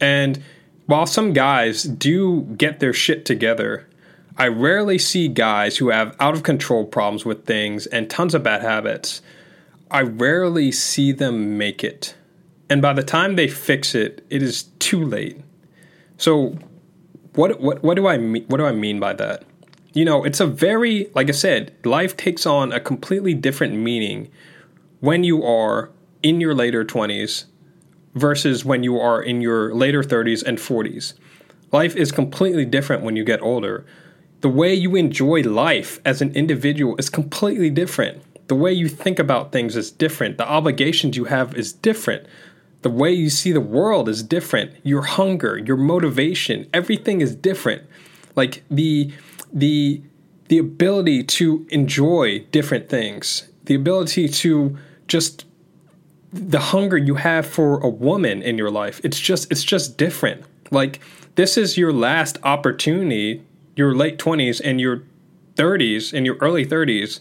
And 0.00 0.42
while 0.88 1.04
some 1.04 1.34
guys 1.34 1.82
do 1.82 2.44
get 2.56 2.80
their 2.80 2.94
shit 2.94 3.26
together, 3.26 3.86
I 4.38 4.48
rarely 4.48 4.96
see 4.96 5.28
guys 5.28 5.76
who 5.76 5.90
have 5.90 6.16
out 6.18 6.32
of 6.32 6.42
control 6.42 6.86
problems 6.86 7.26
with 7.26 7.44
things 7.44 7.84
and 7.86 8.08
tons 8.08 8.34
of 8.34 8.42
bad 8.42 8.62
habits. 8.62 9.20
I 9.90 10.00
rarely 10.00 10.72
see 10.72 11.12
them 11.12 11.58
make 11.58 11.84
it. 11.84 12.14
And 12.70 12.80
by 12.80 12.94
the 12.94 13.02
time 13.02 13.36
they 13.36 13.48
fix 13.48 13.94
it, 13.94 14.24
it 14.30 14.42
is 14.42 14.62
too 14.78 15.04
late. 15.04 15.42
So 16.16 16.56
what 17.34 17.60
what 17.60 17.82
what 17.82 17.96
do 17.96 18.06
I 18.06 18.16
what 18.16 18.56
do 18.56 18.64
I 18.64 18.72
mean 18.72 18.98
by 18.98 19.12
that? 19.12 19.44
You 19.92 20.06
know, 20.06 20.24
it's 20.24 20.40
a 20.40 20.46
very 20.46 21.10
like 21.14 21.28
I 21.28 21.32
said, 21.32 21.74
life 21.84 22.16
takes 22.16 22.46
on 22.46 22.72
a 22.72 22.80
completely 22.80 23.34
different 23.34 23.74
meaning 23.74 24.30
when 25.00 25.22
you 25.22 25.44
are 25.44 25.90
in 26.22 26.40
your 26.40 26.54
later 26.54 26.82
20s 26.82 27.44
versus 28.18 28.64
when 28.64 28.82
you 28.82 28.98
are 28.98 29.22
in 29.22 29.40
your 29.40 29.74
later 29.74 30.02
30s 30.02 30.42
and 30.42 30.58
40s. 30.58 31.14
Life 31.72 31.96
is 31.96 32.12
completely 32.12 32.64
different 32.64 33.02
when 33.02 33.16
you 33.16 33.24
get 33.24 33.42
older. 33.42 33.84
The 34.40 34.48
way 34.48 34.74
you 34.74 34.96
enjoy 34.96 35.42
life 35.42 36.00
as 36.04 36.22
an 36.22 36.32
individual 36.34 36.96
is 36.96 37.10
completely 37.10 37.70
different. 37.70 38.22
The 38.48 38.54
way 38.54 38.72
you 38.72 38.88
think 38.88 39.18
about 39.18 39.52
things 39.52 39.76
is 39.76 39.90
different. 39.90 40.38
The 40.38 40.48
obligations 40.48 41.16
you 41.16 41.24
have 41.24 41.54
is 41.54 41.72
different. 41.72 42.26
The 42.82 42.90
way 42.90 43.12
you 43.12 43.28
see 43.28 43.52
the 43.52 43.60
world 43.60 44.08
is 44.08 44.22
different. 44.22 44.74
Your 44.84 45.02
hunger, 45.02 45.58
your 45.58 45.76
motivation, 45.76 46.68
everything 46.72 47.20
is 47.20 47.34
different. 47.34 47.82
Like 48.36 48.62
the 48.70 49.12
the 49.52 50.02
the 50.46 50.58
ability 50.58 51.24
to 51.24 51.66
enjoy 51.70 52.40
different 52.50 52.88
things, 52.88 53.48
the 53.64 53.74
ability 53.74 54.28
to 54.28 54.78
just 55.06 55.44
the 56.32 56.60
hunger 56.60 56.96
you 56.96 57.14
have 57.14 57.46
for 57.46 57.78
a 57.78 57.88
woman 57.88 58.42
in 58.42 58.58
your 58.58 58.70
life 58.70 59.00
it's 59.02 59.18
just 59.18 59.50
it's 59.50 59.64
just 59.64 59.96
different. 59.96 60.44
Like 60.70 61.00
this 61.34 61.56
is 61.56 61.78
your 61.78 61.92
last 61.92 62.38
opportunity 62.42 63.42
your 63.76 63.94
late 63.94 64.18
20s 64.18 64.60
and 64.64 64.80
your 64.80 65.04
30s 65.54 66.12
and 66.12 66.26
your 66.26 66.36
early 66.36 66.66
30s 66.66 67.20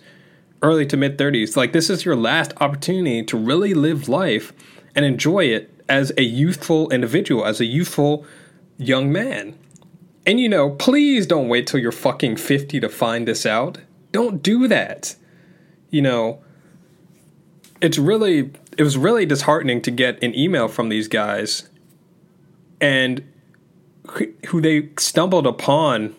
early 0.64 0.86
to 0.88 0.98
mid 0.98 1.18
30s 1.18 1.56
like 1.56 1.72
this 1.72 1.90
is 1.90 2.04
your 2.04 2.16
last 2.16 2.52
opportunity 2.60 3.24
to 3.24 3.38
really 3.38 3.74
live 3.74 4.10
life 4.10 4.54
and 4.96 5.06
enjoy 5.06 5.46
it 5.46 5.72
as 5.88 6.12
a 6.18 6.24
youthful 6.24 6.90
individual 6.90 7.46
as 7.46 7.62
a 7.62 7.66
youthful 7.66 8.26
young 8.78 9.12
man. 9.12 9.58
And 10.26 10.40
you 10.40 10.50
know 10.50 10.72
please 10.72 11.26
don't 11.26 11.48
wait 11.48 11.68
till 11.68 11.80
you're 11.80 11.92
fucking 11.92 12.38
50 12.38 12.80
to 12.80 12.90
find 12.90 13.28
this 13.28 13.46
out. 13.46 13.80
Don't 14.12 14.42
do 14.44 14.68
that. 14.68 15.16
You 15.90 16.02
know 16.02 16.42
it's 17.82 17.98
really 17.98 18.52
it 18.78 18.84
was 18.84 18.98
really 18.98 19.26
disheartening 19.26 19.82
to 19.82 19.92
get 19.92 20.22
an 20.24 20.36
email 20.36 20.68
from 20.68 20.90
these 20.90 21.08
guys 21.08 21.70
and 22.80 23.28
who 24.48 24.62
they 24.62 24.90
stumbled 24.98 25.48
upon 25.48 26.16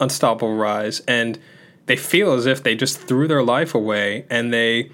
unstoppable 0.00 0.54
rise 0.54 1.00
and 1.00 1.38
they 1.86 1.96
feel 1.96 2.32
as 2.32 2.46
if 2.46 2.62
they 2.62 2.74
just 2.74 2.98
threw 3.00 3.28
their 3.28 3.42
life 3.42 3.74
away 3.74 4.24
and 4.30 4.52
they 4.52 4.90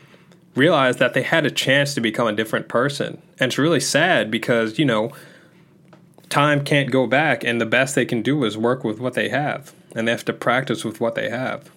realized 0.54 0.98
that 0.98 1.14
they 1.14 1.22
had 1.22 1.46
a 1.46 1.50
chance 1.50 1.94
to 1.94 2.00
become 2.00 2.26
a 2.26 2.32
different 2.32 2.68
person. 2.68 3.20
And 3.38 3.50
it's 3.50 3.58
really 3.58 3.80
sad 3.80 4.30
because 4.30 4.78
you 4.78 4.84
know 4.84 5.12
time 6.28 6.64
can't 6.64 6.90
go 6.90 7.06
back 7.06 7.44
and 7.44 7.60
the 7.60 7.66
best 7.66 7.94
they 7.94 8.06
can 8.06 8.22
do 8.22 8.44
is 8.44 8.56
work 8.56 8.84
with 8.84 8.98
what 8.98 9.14
they 9.14 9.28
have 9.28 9.72
and 9.94 10.08
they 10.08 10.12
have 10.12 10.24
to 10.24 10.32
practice 10.32 10.84
with 10.84 11.00
what 11.00 11.14
they 11.14 11.28
have. 11.28 11.70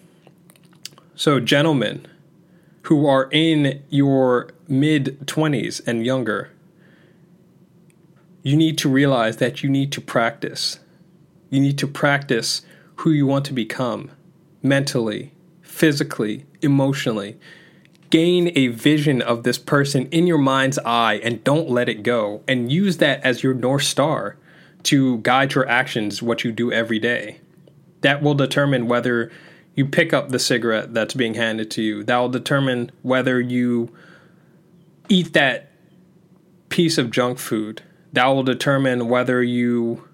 So 1.15 1.39
gentlemen 1.39 2.07
who 2.85 3.07
are 3.07 3.29
in 3.31 3.83
your 3.89 4.49
mid 4.67 5.19
20s 5.25 5.85
and 5.87 6.05
younger, 6.05 6.51
you 8.43 8.55
need 8.55 8.77
to 8.77 8.89
realize 8.89 9.37
that 9.37 9.63
you 9.63 9.69
need 9.69 9.91
to 9.91 10.01
practice. 10.01 10.79
You 11.49 11.59
need 11.59 11.77
to 11.79 11.87
practice 11.87 12.61
who 12.97 13.11
you 13.11 13.25
want 13.25 13.45
to 13.45 13.53
become 13.53 14.11
mentally, 14.61 15.33
physically, 15.61 16.45
emotionally. 16.61 17.39
Gain 18.11 18.51
a 18.55 18.67
vision 18.67 19.21
of 19.21 19.43
this 19.43 19.57
person 19.57 20.07
in 20.09 20.27
your 20.27 20.37
mind's 20.37 20.77
eye 20.79 21.19
and 21.23 21.43
don't 21.43 21.69
let 21.69 21.89
it 21.89 22.03
go. 22.03 22.43
And 22.47 22.71
use 22.71 22.97
that 22.97 23.21
as 23.23 23.41
your 23.41 23.55
North 23.55 23.83
Star 23.83 24.37
to 24.83 25.17
guide 25.19 25.55
your 25.55 25.67
actions, 25.67 26.21
what 26.21 26.43
you 26.43 26.51
do 26.51 26.71
every 26.71 26.99
day. 26.99 27.39
That 28.01 28.21
will 28.21 28.35
determine 28.35 28.87
whether 28.87 29.31
you 29.75 29.85
pick 29.85 30.13
up 30.13 30.29
the 30.29 30.39
cigarette 30.39 30.93
that's 30.93 31.13
being 31.13 31.33
handed 31.33 31.69
to 31.71 31.81
you. 31.81 32.03
That 32.03 32.17
will 32.17 32.29
determine 32.29 32.91
whether 33.01 33.39
you 33.39 33.93
eat 35.09 35.33
that 35.33 35.69
piece 36.69 36.97
of 36.97 37.11
junk 37.11 37.37
food. 37.37 37.83
That 38.13 38.25
will 38.27 38.43
determine 38.43 39.09
whether 39.09 39.43
you 39.43 40.07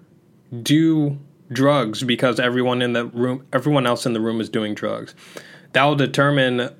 do 0.62 1.20
drugs 1.52 2.04
because 2.04 2.40
everyone 2.40 2.82
in 2.82 2.94
the 2.94 3.06
room 3.06 3.46
everyone 3.52 3.86
else 3.86 4.06
in 4.06 4.14
the 4.14 4.22
room 4.22 4.42
is 4.42 4.50
doing 4.50 4.74
drugs. 4.74 5.14
That 5.74 5.86
will 5.86 5.96
determine 5.96 6.74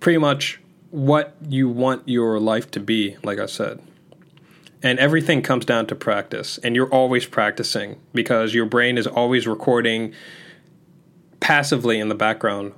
pretty 0.00 0.18
much 0.18 0.60
what 0.90 1.36
you 1.46 1.68
want 1.68 2.08
your 2.08 2.40
life 2.40 2.70
to 2.72 2.80
be, 2.80 3.16
like 3.22 3.38
I 3.38 3.46
said. 3.46 3.80
And 4.82 4.98
everything 4.98 5.42
comes 5.42 5.64
down 5.64 5.86
to 5.88 5.94
practice. 5.94 6.58
And 6.58 6.74
you're 6.74 6.88
always 6.88 7.26
practicing 7.26 8.00
because 8.14 8.54
your 8.54 8.64
brain 8.64 8.96
is 8.96 9.06
always 9.06 9.46
recording 9.46 10.14
passively 11.40 11.98
in 11.98 12.08
the 12.08 12.14
background 12.14 12.72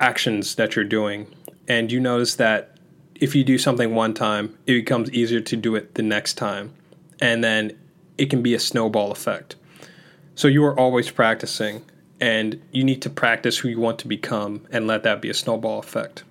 actions 0.00 0.54
that 0.56 0.76
you're 0.76 0.84
doing. 0.84 1.26
And 1.68 1.90
you 1.90 2.00
notice 2.00 2.34
that 2.36 2.76
if 3.14 3.34
you 3.34 3.44
do 3.44 3.58
something 3.58 3.94
one 3.94 4.14
time, 4.14 4.58
it 4.66 4.72
becomes 4.72 5.10
easier 5.12 5.40
to 5.40 5.56
do 5.56 5.74
it 5.76 5.94
the 5.94 6.02
next 6.02 6.34
time. 6.34 6.74
And 7.20 7.42
then 7.42 7.72
it 8.18 8.30
can 8.30 8.42
be 8.42 8.54
a 8.54 8.60
snowball 8.60 9.12
effect. 9.12 9.56
So 10.34 10.48
you 10.48 10.64
are 10.64 10.78
always 10.78 11.10
practicing, 11.10 11.84
and 12.20 12.60
you 12.72 12.84
need 12.84 13.02
to 13.02 13.10
practice 13.10 13.58
who 13.58 13.68
you 13.68 13.78
want 13.78 13.98
to 14.00 14.08
become 14.08 14.66
and 14.70 14.86
let 14.86 15.04
that 15.04 15.22
be 15.22 15.30
a 15.30 15.34
snowball 15.34 15.78
effect. 15.78 16.24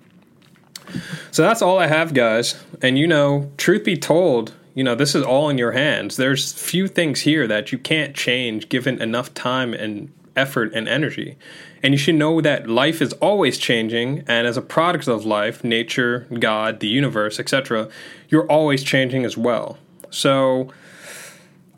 So 1.30 1.42
that's 1.42 1.62
all 1.62 1.78
I 1.78 1.86
have, 1.86 2.12
guys. 2.12 2.62
And 2.82 2.98
you 2.98 3.06
know, 3.06 3.50
truth 3.56 3.84
be 3.84 3.96
told, 3.96 4.52
you 4.74 4.84
know, 4.84 4.94
this 4.94 5.14
is 5.14 5.22
all 5.22 5.48
in 5.48 5.56
your 5.56 5.72
hands. 5.72 6.16
There's 6.16 6.52
few 6.52 6.86
things 6.88 7.20
here 7.20 7.46
that 7.46 7.72
you 7.72 7.78
can't 7.78 8.14
change 8.14 8.68
given 8.68 9.00
enough 9.00 9.32
time 9.32 9.72
and 9.72 10.12
effort 10.36 10.72
and 10.74 10.88
energy. 10.88 11.36
And 11.84 11.92
you 11.92 11.98
should 11.98 12.14
know 12.14 12.40
that 12.40 12.66
life 12.66 13.02
is 13.02 13.12
always 13.14 13.58
changing, 13.58 14.24
and 14.26 14.46
as 14.46 14.56
a 14.56 14.62
product 14.62 15.06
of 15.06 15.26
life, 15.26 15.62
nature, 15.62 16.26
God, 16.40 16.80
the 16.80 16.88
universe, 16.88 17.38
etc., 17.38 17.90
you're 18.30 18.50
always 18.50 18.82
changing 18.82 19.26
as 19.26 19.36
well. 19.36 19.76
So 20.08 20.70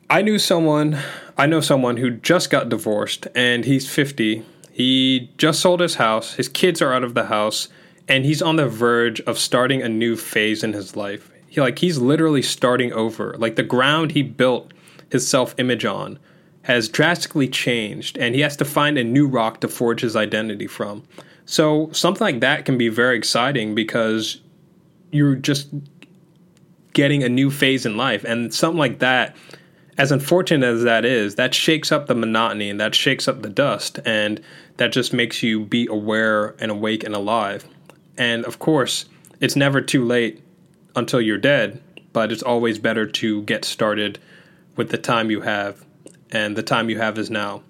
I 0.09 0.23
knew 0.23 0.39
someone, 0.39 1.01
I 1.37 1.47
know 1.47 1.61
someone 1.61 1.97
who 1.97 2.13
just 2.13 2.51
got 2.51 2.69
divorced 2.69 3.27
and 3.35 3.65
he's 3.65 3.91
50. 3.91 4.45
He 4.71 5.29
just 5.39 5.59
sold 5.59 5.81
his 5.81 5.97
house, 5.97 6.35
his 6.35 6.49
kids 6.49 6.81
are 6.81 6.93
out 6.93 7.03
of 7.03 7.15
the 7.15 7.25
house, 7.25 7.69
and 8.07 8.25
he's 8.25 8.41
on 8.41 8.55
the 8.55 8.69
verge 8.69 9.21
of 9.23 9.41
starting 9.41 9.83
a 9.83 9.89
new 9.89 10.15
phase 10.15 10.63
in 10.63 10.73
his 10.73 10.95
life. 10.95 11.33
He 11.49 11.61
like 11.61 11.81
he's 11.81 11.99
literally 11.99 12.43
starting 12.43 12.93
over. 12.93 13.35
Like 13.39 13.57
the 13.57 13.65
ground 13.65 14.13
he 14.13 14.23
built 14.23 14.71
his 15.11 15.27
self-image 15.29 15.85
on 15.85 16.21
has 16.67 16.89
drastically 16.89 17.47
changed 17.47 18.19
and 18.19 18.35
he 18.35 18.41
has 18.41 18.57
to 18.57 18.65
find 18.65 18.99
a 18.99 19.05
new 19.05 19.29
rock 19.29 19.61
to 19.61 19.69
forge 19.69 20.01
his 20.01 20.17
identity 20.17 20.67
from. 20.67 21.05
So, 21.45 21.91
something 21.93 22.25
like 22.25 22.41
that 22.41 22.65
can 22.65 22.77
be 22.77 22.89
very 22.89 23.17
exciting 23.17 23.77
because 23.77 24.41
you're 25.13 25.37
just 25.37 25.69
getting 26.93 27.23
a 27.23 27.29
new 27.29 27.53
phase 27.53 27.87
in 27.87 27.97
life. 27.97 28.25
And 28.25 28.53
something 28.53 28.81
like 28.81 28.99
that, 28.99 29.37
as 29.97 30.11
unfortunate 30.11 30.67
as 30.67 30.83
that 30.83 31.05
is, 31.05 31.37
that 31.37 31.55
shakes 31.55 31.93
up 31.93 32.09
the 32.09 32.17
monotony 32.17 32.69
and 32.69 32.81
that 32.81 32.97
shakes 32.97 33.29
up 33.29 33.43
the 33.43 33.49
dust, 33.49 34.01
and 34.05 34.43
that 34.79 34.91
just 34.91 35.13
makes 35.13 35.45
you 35.45 35.65
be 35.65 35.87
aware 35.87 36.57
and 36.59 36.73
awake 36.73 37.05
and 37.05 37.15
alive. 37.15 37.65
And 38.19 38.45
of 38.45 38.59
course, 38.59 39.05
it's 39.41 39.55
never 39.55 39.81
too 39.81 40.05
late 40.05 40.43
until 40.97 41.21
you're 41.21 41.39
dead, 41.39 41.81
but 42.13 42.33
it's 42.33 42.43
always 42.43 42.81
better 42.81 43.07
to 43.07 43.43
get 43.43 43.65
started 43.65 44.19
with 44.75 44.91
the 44.91 44.99
time 44.99 45.31
you 45.31 45.43
have, 45.43 45.86
and 46.31 46.57
the 46.57 46.63
time 46.63 46.91
you 46.91 46.99
have 46.99 47.19
is 47.19 47.31
now. 47.31 47.63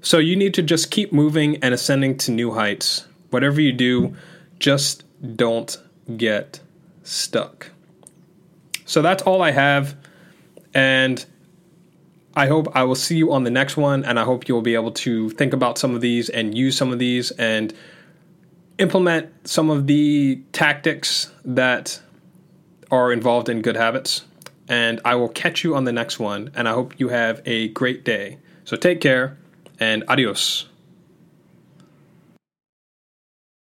So 0.00 0.18
you 0.18 0.36
need 0.36 0.54
to 0.54 0.62
just 0.62 0.90
keep 0.90 1.12
moving 1.12 1.56
and 1.62 1.74
ascending 1.74 2.18
to 2.18 2.30
new 2.30 2.52
heights. 2.52 3.06
Whatever 3.30 3.60
you 3.60 3.72
do, 3.72 4.14
just 4.58 5.04
don't 5.36 5.76
get 6.16 6.60
stuck. 7.02 7.70
So 8.84 9.02
that's 9.02 9.22
all 9.22 9.42
I 9.42 9.50
have. 9.50 9.96
And 10.74 11.24
I 12.34 12.46
hope 12.46 12.68
I 12.76 12.84
will 12.84 12.94
see 12.94 13.16
you 13.16 13.32
on 13.32 13.44
the 13.44 13.50
next 13.50 13.76
one. 13.76 14.04
And 14.04 14.18
I 14.20 14.24
hope 14.24 14.46
you'll 14.46 14.62
be 14.62 14.74
able 14.74 14.92
to 14.92 15.30
think 15.30 15.52
about 15.52 15.78
some 15.78 15.94
of 15.94 16.00
these 16.00 16.28
and 16.28 16.56
use 16.56 16.76
some 16.76 16.92
of 16.92 16.98
these 16.98 17.30
and 17.32 17.74
implement 18.78 19.48
some 19.48 19.70
of 19.70 19.86
the 19.86 20.40
tactics 20.52 21.32
that 21.44 22.00
are 22.90 23.10
involved 23.12 23.48
in 23.48 23.62
good 23.62 23.76
habits. 23.76 24.24
And 24.68 25.00
I 25.04 25.14
will 25.14 25.28
catch 25.28 25.64
you 25.64 25.74
on 25.76 25.84
the 25.84 25.92
next 25.92 26.18
one. 26.18 26.50
And 26.54 26.68
I 26.68 26.72
hope 26.72 26.98
you 26.98 27.08
have 27.08 27.40
a 27.46 27.68
great 27.68 28.04
day. 28.04 28.38
So 28.64 28.76
take 28.76 29.00
care 29.00 29.36
and 29.78 30.04
adios. 30.08 30.66